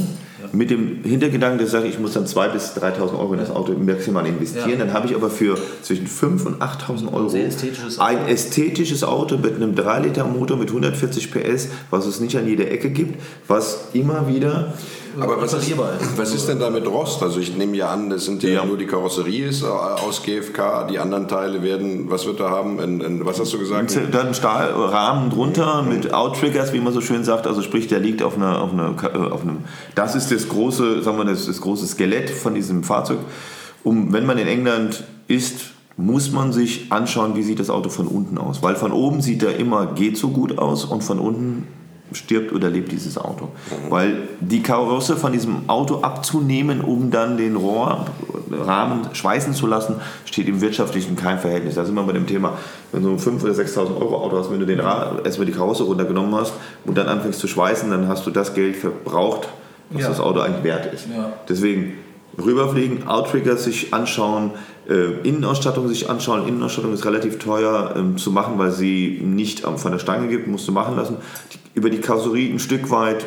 Mit 0.51 0.69
dem 0.69 1.03
Hintergedanken, 1.03 1.59
dass 1.59 1.67
ich 1.67 1.71
sage, 1.71 1.87
ich 1.87 1.99
muss 1.99 2.13
dann 2.13 2.25
2.000 2.25 2.49
bis 2.49 2.75
3.000 2.75 3.19
Euro 3.19 3.33
in 3.33 3.39
das 3.39 3.51
Auto 3.51 3.73
maximal 3.73 4.25
investieren. 4.25 4.69
Ja. 4.69 4.75
Dann 4.77 4.93
habe 4.93 5.07
ich 5.07 5.15
aber 5.15 5.29
für 5.29 5.57
zwischen 5.81 6.07
5.000 6.07 6.45
und 6.45 6.61
8.000 6.61 7.13
Euro 7.13 7.35
ästhetisches 7.35 7.99
ein 7.99 8.17
Auto. 8.19 8.31
ästhetisches 8.31 9.03
Auto 9.03 9.37
mit 9.37 9.55
einem 9.55 9.75
3-Liter-Motor 9.75 10.57
mit 10.57 10.69
140 10.69 11.31
PS, 11.31 11.69
was 11.89 12.05
es 12.05 12.19
nicht 12.19 12.35
an 12.37 12.47
jeder 12.47 12.69
Ecke 12.69 12.89
gibt, 12.89 13.21
was 13.47 13.89
immer 13.93 14.27
wieder 14.27 14.73
Aber 15.19 15.41
was 15.41 15.53
ist, 15.53 15.73
was 16.15 16.33
ist 16.33 16.47
denn 16.47 16.59
da 16.59 16.69
mit 16.69 16.87
Rost? 16.87 17.21
Also 17.21 17.39
ich 17.39 17.55
nehme 17.55 17.75
ja 17.75 17.89
an, 17.89 18.09
das 18.09 18.25
sind 18.25 18.43
ja, 18.43 18.65
nur 18.65 18.77
die 18.77 18.85
Karosserie 18.85 19.47
ist 19.47 19.63
äh, 19.63 19.65
aus 19.65 20.23
GFK, 20.23 20.87
die 20.89 20.99
anderen 20.99 21.27
Teile 21.27 21.61
werden, 21.63 22.09
was 22.09 22.25
wird 22.25 22.39
er 22.39 22.49
haben? 22.49 22.79
Ein, 22.79 23.01
ein, 23.01 23.25
was 23.25 23.39
hast 23.39 23.53
du 23.53 23.59
gesagt? 23.59 23.97
Dann 24.11 24.27
ein 24.27 24.33
Stahlrahmen 24.33 25.29
drunter 25.29 25.81
mit 25.83 26.13
Outriggers, 26.13 26.73
wie 26.73 26.79
man 26.79 26.93
so 26.93 27.01
schön 27.01 27.23
sagt. 27.23 27.47
Also 27.47 27.61
sprich, 27.61 27.87
der 27.87 27.99
liegt 27.99 28.23
auf, 28.23 28.35
einer, 28.35 28.61
auf, 28.61 28.71
einer, 28.73 28.95
äh, 29.03 29.31
auf 29.31 29.41
einem. 29.41 29.59
Das 29.95 30.15
ist 30.15 30.31
das 30.31 30.47
große, 30.47 31.03
sagen 31.03 31.17
wir, 31.17 31.25
das, 31.25 31.45
das 31.45 31.61
große 31.61 31.87
Skelett 31.87 32.29
von 32.29 32.55
diesem 32.55 32.83
Fahrzeug. 32.83 33.19
Um, 33.83 34.13
wenn 34.13 34.25
man 34.25 34.37
in 34.37 34.47
England 34.47 35.03
ist, 35.27 35.71
muss 35.97 36.31
man 36.31 36.53
sich 36.53 36.91
anschauen, 36.91 37.35
wie 37.35 37.43
sieht 37.43 37.59
das 37.59 37.69
Auto 37.69 37.89
von 37.89 38.07
unten 38.07 38.37
aus. 38.37 38.63
Weil 38.63 38.75
von 38.75 38.91
oben 38.91 39.21
sieht 39.21 39.43
er 39.43 39.57
immer 39.57 39.87
geht 39.87 40.17
so 40.17 40.29
gut 40.29 40.57
aus 40.57 40.85
und 40.85 41.03
von 41.03 41.19
unten 41.19 41.67
stirbt 42.13 42.51
oder 42.53 42.69
lebt 42.69 42.91
dieses 42.91 43.17
Auto. 43.17 43.49
Weil 43.89 44.27
die 44.39 44.61
Karosse 44.61 45.15
von 45.17 45.31
diesem 45.31 45.69
Auto 45.69 46.01
abzunehmen, 46.01 46.81
um 46.81 47.11
dann 47.11 47.37
den 47.37 47.55
Rohrrahmen 47.55 49.01
schweißen 49.13 49.53
zu 49.53 49.67
lassen, 49.67 49.95
steht 50.25 50.47
im 50.47 50.61
wirtschaftlichen 50.61 51.15
kein 51.15 51.39
Verhältnis. 51.39 51.75
Da 51.75 51.85
sind 51.85 51.95
wir 51.95 52.03
bei 52.03 52.13
dem 52.13 52.27
Thema, 52.27 52.53
wenn 52.91 53.03
du 53.03 53.09
ein 53.11 53.19
5.000 53.19 53.43
oder 53.43 53.53
6.000 53.53 53.97
Euro 54.01 54.17
Auto 54.23 54.37
hast, 54.37 54.51
wenn 54.51 54.59
du 54.59 54.65
den 54.65 54.79
Ra 54.79 55.17
erstmal 55.23 55.45
die 55.45 55.53
Karosse 55.53 55.83
runtergenommen 55.83 56.35
hast 56.35 56.53
und 56.85 56.97
dann 56.97 57.07
anfängst 57.07 57.39
zu 57.39 57.47
schweißen, 57.47 57.89
dann 57.89 58.07
hast 58.07 58.25
du 58.25 58.31
das 58.31 58.53
Geld 58.53 58.75
verbraucht, 58.75 59.47
was 59.89 60.03
Ja. 60.03 60.09
das 60.09 60.19
Auto 60.19 60.39
eigentlich 60.41 60.63
wert 60.63 60.93
ist. 60.93 61.07
Ja. 61.15 61.33
Deswegen 61.47 61.93
rüberfliegen, 62.37 63.07
Outriggers 63.07 63.65
sich 63.65 63.93
anschauen, 63.93 64.51
äh, 64.89 65.27
Innenausstattung 65.27 65.87
sich 65.87 66.09
anschauen. 66.09 66.47
Innenausstattung 66.47 66.93
ist 66.93 67.05
relativ 67.05 67.39
teuer 67.39 67.93
ähm, 67.95 68.17
zu 68.17 68.31
machen, 68.31 68.57
weil 68.57 68.71
sie 68.71 69.21
nicht 69.23 69.63
ähm, 69.65 69.77
von 69.77 69.91
der 69.91 69.99
Stange 69.99 70.27
gibt, 70.27 70.47
musst 70.47 70.67
du 70.67 70.71
machen 70.71 70.95
lassen. 70.95 71.17
Die, 71.53 71.59
über 71.77 71.89
die 71.89 71.99
Karosserie 71.99 72.51
ein 72.51 72.59
Stück 72.59 72.89
weit 72.91 73.25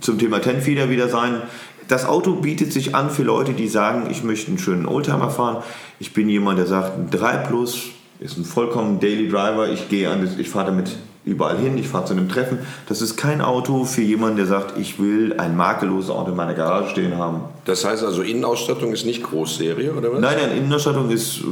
zum 0.00 0.18
Thema 0.18 0.40
Tenfeeder 0.40 0.90
wieder 0.90 1.08
sein. 1.08 1.42
Das 1.88 2.06
Auto 2.06 2.34
bietet 2.36 2.72
sich 2.72 2.94
an 2.94 3.10
für 3.10 3.22
Leute, 3.22 3.52
die 3.52 3.68
sagen, 3.68 4.08
ich 4.10 4.22
möchte 4.24 4.48
einen 4.48 4.58
schönen 4.58 4.86
Oldtimer 4.86 5.30
fahren. 5.30 5.62
Ich 5.98 6.12
bin 6.12 6.28
jemand, 6.28 6.58
der 6.58 6.66
sagt, 6.66 6.98
ein 6.98 7.10
3 7.10 7.36
Plus 7.38 7.88
ist 8.20 8.38
ein 8.38 8.44
vollkommen 8.44 9.00
Daily 9.00 9.28
Driver. 9.28 9.68
Ich 9.68 9.88
gehe 9.88 10.08
an, 10.08 10.28
ich 10.38 10.48
fahre 10.48 10.66
damit 10.66 10.96
überall 11.24 11.56
hin, 11.56 11.78
ich 11.78 11.88
fahre 11.88 12.04
zu 12.04 12.14
einem 12.14 12.28
Treffen. 12.28 12.58
Das 12.88 13.00
ist 13.00 13.16
kein 13.16 13.40
Auto 13.40 13.84
für 13.84 14.02
jemanden, 14.02 14.36
der 14.36 14.46
sagt, 14.46 14.78
ich 14.78 14.98
will 15.00 15.34
ein 15.38 15.56
makelloses 15.56 16.10
Auto 16.10 16.30
in 16.30 16.36
meiner 16.36 16.54
Garage 16.54 16.90
stehen 16.90 17.16
haben. 17.16 17.42
Das 17.64 17.84
heißt 17.84 18.02
also, 18.04 18.22
Innenausstattung 18.22 18.92
ist 18.92 19.06
nicht 19.06 19.22
Großserie, 19.22 19.92
oder 19.92 20.12
was? 20.12 20.20
Nein, 20.20 20.36
nein, 20.40 20.56
Innenausstattung 20.56 21.10
ist 21.10 21.42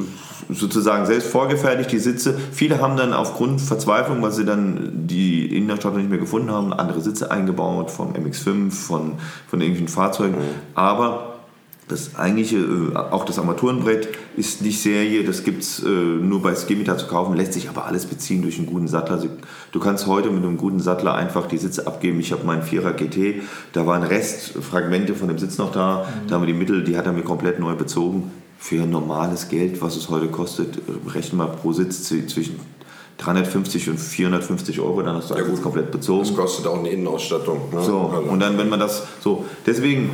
sozusagen 0.49 1.07
selbst 1.07 1.29
vorgefertigt, 1.29 1.93
die 1.93 1.99
Sitze. 1.99 2.37
Viele 2.53 2.81
haben 2.81 2.97
dann 2.97 3.13
aufgrund 3.13 3.61
Verzweiflung, 3.61 4.21
weil 4.23 4.33
sie 4.33 4.45
dann 4.45 4.91
die 5.07 5.57
Innenausstattung 5.57 5.99
nicht 5.99 6.11
mehr 6.11 6.19
gefunden 6.19 6.51
haben, 6.51 6.73
andere 6.73 7.01
Sitze 7.01 7.31
eingebaut 7.31 7.93
vom 7.93 8.13
MX5, 8.13 8.73
von, 8.73 9.13
von 9.49 9.61
irgendwelchen 9.61 9.89
Fahrzeugen. 9.89 10.35
Aber 10.75 11.30
das 11.91 12.15
eigentliche, 12.17 12.57
äh, 12.59 12.97
auch 12.97 13.25
das 13.25 13.39
Armaturenbrett 13.39 14.09
ist 14.37 14.63
nicht 14.63 14.81
Serie, 14.81 15.25
das 15.25 15.43
gibt 15.43 15.63
es 15.63 15.83
äh, 15.83 15.89
nur 15.89 16.41
bei 16.41 16.55
Skimitar 16.55 16.97
zu 16.99 17.07
kaufen, 17.07 17.35
lässt 17.37 17.53
sich 17.53 17.69
aber 17.69 17.87
alles 17.87 18.07
beziehen 18.07 18.43
durch 18.43 18.59
einen 18.59 18.67
guten 18.67 18.89
Sattler. 18.89 19.17
Also, 19.17 19.29
du 19.73 19.81
kannst 19.81 20.07
heute 20.07 20.31
mit 20.31 20.45
einem 20.45 20.57
guten 20.57 20.81
Sattler 20.81 21.15
einfach 21.15 21.47
die 21.47 21.59
Sitze 21.59 21.87
abgeben. 21.87 22.21
Ich 22.21 22.33
habe 22.33 22.45
meinen 22.45 22.63
4er 22.63 22.93
GT, 22.93 23.43
da 23.73 23.87
waren 23.87 24.03
Restfragmente 24.03 25.15
von 25.15 25.29
dem 25.29 25.39
Sitz 25.39 25.59
noch 25.59 25.73
da, 25.73 26.07
da 26.29 26.35
haben 26.37 26.43
wir 26.43 26.53
die 26.53 26.59
Mittel, 26.59 26.85
die 26.85 26.97
hat 26.97 27.07
er 27.07 27.13
mir 27.13 27.23
komplett 27.23 27.59
neu 27.59 27.75
bezogen. 27.75 28.31
Für 28.59 28.87
normales 28.87 29.49
Geld, 29.49 29.81
was 29.81 29.97
es 29.97 30.11
heute 30.11 30.29
kostet, 30.29 30.77
äh, 30.77 31.11
rechnen 31.11 31.39
wir 31.39 31.47
pro 31.47 31.73
Sitz 31.73 32.05
zwischen 32.05 32.61
350 33.19 33.91
und 33.91 33.99
450 33.99 34.81
Euro, 34.81 35.03
dann 35.03 35.17
hast 35.17 35.31
du 35.31 35.35
alles 35.35 35.61
komplett 35.61 35.91
bezogen. 35.91 36.21
Das 36.27 36.35
kostet 36.35 36.67
auch 36.67 36.79
eine 36.79 36.89
Innenausstattung. 36.91 37.59
Ne? 37.73 37.83
So, 37.83 38.11
Also- 38.15 38.31
und 38.31 38.41
dann, 38.41 38.57
wenn 38.57 38.69
man 38.69 38.81
das 38.81 39.03
so, 39.21 39.45
deswegen 39.67 40.11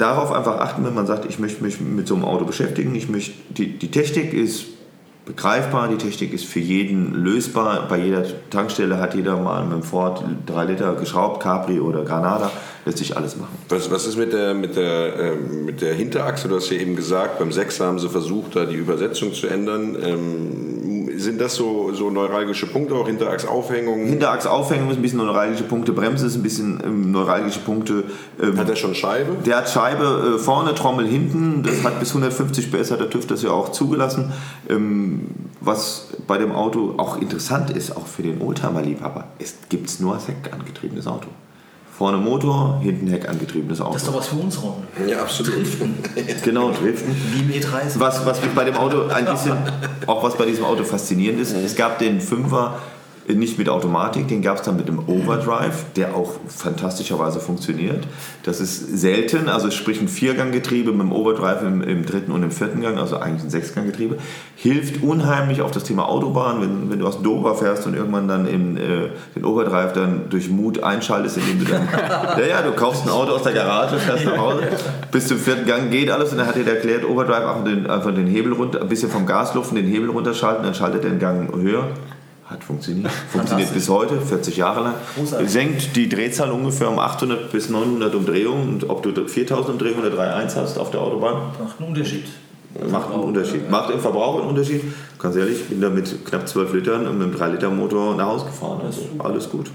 darauf 0.00 0.32
einfach 0.32 0.58
achten, 0.58 0.84
wenn 0.84 0.94
man 0.94 1.06
sagt, 1.06 1.24
ich 1.26 1.38
möchte 1.38 1.62
mich 1.62 1.80
mit 1.80 2.06
so 2.06 2.14
einem 2.14 2.24
Auto 2.24 2.44
beschäftigen, 2.44 2.94
ich 2.94 3.08
möchte, 3.08 3.32
die, 3.50 3.78
die 3.78 3.90
Technik 3.90 4.32
ist 4.32 4.66
begreifbar, 5.26 5.88
die 5.88 5.96
Technik 5.96 6.32
ist 6.32 6.44
für 6.44 6.60
jeden 6.60 7.14
lösbar, 7.14 7.86
bei 7.88 7.98
jeder 7.98 8.24
Tankstelle 8.50 8.98
hat 8.98 9.14
jeder 9.14 9.36
mal 9.36 9.64
mit 9.64 9.74
dem 9.74 9.82
Ford 9.82 10.24
3 10.46 10.64
Liter 10.64 10.94
geschraubt, 10.94 11.42
Capri 11.42 11.78
oder 11.78 12.04
Granada, 12.04 12.50
lässt 12.84 12.98
sich 12.98 13.16
alles 13.16 13.36
machen. 13.36 13.56
Was, 13.68 13.90
was 13.90 14.06
ist 14.06 14.16
mit 14.16 14.32
der, 14.32 14.54
mit, 14.54 14.76
der, 14.76 15.18
ähm, 15.18 15.66
mit 15.66 15.82
der 15.82 15.94
Hinterachse? 15.94 16.48
Du 16.48 16.56
hast 16.56 16.70
ja 16.70 16.78
eben 16.78 16.96
gesagt, 16.96 17.38
beim 17.38 17.52
6 17.52 17.80
haben 17.80 17.98
sie 17.98 18.08
versucht, 18.08 18.56
da 18.56 18.64
die 18.64 18.76
Übersetzung 18.76 19.32
zu 19.32 19.46
ändern. 19.46 19.96
Ähm, 20.02 20.89
sind 21.20 21.40
das 21.40 21.54
so, 21.54 21.92
so 21.92 22.10
neuralgische 22.10 22.66
Punkte, 22.66 22.94
auch 22.94 23.06
Hinterachsaufhängungen? 23.06 24.06
Hinterachsaufhängung 24.06 24.90
ist 24.90 24.96
ein 24.96 25.02
bisschen 25.02 25.18
neuralgische 25.18 25.64
Punkte, 25.64 25.92
Bremse 25.92 26.26
ist 26.26 26.36
ein 26.36 26.42
bisschen 26.42 26.80
ähm, 26.84 27.12
neuralgische 27.12 27.60
Punkte. 27.60 28.04
Ähm, 28.42 28.58
Hat 28.58 28.68
er 28.68 28.76
schon 28.76 28.94
Scheibe? 28.94 29.36
Der 29.44 29.58
hat 29.58 29.68
Scheibe 29.68 30.36
äh, 30.36 30.38
vorne, 30.38 30.74
Trommel 30.74 31.06
hinten. 31.06 31.62
Das 31.62 31.84
hat 31.84 32.00
bis 32.00 32.10
150 32.10 32.72
PS, 32.72 32.90
hat 32.90 33.00
der 33.00 33.10
TÜV 33.10 33.26
das 33.26 33.42
ja 33.42 33.50
auch 33.50 33.70
zugelassen. 33.72 34.32
Ähm, 34.68 35.26
was 35.60 36.08
bei 36.26 36.38
dem 36.38 36.52
Auto 36.52 36.94
auch 36.96 37.20
interessant 37.20 37.70
ist, 37.70 37.96
auch 37.96 38.06
für 38.06 38.22
den 38.22 38.40
Oldtimer-Liebhaber, 38.40 39.28
es 39.38 39.54
gibt 39.68 40.00
nur 40.00 40.18
Heck 40.18 40.52
angetriebenes 40.52 41.06
Auto. 41.06 41.28
Vorne 42.00 42.16
Motor, 42.16 42.80
hinten 42.80 43.08
Heck 43.08 43.28
angetriebenes 43.28 43.78
Auto. 43.82 43.92
Das 43.92 44.04
ist 44.04 44.08
doch 44.08 44.16
was 44.16 44.28
für 44.28 44.36
uns, 44.36 44.62
Ron. 44.62 44.84
Ja, 45.06 45.20
absolut. 45.20 45.66
genau, 46.42 46.70
Driften. 46.70 47.14
Wie 47.34 47.40
im 47.40 47.62
E30. 47.62 47.98
Was, 48.00 48.24
was 48.24 48.40
mich 48.40 48.52
bei 48.52 48.64
dem 48.64 48.74
Auto 48.78 49.08
ein 49.08 49.26
bisschen, 49.26 49.58
auch 50.06 50.22
was 50.22 50.34
bei 50.38 50.46
diesem 50.46 50.64
Auto 50.64 50.82
faszinierend 50.82 51.42
ist, 51.42 51.52
es 51.52 51.76
gab 51.76 51.98
den 51.98 52.18
5er 52.18 52.70
nicht 53.34 53.58
mit 53.58 53.68
Automatik, 53.68 54.28
den 54.28 54.42
gab 54.42 54.58
es 54.58 54.62
dann 54.62 54.76
mit 54.76 54.88
dem 54.88 54.98
Overdrive, 55.08 55.84
der 55.96 56.14
auch 56.14 56.32
fantastischerweise 56.48 57.40
funktioniert. 57.40 58.06
Das 58.42 58.60
ist 58.60 58.98
selten, 58.98 59.48
also 59.48 59.70
sprich 59.70 60.00
ein 60.00 60.08
Vierganggetriebe 60.08 60.92
mit 60.92 61.02
dem 61.02 61.12
Overdrive 61.12 61.62
im, 61.62 61.82
im, 61.82 62.06
dritten 62.06 62.32
und 62.32 62.42
im 62.42 62.50
vierten 62.50 62.80
Gang, 62.80 62.98
also 62.98 63.18
eigentlich 63.18 63.44
ein 63.44 63.50
Sechsganggetriebe, 63.50 64.18
hilft 64.56 65.02
unheimlich 65.02 65.62
auf 65.62 65.70
das 65.70 65.84
Thema 65.84 66.08
Autobahn, 66.08 66.60
wenn, 66.60 66.90
wenn 66.90 66.98
du 66.98 67.06
aus 67.06 67.22
Dover 67.22 67.54
fährst 67.54 67.86
und 67.86 67.94
irgendwann 67.94 68.28
dann 68.28 68.46
in, 68.46 68.76
äh, 68.76 69.10
den 69.34 69.44
Overdrive 69.44 69.92
dann 69.92 70.30
durch 70.30 70.48
Mut 70.48 70.82
einschaltest, 70.82 71.38
indem 71.38 71.60
du 71.60 71.72
dann, 71.72 71.88
ja, 72.38 72.46
ja, 72.46 72.62
du 72.62 72.72
kaufst 72.72 73.04
ein 73.04 73.10
Auto 73.10 73.32
aus 73.32 73.42
der 73.42 73.52
Garage, 73.52 73.98
fährst 73.98 74.24
nach 74.24 74.38
Hause, 74.38 74.62
bis 75.12 75.28
zum 75.28 75.38
vierten 75.38 75.66
Gang 75.66 75.90
geht 75.90 76.10
alles 76.10 76.32
und 76.32 76.38
dann 76.38 76.46
hat 76.46 76.56
er 76.56 76.66
erklärt, 76.66 77.04
Overdrive 77.04 77.46
einfach 77.46 77.64
den, 77.64 77.86
einfach 77.86 78.14
den 78.14 78.26
Hebel 78.26 78.52
runter, 78.52 78.80
ein 78.80 78.88
bisschen 78.88 79.10
vom 79.10 79.26
Gas 79.26 79.54
luften, 79.54 79.76
den 79.76 79.86
Hebel 79.86 80.10
runterschalten, 80.10 80.64
dann 80.64 80.74
schaltet 80.74 81.04
er 81.04 81.10
den 81.10 81.18
Gang 81.18 81.54
höher 81.54 81.88
hat 82.50 82.64
funktioniert. 82.64 83.10
Funktioniert 83.30 83.72
bis 83.72 83.88
heute, 83.88 84.20
40 84.20 84.56
Jahre 84.56 84.82
lang. 84.82 84.94
Großartig. 85.16 85.48
Senkt 85.48 85.96
die 85.96 86.08
Drehzahl 86.08 86.50
ungefähr 86.50 86.90
um 86.90 86.98
800 86.98 87.50
bis 87.52 87.70
900 87.70 88.14
Umdrehungen. 88.14 88.68
Und 88.68 88.90
ob 88.90 89.02
du 89.02 89.26
4000 89.26 89.70
Umdrehungen 89.70 90.04
oder 90.04 90.22
3.1 90.22 90.56
hast 90.56 90.78
auf 90.78 90.90
der 90.90 91.00
Autobahn. 91.00 91.52
Macht 91.62 91.78
einen 91.78 91.88
Unterschied. 91.88 92.24
Macht 92.90 93.10
einen 93.10 93.22
Unterschied. 93.22 93.70
Macht 93.70 93.90
im 93.90 94.00
Verbrauch 94.00 94.40
einen 94.40 94.48
Unterschied. 94.48 94.82
Ganz 95.18 95.36
ehrlich, 95.36 95.60
ich 95.60 95.68
bin 95.68 95.80
da 95.80 95.90
mit 95.90 96.24
knapp 96.24 96.48
12 96.48 96.72
Litern 96.74 97.06
und 97.06 97.18
mit 97.18 97.28
einem 97.28 97.36
3-Liter-Motor 97.36 98.16
nach 98.16 98.26
Hause 98.26 98.46
gefahren. 98.46 98.80
Also 98.84 99.02
alles 99.18 99.48
gut. 99.48 99.70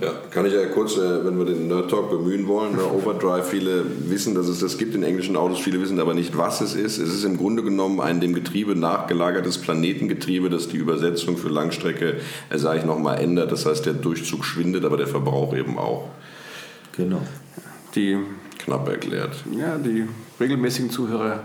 Ja, 0.00 0.12
kann 0.30 0.46
ich 0.46 0.52
ja 0.52 0.66
kurz, 0.66 0.96
äh, 0.96 1.24
wenn 1.24 1.38
wir 1.38 1.44
den 1.44 1.68
Nerd 1.68 1.90
Talk 1.90 2.10
bemühen 2.10 2.46
wollen, 2.46 2.76
ne, 2.76 2.84
Overdrive, 2.84 3.44
viele 3.44 3.84
wissen, 4.08 4.34
dass 4.34 4.48
es 4.48 4.60
das 4.60 4.78
gibt 4.78 4.94
in 4.94 5.02
englischen 5.02 5.36
Autos, 5.36 5.60
viele 5.60 5.80
wissen 5.80 6.00
aber 6.00 6.14
nicht, 6.14 6.36
was 6.36 6.60
es 6.60 6.74
ist. 6.74 6.98
Es 6.98 7.12
ist 7.12 7.24
im 7.24 7.36
Grunde 7.36 7.62
genommen 7.62 8.00
ein 8.00 8.20
dem 8.20 8.34
Getriebe 8.34 8.74
nachgelagertes 8.74 9.58
Planetengetriebe, 9.58 10.50
das 10.50 10.68
die 10.68 10.76
Übersetzung 10.76 11.36
für 11.36 11.48
Langstrecke, 11.48 12.16
äh, 12.50 12.58
sage 12.58 12.80
ich 12.80 12.84
nochmal, 12.84 13.18
ändert. 13.18 13.52
Das 13.52 13.66
heißt, 13.66 13.86
der 13.86 13.94
Durchzug 13.94 14.44
schwindet, 14.44 14.84
aber 14.84 14.96
der 14.96 15.06
Verbrauch 15.08 15.54
eben 15.54 15.78
auch. 15.78 16.08
Genau. 16.96 17.22
Die, 17.94 18.18
Knapp 18.58 18.88
erklärt. 18.88 19.36
Ja, 19.58 19.76
die 19.76 20.06
regelmäßigen 20.40 20.90
Zuhörer 20.90 21.42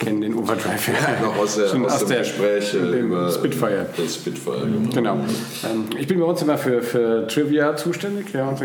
kennen 0.00 0.22
den 0.22 0.34
Overdrive 0.34 0.88
ja. 0.88 1.22
Noch 1.22 1.36
aus, 1.36 1.56
der, 1.56 1.68
Schon 1.68 1.84
aus, 1.84 2.02
aus 2.02 2.06
dem 2.06 2.18
Gespräch 2.18 2.74
über 2.74 3.30
Spitfire. 3.30 3.86
Den 3.96 4.08
Spitfire, 4.08 4.66
genau. 4.66 4.90
genau. 4.94 5.14
Ähm, 5.62 5.84
ich 5.96 6.06
bin 6.08 6.18
bei 6.18 6.24
uns 6.24 6.42
immer 6.42 6.58
für, 6.58 6.82
für 6.82 7.26
Trivia 7.28 7.76
zuständig. 7.76 8.32
Ja, 8.32 8.48
und 8.48 8.58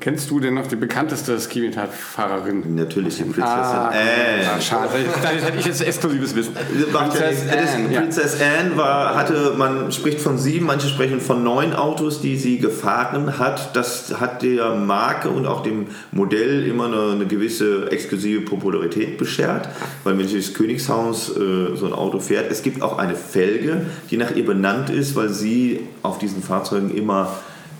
kennst 0.00 0.30
du 0.30 0.40
denn 0.40 0.54
noch 0.54 0.68
die 0.68 0.76
bekannteste 0.76 1.38
Skimitat-Fahrerin? 1.38 2.74
Natürlich, 2.76 3.16
die 3.16 3.24
Prinzessin 3.24 3.44
ah, 3.44 3.88
Anne. 3.88 4.50
Ah, 4.56 4.60
schade. 4.60 4.90
Da 5.22 5.30
hätte 5.30 5.58
ich 5.58 5.66
jetzt 5.66 5.82
exklusives 5.82 6.36
Wissen. 6.36 6.54
Princess 6.92 7.42
Anne. 7.50 7.92
ja. 7.92 8.00
Princess 8.00 8.36
Anne 8.40 8.76
war, 8.76 9.16
hatte, 9.16 9.54
man 9.56 9.90
spricht 9.90 10.20
von 10.20 10.38
sieben, 10.38 10.66
manche 10.66 10.88
sprechen 10.88 11.20
von 11.20 11.42
neun 11.42 11.72
Autos, 11.72 12.20
die 12.20 12.36
sie 12.36 12.58
gefahren 12.58 13.38
hat. 13.38 13.74
Das 13.74 14.20
hat 14.20 14.42
der 14.42 14.76
Marke 14.76 15.30
und 15.30 15.46
auch 15.46 15.64
dem 15.64 15.88
Modell 16.12 16.64
immer 16.66 16.86
eine, 16.86 17.12
eine 17.12 17.26
gewisse 17.26 17.90
exklusive 17.90 18.42
Popularität 18.42 19.18
beschert, 19.18 19.68
weil 20.04 20.16
wenn 20.16 20.26
ich 20.26 20.34
das 20.34 20.54
Königshaus 20.76 21.30
äh, 21.30 21.76
so 21.76 21.86
ein 21.86 21.92
Auto 21.92 22.20
fährt, 22.20 22.50
es 22.50 22.62
gibt 22.62 22.82
auch 22.82 22.98
eine 22.98 23.14
Felge, 23.14 23.86
die 24.10 24.16
nach 24.16 24.34
ihr 24.34 24.44
benannt 24.44 24.90
ist, 24.90 25.14
weil 25.16 25.28
sie 25.30 25.80
auf 26.02 26.18
diesen 26.18 26.42
Fahrzeugen 26.42 26.94
immer 26.94 27.32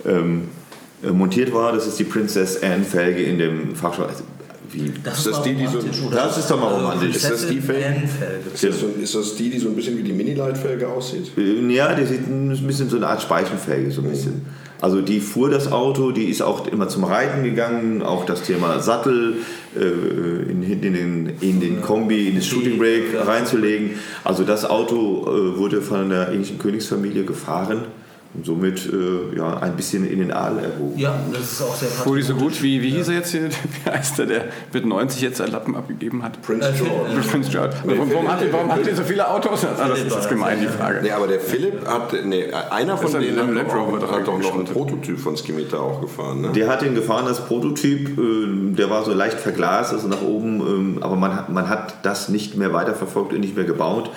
ähm, 0.04 0.48
äh, 1.04 1.10
montiert 1.10 1.52
war. 1.52 1.72
Das 1.72 1.86
ist 1.86 1.98
die 1.98 2.04
Princess 2.04 2.62
Anne 2.62 2.84
Felge 2.84 3.22
in 3.22 3.38
dem 3.38 3.74
Fachschau. 3.76 4.06
Wie? 4.72 4.92
Das 5.04 5.18
ist 5.18 5.26
das 5.28 5.42
die, 5.42 5.54
die 5.54 5.66
so, 5.66 5.78
Das 6.10 6.38
ist 6.38 6.50
doch 6.50 6.58
mal 6.58 6.66
Also 6.66 6.86
romantisch. 6.86 7.16
Ist 7.16 7.30
das 7.30 7.46
die 7.46 7.60
Felge? 7.60 8.08
Felge. 8.08 8.50
Ist 8.52 8.64
das, 8.64 8.80
so, 8.80 8.86
ist 9.00 9.14
das 9.14 9.36
die, 9.36 9.50
die 9.50 9.58
so 9.58 9.68
ein 9.68 9.76
bisschen 9.76 9.96
wie 9.96 10.02
die 10.02 10.12
Mini-Light-Felge 10.12 10.88
aussieht? 10.88 11.30
Äh, 11.36 11.72
Ja, 11.72 11.94
die 11.94 12.04
sieht 12.04 12.26
ein 12.26 12.48
bisschen 12.66 12.88
so 12.88 12.96
eine 12.96 13.06
Art 13.06 13.22
Speichenfelge, 13.22 13.90
so 13.92 14.00
ein 14.02 14.10
bisschen. 14.10 14.44
Also 14.80 15.00
die 15.00 15.20
fuhr 15.20 15.48
das 15.48 15.72
Auto, 15.72 16.10
die 16.10 16.24
ist 16.24 16.42
auch 16.42 16.66
immer 16.66 16.88
zum 16.88 17.04
Reiten 17.04 17.42
gegangen, 17.44 18.02
auch 18.02 18.26
das 18.26 18.42
Thema 18.42 18.80
Sattel 18.80 19.36
äh, 19.74 20.50
in, 20.50 20.62
in, 20.62 20.80
den, 20.80 21.32
in 21.40 21.60
den 21.60 21.80
Kombi, 21.80 22.28
in 22.28 22.36
das 22.36 22.46
Shooting 22.46 22.78
Brake 22.78 23.26
reinzulegen. 23.26 23.92
Also 24.22 24.44
das 24.44 24.64
Auto 24.64 25.24
äh, 25.26 25.58
wurde 25.58 25.80
von 25.80 26.10
der 26.10 26.28
englischen 26.28 26.58
Königsfamilie 26.58 27.24
gefahren 27.24 27.82
und 28.36 28.44
somit 28.46 28.86
äh, 28.92 29.36
ja, 29.36 29.58
ein 29.58 29.76
bisschen 29.76 30.06
in 30.06 30.18
den 30.18 30.32
Adel 30.32 30.64
erhoben. 30.64 30.98
Ja, 30.98 31.14
das 31.32 31.52
ist 31.52 31.62
auch 31.62 31.74
sehr 31.74 31.88
Fuhr 31.88 32.16
die 32.16 32.22
so 32.22 32.34
gut 32.34 32.62
wie, 32.62 32.82
wie 32.82 32.90
hieß 32.90 33.08
er 33.08 33.14
jetzt 33.14 33.30
hier? 33.30 33.48
Wie 33.50 33.90
heißt 33.90 34.18
der, 34.18 34.26
der 34.26 34.44
mit 34.72 34.84
90 34.86 35.20
jetzt 35.22 35.38
seinen 35.38 35.52
Lappen 35.52 35.74
abgegeben 35.76 36.22
hat? 36.22 36.40
Prince 36.42 36.68
Äh, 36.68 36.72
George. 36.72 37.28
Prince 37.30 37.50
George. 37.50 37.74
Warum, 37.84 38.12
warum, 38.12 38.28
hat, 38.30 38.40
die- 38.42 38.52
warum 38.52 38.72
hat 38.72 38.86
die 38.86 38.94
so 38.94 39.02
viele 39.02 39.28
Autos? 39.28 39.64
Ah, 39.64 39.88
das 39.88 39.98
ist 40.00 40.14
jetzt 40.14 40.28
gemein, 40.28 40.58
die 40.60 40.66
Frage. 40.66 41.00
Nee, 41.02 41.10
aber 41.12 41.26
der 41.26 41.40
Philipp 41.40 41.86
hat, 41.86 42.12
nee, 42.24 42.52
einer 42.52 42.96
von 42.98 43.12
denen 43.20 43.38
hat, 43.38 43.54
Land 43.54 43.72
Rover 43.74 44.00
hat 44.12 44.26
doch 44.26 44.38
noch 44.38 44.54
einen? 44.54 44.64
Prototyp 44.64 45.18
von 45.18 45.36
Skimitar 45.36 45.80
auch 45.80 46.00
gefahren. 46.00 46.42
Ne? 46.42 46.52
Der 46.52 46.68
hat 46.68 46.82
den 46.82 46.94
gefahren 46.94 47.26
als 47.26 47.40
Prototyp, 47.40 48.18
äh, 48.18 48.74
der 48.74 48.90
war 48.90 49.04
so 49.04 49.12
leicht 49.14 49.38
verglast, 49.40 49.92
also 49.92 50.08
nach 50.08 50.22
oben, 50.22 50.60
ähm, 50.60 50.98
aber 51.00 51.16
man 51.16 51.34
hat, 51.34 51.48
man 51.48 51.68
hat 51.68 52.04
das 52.04 52.28
nicht 52.28 52.56
mehr 52.56 52.72
weiterverfolgt 52.72 53.32
und 53.32 53.40
nicht 53.40 53.56
mehr 53.56 53.64
gebaut. 53.64 54.10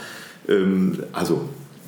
Ähm, 0.48 1.04
Also, 1.14 1.42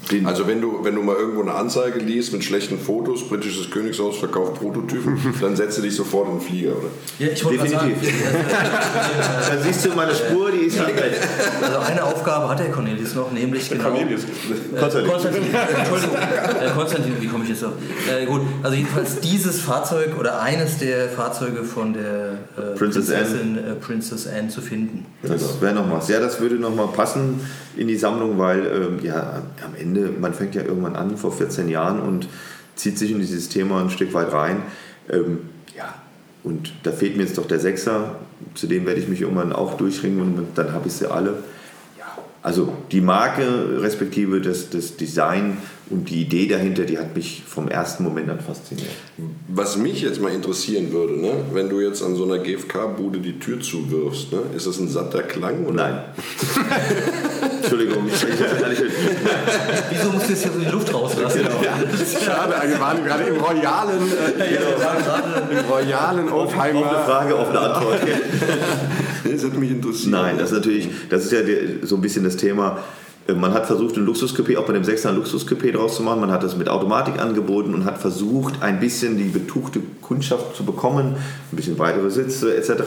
den, 0.10 0.26
Also 0.26 0.48
wenn 0.48 0.62
du, 0.62 0.84
wenn 0.84 0.96
du 0.96 1.02
mal 1.02 1.16
irgendwo 1.16 1.42
eine 1.42 1.54
Anzeige 1.54 2.00
liest 2.00 2.34
mit 2.34 2.44
schlechten 2.44 2.80
Fotos, 2.80 3.28
britisches 3.28 3.70
Königshaus 3.70 4.18
verkauft 4.18 4.56
Prototypen, 4.56 5.18
dann 5.42 5.56
setzt 5.56 5.78
du 5.78 5.82
dich 5.82 5.96
sofort 5.96 6.28
in 6.28 6.40
den 6.40 6.42
Flieger, 6.42 6.72
oder? 6.72 6.88
Ja, 7.20 7.28
ich 7.28 7.46
wollte 7.46 7.64
Definitiv. 7.64 8.12
dann 9.50 9.64
siehst 9.64 9.86
du 9.86 9.90
meine 9.90 10.14
Spur, 10.16 10.52
die 10.52 10.66
ist 10.66 10.80
nicht 10.80 10.96
weg. 10.96 11.14
also 11.62 11.80
eine 11.80 12.04
Aufgabe 12.04 12.50
hat 12.50 12.60
der 12.60 12.72
Cornelius 12.72 13.16
noch, 13.16 13.32
nämlich 13.32 13.70
genau. 13.70 13.84
Cornelius. 13.84 14.24
Äh, 14.24 14.80
Konstantin. 14.80 15.12
Konstantin, 15.12 15.44
Entschuldigung, 15.78 16.16
äh, 16.16 16.70
Konstantin, 16.76 17.14
wie 17.20 17.28
komme 17.28 17.44
ich 17.44 17.50
jetzt 17.52 17.64
auf? 17.64 17.74
Äh, 18.10 18.26
gut, 18.26 18.42
also 18.64 18.76
jedenfalls 18.76 19.20
dieses 19.20 19.60
Fahrzeug 19.60 20.18
oder 20.20 20.42
eines 20.42 20.78
der 20.80 21.10
Fahrzeuge 21.10 21.64
von 21.64 21.94
der 21.94 22.40
äh, 22.58 22.78
Princess 22.78 23.08
Prinzessin 23.08 23.58
äh, 23.58 23.76
Princess 23.76 24.28
Anne 24.28 24.50
zu 24.50 24.62
finden. 24.62 25.06
Das 25.24 25.62
wäre 25.62 25.74
noch 25.74 25.90
was. 25.92 26.08
Ja, 26.08 26.20
das 26.20 26.40
würde 26.40 26.56
noch 26.56 26.74
mal 26.74 26.88
passen 26.88 27.40
in 27.78 27.88
die 27.88 27.96
Sammlung, 27.96 28.38
weil 28.38 28.66
ähm, 28.66 29.00
ja, 29.04 29.42
am 29.64 29.76
Ende, 29.80 29.91
man 30.20 30.34
fängt 30.34 30.56
ja 30.56 30.64
irgendwann 30.64 30.96
an 30.96 31.18
vor 31.18 31.32
14 31.32 31.70
Jahren 31.70 32.00
und 32.00 32.28
zieht 32.76 32.98
sich 32.98 33.12
in 33.12 33.20
dieses 33.20 33.50
Thema 33.50 33.82
ein 33.82 33.90
Stück 33.90 34.14
weit 34.14 34.32
rein. 34.32 34.64
Ähm, 35.10 35.40
ja, 35.76 35.94
und 36.44 36.74
da 36.84 36.92
fehlt 36.92 37.18
mir 37.18 37.24
jetzt 37.24 37.38
doch 37.38 37.48
der 37.48 37.60
Sechser, 37.60 38.16
zu 38.56 38.68
dem 38.68 38.86
werde 38.86 39.00
ich 39.00 39.08
mich 39.08 39.22
irgendwann 39.22 39.54
auch 39.54 39.78
durchringen 39.78 40.22
und 40.22 40.48
dann 40.56 40.72
habe 40.74 40.88
ich 40.88 40.94
sie 40.94 41.10
alle. 41.10 41.44
Ja, 42.00 42.18
also 42.42 42.74
die 42.92 43.02
Marke 43.02 43.82
respektive 43.82 44.42
das, 44.42 44.70
das 44.70 44.98
Design 44.98 45.58
und 45.92 46.10
die 46.10 46.22
Idee 46.22 46.48
dahinter, 46.48 46.86
die 46.86 46.98
hat 46.98 47.16
mich 47.16 47.44
vom 47.46 47.68
ersten 47.68 48.04
Moment 48.04 48.30
an 48.30 48.40
fasziniert. 48.40 48.90
Was 49.50 49.78
mich 49.78 50.02
jetzt 50.02 50.22
mal 50.22 50.32
interessieren 50.32 50.92
würde, 50.92 51.20
ne? 51.20 51.34
wenn 51.54 51.70
du 51.70 51.80
jetzt 51.80 52.02
an 52.02 52.16
so 52.16 52.24
einer 52.24 52.40
GFK-Bude 52.40 53.20
die 53.20 53.38
Tür 53.38 53.60
zuwirfst, 53.60 54.32
ne? 54.32 54.40
ist 54.56 54.66
das 54.66 54.80
ein 54.80 54.88
satter 54.88 55.22
Klang? 55.22 55.66
Oder? 55.66 55.74
Nein. 55.74 56.04
Entschuldigung, 57.62 58.08
ich 58.08 58.18
spreche 58.18 58.44
jetzt 58.44 58.62
ehrlich. 58.62 58.80
Wieso 59.90 60.10
musst 60.12 60.28
du 60.28 60.32
jetzt 60.32 60.44
hier 60.44 60.52
so 60.52 60.60
die 60.60 60.66
Luft 60.66 60.94
rauslassen? 60.94 61.42
Schade, 62.26 62.56
wir 62.70 62.80
waren 62.80 63.04
gerade 63.04 63.24
im 63.24 63.38
royalen, 63.38 64.12
äh, 64.40 64.56
im 65.60 65.66
royalen 65.72 66.30
Offene 66.30 66.62
Oldtimer. 66.64 67.04
Frage, 67.06 67.38
offene 67.38 67.60
Antwort. 67.60 68.00
Das 69.24 69.44
hat 69.46 69.54
mich 69.58 69.72
interessiert. 69.72 70.12
Nein, 70.12 70.38
das 70.38 70.52
ist 70.52 70.58
natürlich, 70.58 70.90
das 71.10 71.26
ist 71.26 71.32
ja 71.32 71.40
so 71.84 71.96
ein 71.96 72.02
bisschen 72.02 72.24
das 72.24 72.36
Thema. 72.38 72.80
äh, 73.28 73.34
Man 73.34 73.54
hat 73.54 73.66
versucht, 73.68 73.96
ein 73.96 74.06
Luxuscoupé, 74.06 74.58
auch 74.58 74.66
bei 74.66 74.74
dem 74.74 74.84
6er 74.84 75.10
ein 75.10 75.16
Luxuscoupé 75.22 75.72
draus 75.72 75.96
zu 75.96 76.04
machen. 76.04 76.20
Man 76.22 76.32
hat 76.32 76.44
das 76.44 76.58
mit 76.58 76.68
Automatik 76.68 77.20
angeboten 77.22 77.74
und 77.74 77.86
hat 77.86 78.00
versucht, 78.00 78.56
ein 78.62 78.80
bisschen 78.80 79.18
die 79.18 79.26
betuchte 79.30 79.80
Kundschaft 80.02 80.56
zu 80.56 80.66
bekommen, 80.66 81.16
ein 81.52 81.56
bisschen 81.56 81.78
weitere 81.80 82.10
Sitze 82.10 82.56
etc. 82.58 82.84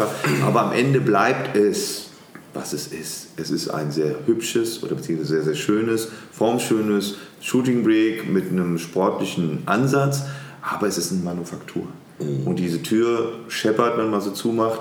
Aber 0.47 0.63
am 0.63 0.73
Ende 0.73 1.01
bleibt 1.01 1.57
es, 1.57 2.11
was 2.55 2.73
es 2.73 2.87
ist. 2.87 3.29
Es 3.37 3.51
ist 3.51 3.69
ein 3.69 3.91
sehr 3.91 4.15
hübsches 4.27 4.83
oder 4.83 4.95
beziehungsweise 4.95 5.35
sehr, 5.35 5.43
sehr 5.43 5.55
schönes, 5.55 6.09
formschönes 6.33 7.17
Shooting 7.41 7.83
Brake 7.83 8.25
mit 8.31 8.51
einem 8.51 8.79
sportlichen 8.79 9.59
Ansatz, 9.67 10.23
aber 10.63 10.87
es 10.87 10.97
ist 10.97 11.13
eine 11.13 11.23
Manufaktur. 11.23 11.87
Und 12.19 12.59
diese 12.59 12.81
Tür 12.81 13.33
scheppert, 13.49 13.99
wenn 13.99 14.11
man 14.11 14.21
sie 14.21 14.33
zumacht. 14.33 14.81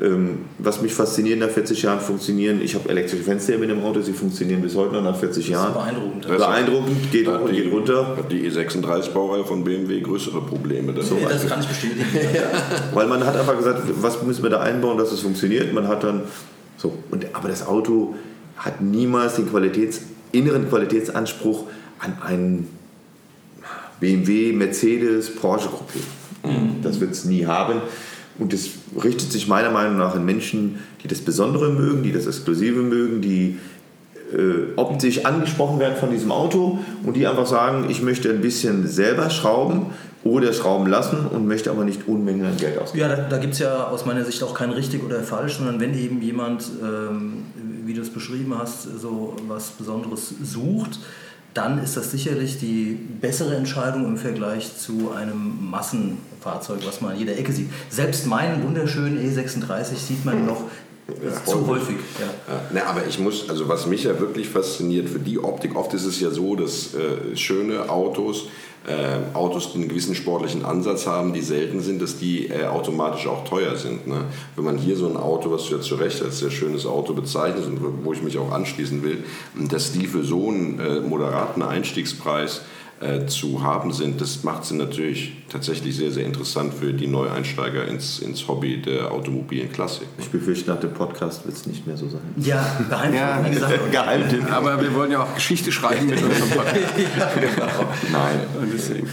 Ähm, 0.00 0.46
was 0.58 0.80
mich 0.80 0.94
fasziniert, 0.94 1.38
nach 1.38 1.50
40 1.50 1.82
Jahren 1.82 2.00
funktionieren, 2.00 2.62
ich 2.62 2.74
habe 2.74 2.88
elektrische 2.88 3.22
Fenster 3.22 3.58
mit 3.58 3.68
dem 3.68 3.84
Auto, 3.84 4.00
sie 4.00 4.14
funktionieren 4.14 4.62
bis 4.62 4.74
heute 4.74 4.94
noch 4.94 5.02
nach 5.02 5.16
40 5.16 5.50
Jahren. 5.50 5.74
beeindruckend. 5.74 6.26
Beeindruckend, 6.26 7.12
geht 7.12 7.28
hoch 7.28 7.34
hat 7.34 7.42
und 7.42 7.52
die, 7.52 7.62
geht 7.62 7.72
runter. 7.72 8.16
hat 8.16 8.32
die 8.32 8.50
E36-Baureihe 8.50 9.44
von 9.44 9.62
BMW 9.62 10.00
größere 10.00 10.40
Probleme. 10.40 10.94
Das 10.94 11.10
Nee, 11.10 11.18
das 11.28 11.46
kann 11.46 11.60
ich 11.60 11.68
bestätigen. 11.68 12.06
Weil 12.94 13.06
man 13.06 13.24
hat 13.24 13.36
einfach 13.36 13.56
gesagt, 13.56 13.82
was 14.00 14.22
müssen 14.22 14.42
wir 14.42 14.50
da 14.50 14.60
einbauen, 14.60 14.96
dass 14.96 15.12
es 15.12 15.20
funktioniert. 15.20 15.72
Man 15.74 15.86
hat 15.86 16.02
dann 16.02 16.22
so, 16.82 16.98
und, 17.12 17.26
aber 17.32 17.48
das 17.48 17.64
Auto 17.64 18.16
hat 18.56 18.80
niemals 18.80 19.36
den 19.36 19.48
Qualitäts, 19.48 20.00
inneren 20.32 20.68
Qualitätsanspruch 20.68 21.66
an 22.00 22.16
einen 22.20 22.68
BMW, 24.00 24.52
Mercedes, 24.52 25.32
Porsche 25.32 25.68
Coupé. 25.68 26.00
Das 26.82 26.98
wird 26.98 27.12
es 27.12 27.24
nie 27.24 27.46
haben. 27.46 27.82
Und 28.36 28.52
es 28.52 28.70
richtet 29.02 29.30
sich 29.30 29.46
meiner 29.46 29.70
Meinung 29.70 29.96
nach 29.96 30.16
an 30.16 30.24
Menschen, 30.24 30.80
die 31.04 31.08
das 31.08 31.20
Besondere 31.20 31.70
mögen, 31.70 32.02
die 32.02 32.10
das 32.10 32.26
Exklusive 32.26 32.80
mögen, 32.80 33.20
die 33.20 33.58
äh, 34.32 34.72
optisch 34.74 35.24
angesprochen 35.24 35.78
werden 35.78 35.96
von 35.96 36.10
diesem 36.10 36.32
Auto 36.32 36.80
und 37.04 37.14
die 37.14 37.28
einfach 37.28 37.46
sagen, 37.46 37.86
ich 37.90 38.02
möchte 38.02 38.28
ein 38.30 38.40
bisschen 38.40 38.88
selber 38.88 39.30
schrauben 39.30 39.86
oder 40.24 40.52
schrauben 40.52 40.86
lassen 40.86 41.26
und 41.26 41.46
möchte 41.46 41.70
aber 41.70 41.84
nicht 41.84 42.06
Unmengen 42.06 42.46
an 42.46 42.56
Geld 42.56 42.78
ausgeben. 42.78 43.00
Ja, 43.00 43.16
da, 43.16 43.22
da 43.28 43.38
gibt 43.38 43.54
es 43.54 43.58
ja 43.58 43.88
aus 43.88 44.06
meiner 44.06 44.24
Sicht 44.24 44.42
auch 44.42 44.54
kein 44.54 44.70
richtig 44.70 45.02
oder 45.04 45.20
falsch, 45.20 45.56
sondern 45.56 45.80
wenn 45.80 45.98
eben 45.98 46.22
jemand, 46.22 46.64
ähm, 46.82 47.44
wie 47.84 47.94
du 47.94 48.00
es 48.00 48.10
beschrieben 48.10 48.54
hast, 48.56 48.82
so 49.00 49.34
was 49.48 49.70
Besonderes 49.70 50.34
sucht, 50.42 51.00
dann 51.54 51.82
ist 51.82 51.96
das 51.96 52.10
sicherlich 52.10 52.58
die 52.58 52.98
bessere 53.20 53.56
Entscheidung 53.56 54.06
im 54.06 54.16
Vergleich 54.16 54.76
zu 54.78 55.12
einem 55.12 55.70
Massenfahrzeug, 55.70 56.78
was 56.86 57.00
man 57.00 57.12
an 57.12 57.18
jeder 57.18 57.36
Ecke 57.36 57.52
sieht. 57.52 57.68
Selbst 57.90 58.26
meinen 58.26 58.62
wunderschönen 58.62 59.18
E36 59.18 59.96
sieht 59.96 60.24
man 60.24 60.46
noch 60.46 60.62
ja, 61.08 61.44
zu 61.44 61.66
häufig. 61.66 61.96
Ja. 62.18 62.54
Ja, 62.54 62.60
na, 62.72 62.84
aber 62.84 63.06
ich 63.06 63.18
muss, 63.18 63.50
also 63.50 63.68
was 63.68 63.86
mich 63.86 64.04
ja 64.04 64.18
wirklich 64.18 64.48
fasziniert 64.48 65.08
für 65.08 65.18
die 65.18 65.38
Optik, 65.38 65.76
oft 65.76 65.92
ist 65.94 66.04
es 66.04 66.20
ja 66.20 66.30
so, 66.30 66.56
dass 66.56 66.94
äh, 66.94 67.36
schöne 67.36 67.90
Autos, 67.90 68.48
äh, 68.86 69.36
Autos, 69.36 69.72
die 69.72 69.78
einen 69.78 69.88
gewissen 69.88 70.14
sportlichen 70.14 70.64
Ansatz 70.64 71.06
haben, 71.06 71.32
die 71.32 71.40
selten 71.40 71.80
sind, 71.80 72.02
dass 72.02 72.18
die 72.18 72.48
äh, 72.48 72.66
automatisch 72.66 73.26
auch 73.26 73.44
teuer 73.44 73.76
sind. 73.76 74.06
Ne? 74.06 74.24
Wenn 74.56 74.64
man 74.64 74.78
hier 74.78 74.96
so 74.96 75.08
ein 75.08 75.16
Auto, 75.16 75.50
was 75.50 75.68
du 75.68 75.76
ja 75.76 75.80
zu 75.80 75.94
Recht 75.94 76.22
als 76.22 76.38
sehr 76.38 76.50
schönes 76.50 76.86
Auto 76.86 77.12
bezeichnest 77.14 77.68
und 77.68 78.04
wo 78.04 78.12
ich 78.12 78.22
mich 78.22 78.38
auch 78.38 78.50
anschließen 78.50 79.02
will, 79.02 79.24
dass 79.54 79.92
die 79.92 80.06
für 80.06 80.24
so 80.24 80.48
einen 80.48 80.80
äh, 80.80 81.00
moderaten 81.00 81.62
Einstiegspreis 81.62 82.62
äh, 83.02 83.26
zu 83.26 83.62
haben 83.62 83.92
sind, 83.92 84.20
das 84.20 84.44
macht 84.44 84.64
sie 84.64 84.74
natürlich 84.74 85.32
tatsächlich 85.50 85.96
sehr, 85.96 86.10
sehr 86.10 86.24
interessant 86.24 86.72
für 86.72 86.92
die 86.92 87.06
Neueinsteiger 87.06 87.86
ins, 87.88 88.20
ins 88.20 88.46
Hobby 88.46 88.80
der 88.80 89.10
automobilen 89.10 89.72
Klassik. 89.72 90.06
Ich 90.18 90.28
befürchte, 90.28 90.70
nach 90.70 90.80
dem 90.80 90.92
Podcast 90.92 91.44
wird 91.44 91.56
es 91.56 91.66
nicht 91.66 91.86
mehr 91.86 91.96
so 91.96 92.08
sein. 92.08 92.20
Ja, 92.36 92.64
geheim, 92.88 93.14
ja, 93.14 93.44
wie 93.44 93.50
gesagt. 93.50 93.78
Geheimtipp. 93.90 94.52
Aber 94.52 94.80
wir 94.80 94.94
wollen 94.94 95.10
ja 95.10 95.22
auch 95.22 95.34
Geschichte 95.34 95.72
schreiben 95.72 96.06
mit 96.06 96.22
unserem 96.22 96.50
Podcast. 96.50 96.94
ja, 97.18 97.30
genau. 97.40 97.66
Nein. 98.12 98.40
Und 98.60 98.72
deswegen. 98.72 99.08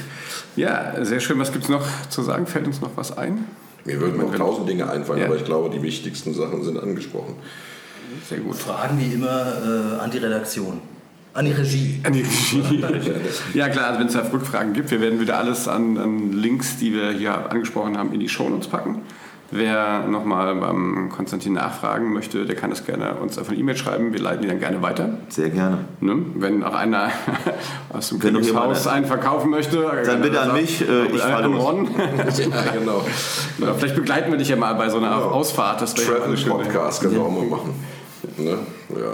Ja, 0.56 1.04
sehr 1.04 1.20
schön. 1.20 1.40
Was 1.40 1.52
gibt 1.52 1.64
es 1.64 1.70
noch 1.70 1.86
zu 2.10 2.22
sagen? 2.22 2.46
Fällt 2.46 2.68
uns 2.68 2.82
noch 2.82 2.92
was 2.96 3.18
ein? 3.18 3.46
Mir 3.86 4.00
würden 4.00 4.20
noch 4.20 4.36
tausend 4.36 4.70
Dinge 4.70 4.90
einfallen, 4.90 5.22
ja. 5.22 5.26
aber 5.26 5.38
ich 5.38 5.46
glaube, 5.46 5.70
die 5.70 5.82
wichtigsten 5.82 6.34
Sachen 6.34 6.64
sind 6.64 6.78
angesprochen. 6.80 7.36
Sehr 8.28 8.40
gut. 8.40 8.56
Fragen 8.56 9.00
wie 9.00 9.14
immer 9.14 9.98
äh, 9.98 10.00
an 10.00 10.12
die 10.12 10.18
Redaktion. 10.18 10.82
An 11.34 11.46
die 11.46 11.52
Regie. 11.52 12.02
An 12.04 12.14
die 12.14 12.22
Regie. 12.22 12.64
ja 13.54 13.70
klar, 13.70 13.88
also 13.88 14.00
wenn 14.00 14.08
es 14.08 14.14
da 14.14 14.22
Rückfragen 14.32 14.74
gibt, 14.74 14.90
wir 14.90 15.00
werden 15.00 15.20
wieder 15.20 15.38
alles 15.38 15.68
an, 15.68 15.98
an, 15.98 16.34
Links, 16.34 16.78
die 16.78 16.94
wir 16.94 17.12
hier 17.12 17.52
angesprochen 17.52 17.98
haben, 17.98 18.14
in 18.14 18.20
die 18.20 18.30
Shownotes 18.30 18.68
packen. 18.68 19.02
Wer 19.52 20.06
nochmal 20.08 20.54
beim 20.56 21.10
Konstantin 21.10 21.54
nachfragen 21.54 22.14
möchte, 22.14 22.46
der 22.46 22.56
kann 22.56 22.70
das 22.70 22.86
gerne 22.86 23.16
uns 23.16 23.40
auf 23.40 23.50
eine 23.50 23.58
E-Mail 23.58 23.76
schreiben. 23.76 24.14
Wir 24.14 24.20
leiten 24.20 24.44
die 24.44 24.48
dann 24.48 24.60
gerne 24.60 24.84
weiter. 24.84 25.10
Sehr 25.30 25.50
gerne. 25.50 25.80
Ne? 26.02 26.18
Wenn 26.36 26.64
auch 26.64 26.76
einer 26.76 27.10
aus 27.90 28.10
dem 28.10 28.20
Königshaus 28.20 28.86
einen 28.86 29.06
verkaufen 29.06 29.50
möchte, 29.50 29.90
dann 30.06 30.22
bitte 30.22 30.40
an 30.40 30.54
mich. 30.54 30.88
Äh, 30.88 31.08
ich 31.08 31.22
fahre 31.22 31.48
Ron. 31.48 31.90
ja, 31.98 32.80
genau. 32.80 33.04
Ja, 33.58 33.74
vielleicht 33.74 33.96
begleiten 33.96 34.30
wir 34.30 34.38
dich 34.38 34.50
ja 34.50 34.56
mal 34.56 34.74
bei 34.76 34.90
so 34.90 34.98
einer 34.98 35.16
genau. 35.16 35.30
Ausfahrt. 35.30 35.82
Das 35.82 35.96
Travel 35.96 36.36
Podcast 36.36 37.02
können 37.02 37.16
wir 37.16 37.22
auch 37.22 37.32
mal 37.32 37.46
machen. 37.46 37.74
Ne? 38.38 38.60
Ja. 38.90 39.14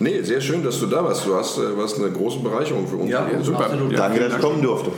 Nee, 0.00 0.22
sehr 0.22 0.40
schön, 0.40 0.62
dass 0.62 0.80
du 0.80 0.86
da 0.86 1.04
warst. 1.04 1.26
Du 1.26 1.34
hast, 1.34 1.58
äh, 1.58 1.76
warst 1.76 1.98
eine 1.98 2.10
große 2.10 2.40
Bereicherung 2.40 2.86
für 2.86 2.96
uns. 2.96 3.10
Ja, 3.10 3.26
super. 3.40 3.70
Ja, 3.90 3.96
Danke, 3.96 4.20
dass 4.20 4.34
ich 4.34 4.40
kommen 4.40 4.62
durfte. 4.62 4.90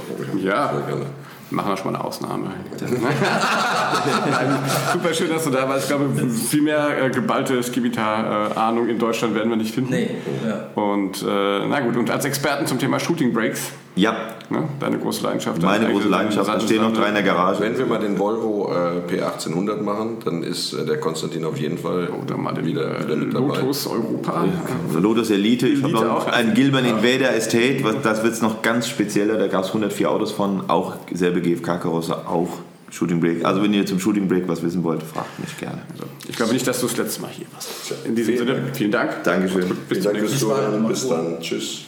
Ja, 0.42 0.72
sehr 0.72 0.86
gerne. 0.86 1.06
Machen 1.50 1.70
wir 1.70 1.76
schon 1.76 1.92
mal 1.92 1.98
eine 1.98 2.04
Ausnahme. 2.06 2.46
Nein, 2.80 4.58
super 4.92 5.14
schön, 5.14 5.28
dass 5.28 5.44
du 5.44 5.50
da 5.50 5.68
warst. 5.68 5.82
Ich 5.82 5.88
glaube, 5.88 6.06
viel 6.28 6.62
mehr 6.62 7.04
äh, 7.04 7.10
geballte 7.10 7.62
Skimitar-Ahnung 7.62 8.88
in 8.88 8.98
Deutschland 8.98 9.34
werden 9.34 9.50
wir 9.50 9.56
nicht 9.56 9.74
finden. 9.74 9.90
Nee. 9.90 10.10
Ja. 10.44 10.68
Und 10.74 11.22
äh, 11.22 11.66
na 11.68 11.80
gut, 11.80 11.96
und 11.96 12.10
als 12.10 12.24
Experten 12.24 12.66
zum 12.66 12.78
Thema 12.78 12.98
Shooting 12.98 13.32
Breaks 13.32 13.72
ja. 13.96 14.16
Ne? 14.50 14.68
Deine 14.78 14.98
große 14.98 15.22
Leidenschaft. 15.22 15.62
Meine 15.62 15.90
große 15.90 16.08
Leidenschaft. 16.08 16.48
Da 16.48 16.60
stehen 16.60 16.82
noch 16.82 16.92
drei 16.92 17.08
in 17.08 17.14
der 17.14 17.22
Garage. 17.22 17.60
Wenn 17.60 17.78
wir 17.78 17.86
mal 17.86 17.98
den 17.98 18.18
Volvo 18.18 18.70
äh, 18.72 19.00
P1800 19.10 19.80
machen, 19.80 20.18
dann 20.24 20.42
ist 20.42 20.74
äh, 20.74 20.84
der 20.84 21.00
Konstantin 21.00 21.44
auf 21.44 21.56
jeden 21.56 21.78
Fall 21.78 22.08
Oder 22.08 22.36
mal 22.36 22.52
den, 22.52 22.66
wieder, 22.66 23.02
wieder 23.02 23.16
mit 23.16 23.32
dabei. 23.32 23.58
Lotus 23.60 23.86
Europa. 23.86 24.44
Ja. 24.92 24.98
Lotus 25.00 25.30
Elite. 25.30 25.66
Ich 25.66 25.82
habe 25.82 25.92
noch 25.92 26.26
einen 26.26 26.54
Gilbern 26.54 26.84
Invader 26.84 27.34
Estate. 27.34 27.82
Das 28.02 28.22
wird 28.22 28.40
noch 28.42 28.60
ganz 28.62 28.88
spezieller. 28.88 29.38
Da 29.38 29.46
gab 29.46 29.62
es 29.62 29.68
104 29.68 30.10
Autos 30.10 30.32
von. 30.32 30.68
Auch 30.68 30.96
selbe 31.12 31.40
GFK-Karosse. 31.40 32.28
Auch 32.28 32.58
Shooting 32.90 33.20
Break. 33.20 33.44
Also 33.44 33.62
wenn 33.62 33.74
ihr 33.74 33.84
zum 33.86 33.98
Shooting 33.98 34.28
Break 34.28 34.46
was 34.46 34.62
wissen 34.62 34.84
wollt, 34.84 35.02
fragt 35.02 35.38
mich 35.40 35.56
gerne. 35.58 35.82
Also, 35.92 36.04
ich 36.28 36.36
glaube 36.36 36.52
nicht, 36.52 36.66
dass 36.66 36.80
du 36.80 36.86
das 36.86 36.96
letzte 36.96 37.22
Mal 37.22 37.30
hier 37.30 37.46
warst. 37.52 37.94
In 38.04 38.14
diesem 38.14 38.34
vielen 38.34 38.46
Sinne, 38.46 38.60
Dank. 38.60 38.76
vielen 38.76 38.90
Dank. 38.92 39.24
Dankeschön. 39.24 39.68
Bis, 39.88 39.98
Vielen 39.98 40.04
Dank 40.04 40.18
fürs 40.18 40.38
Zuhören. 40.38 40.86
Bis 40.86 41.08
dann. 41.08 41.40
Tschüss. 41.40 41.86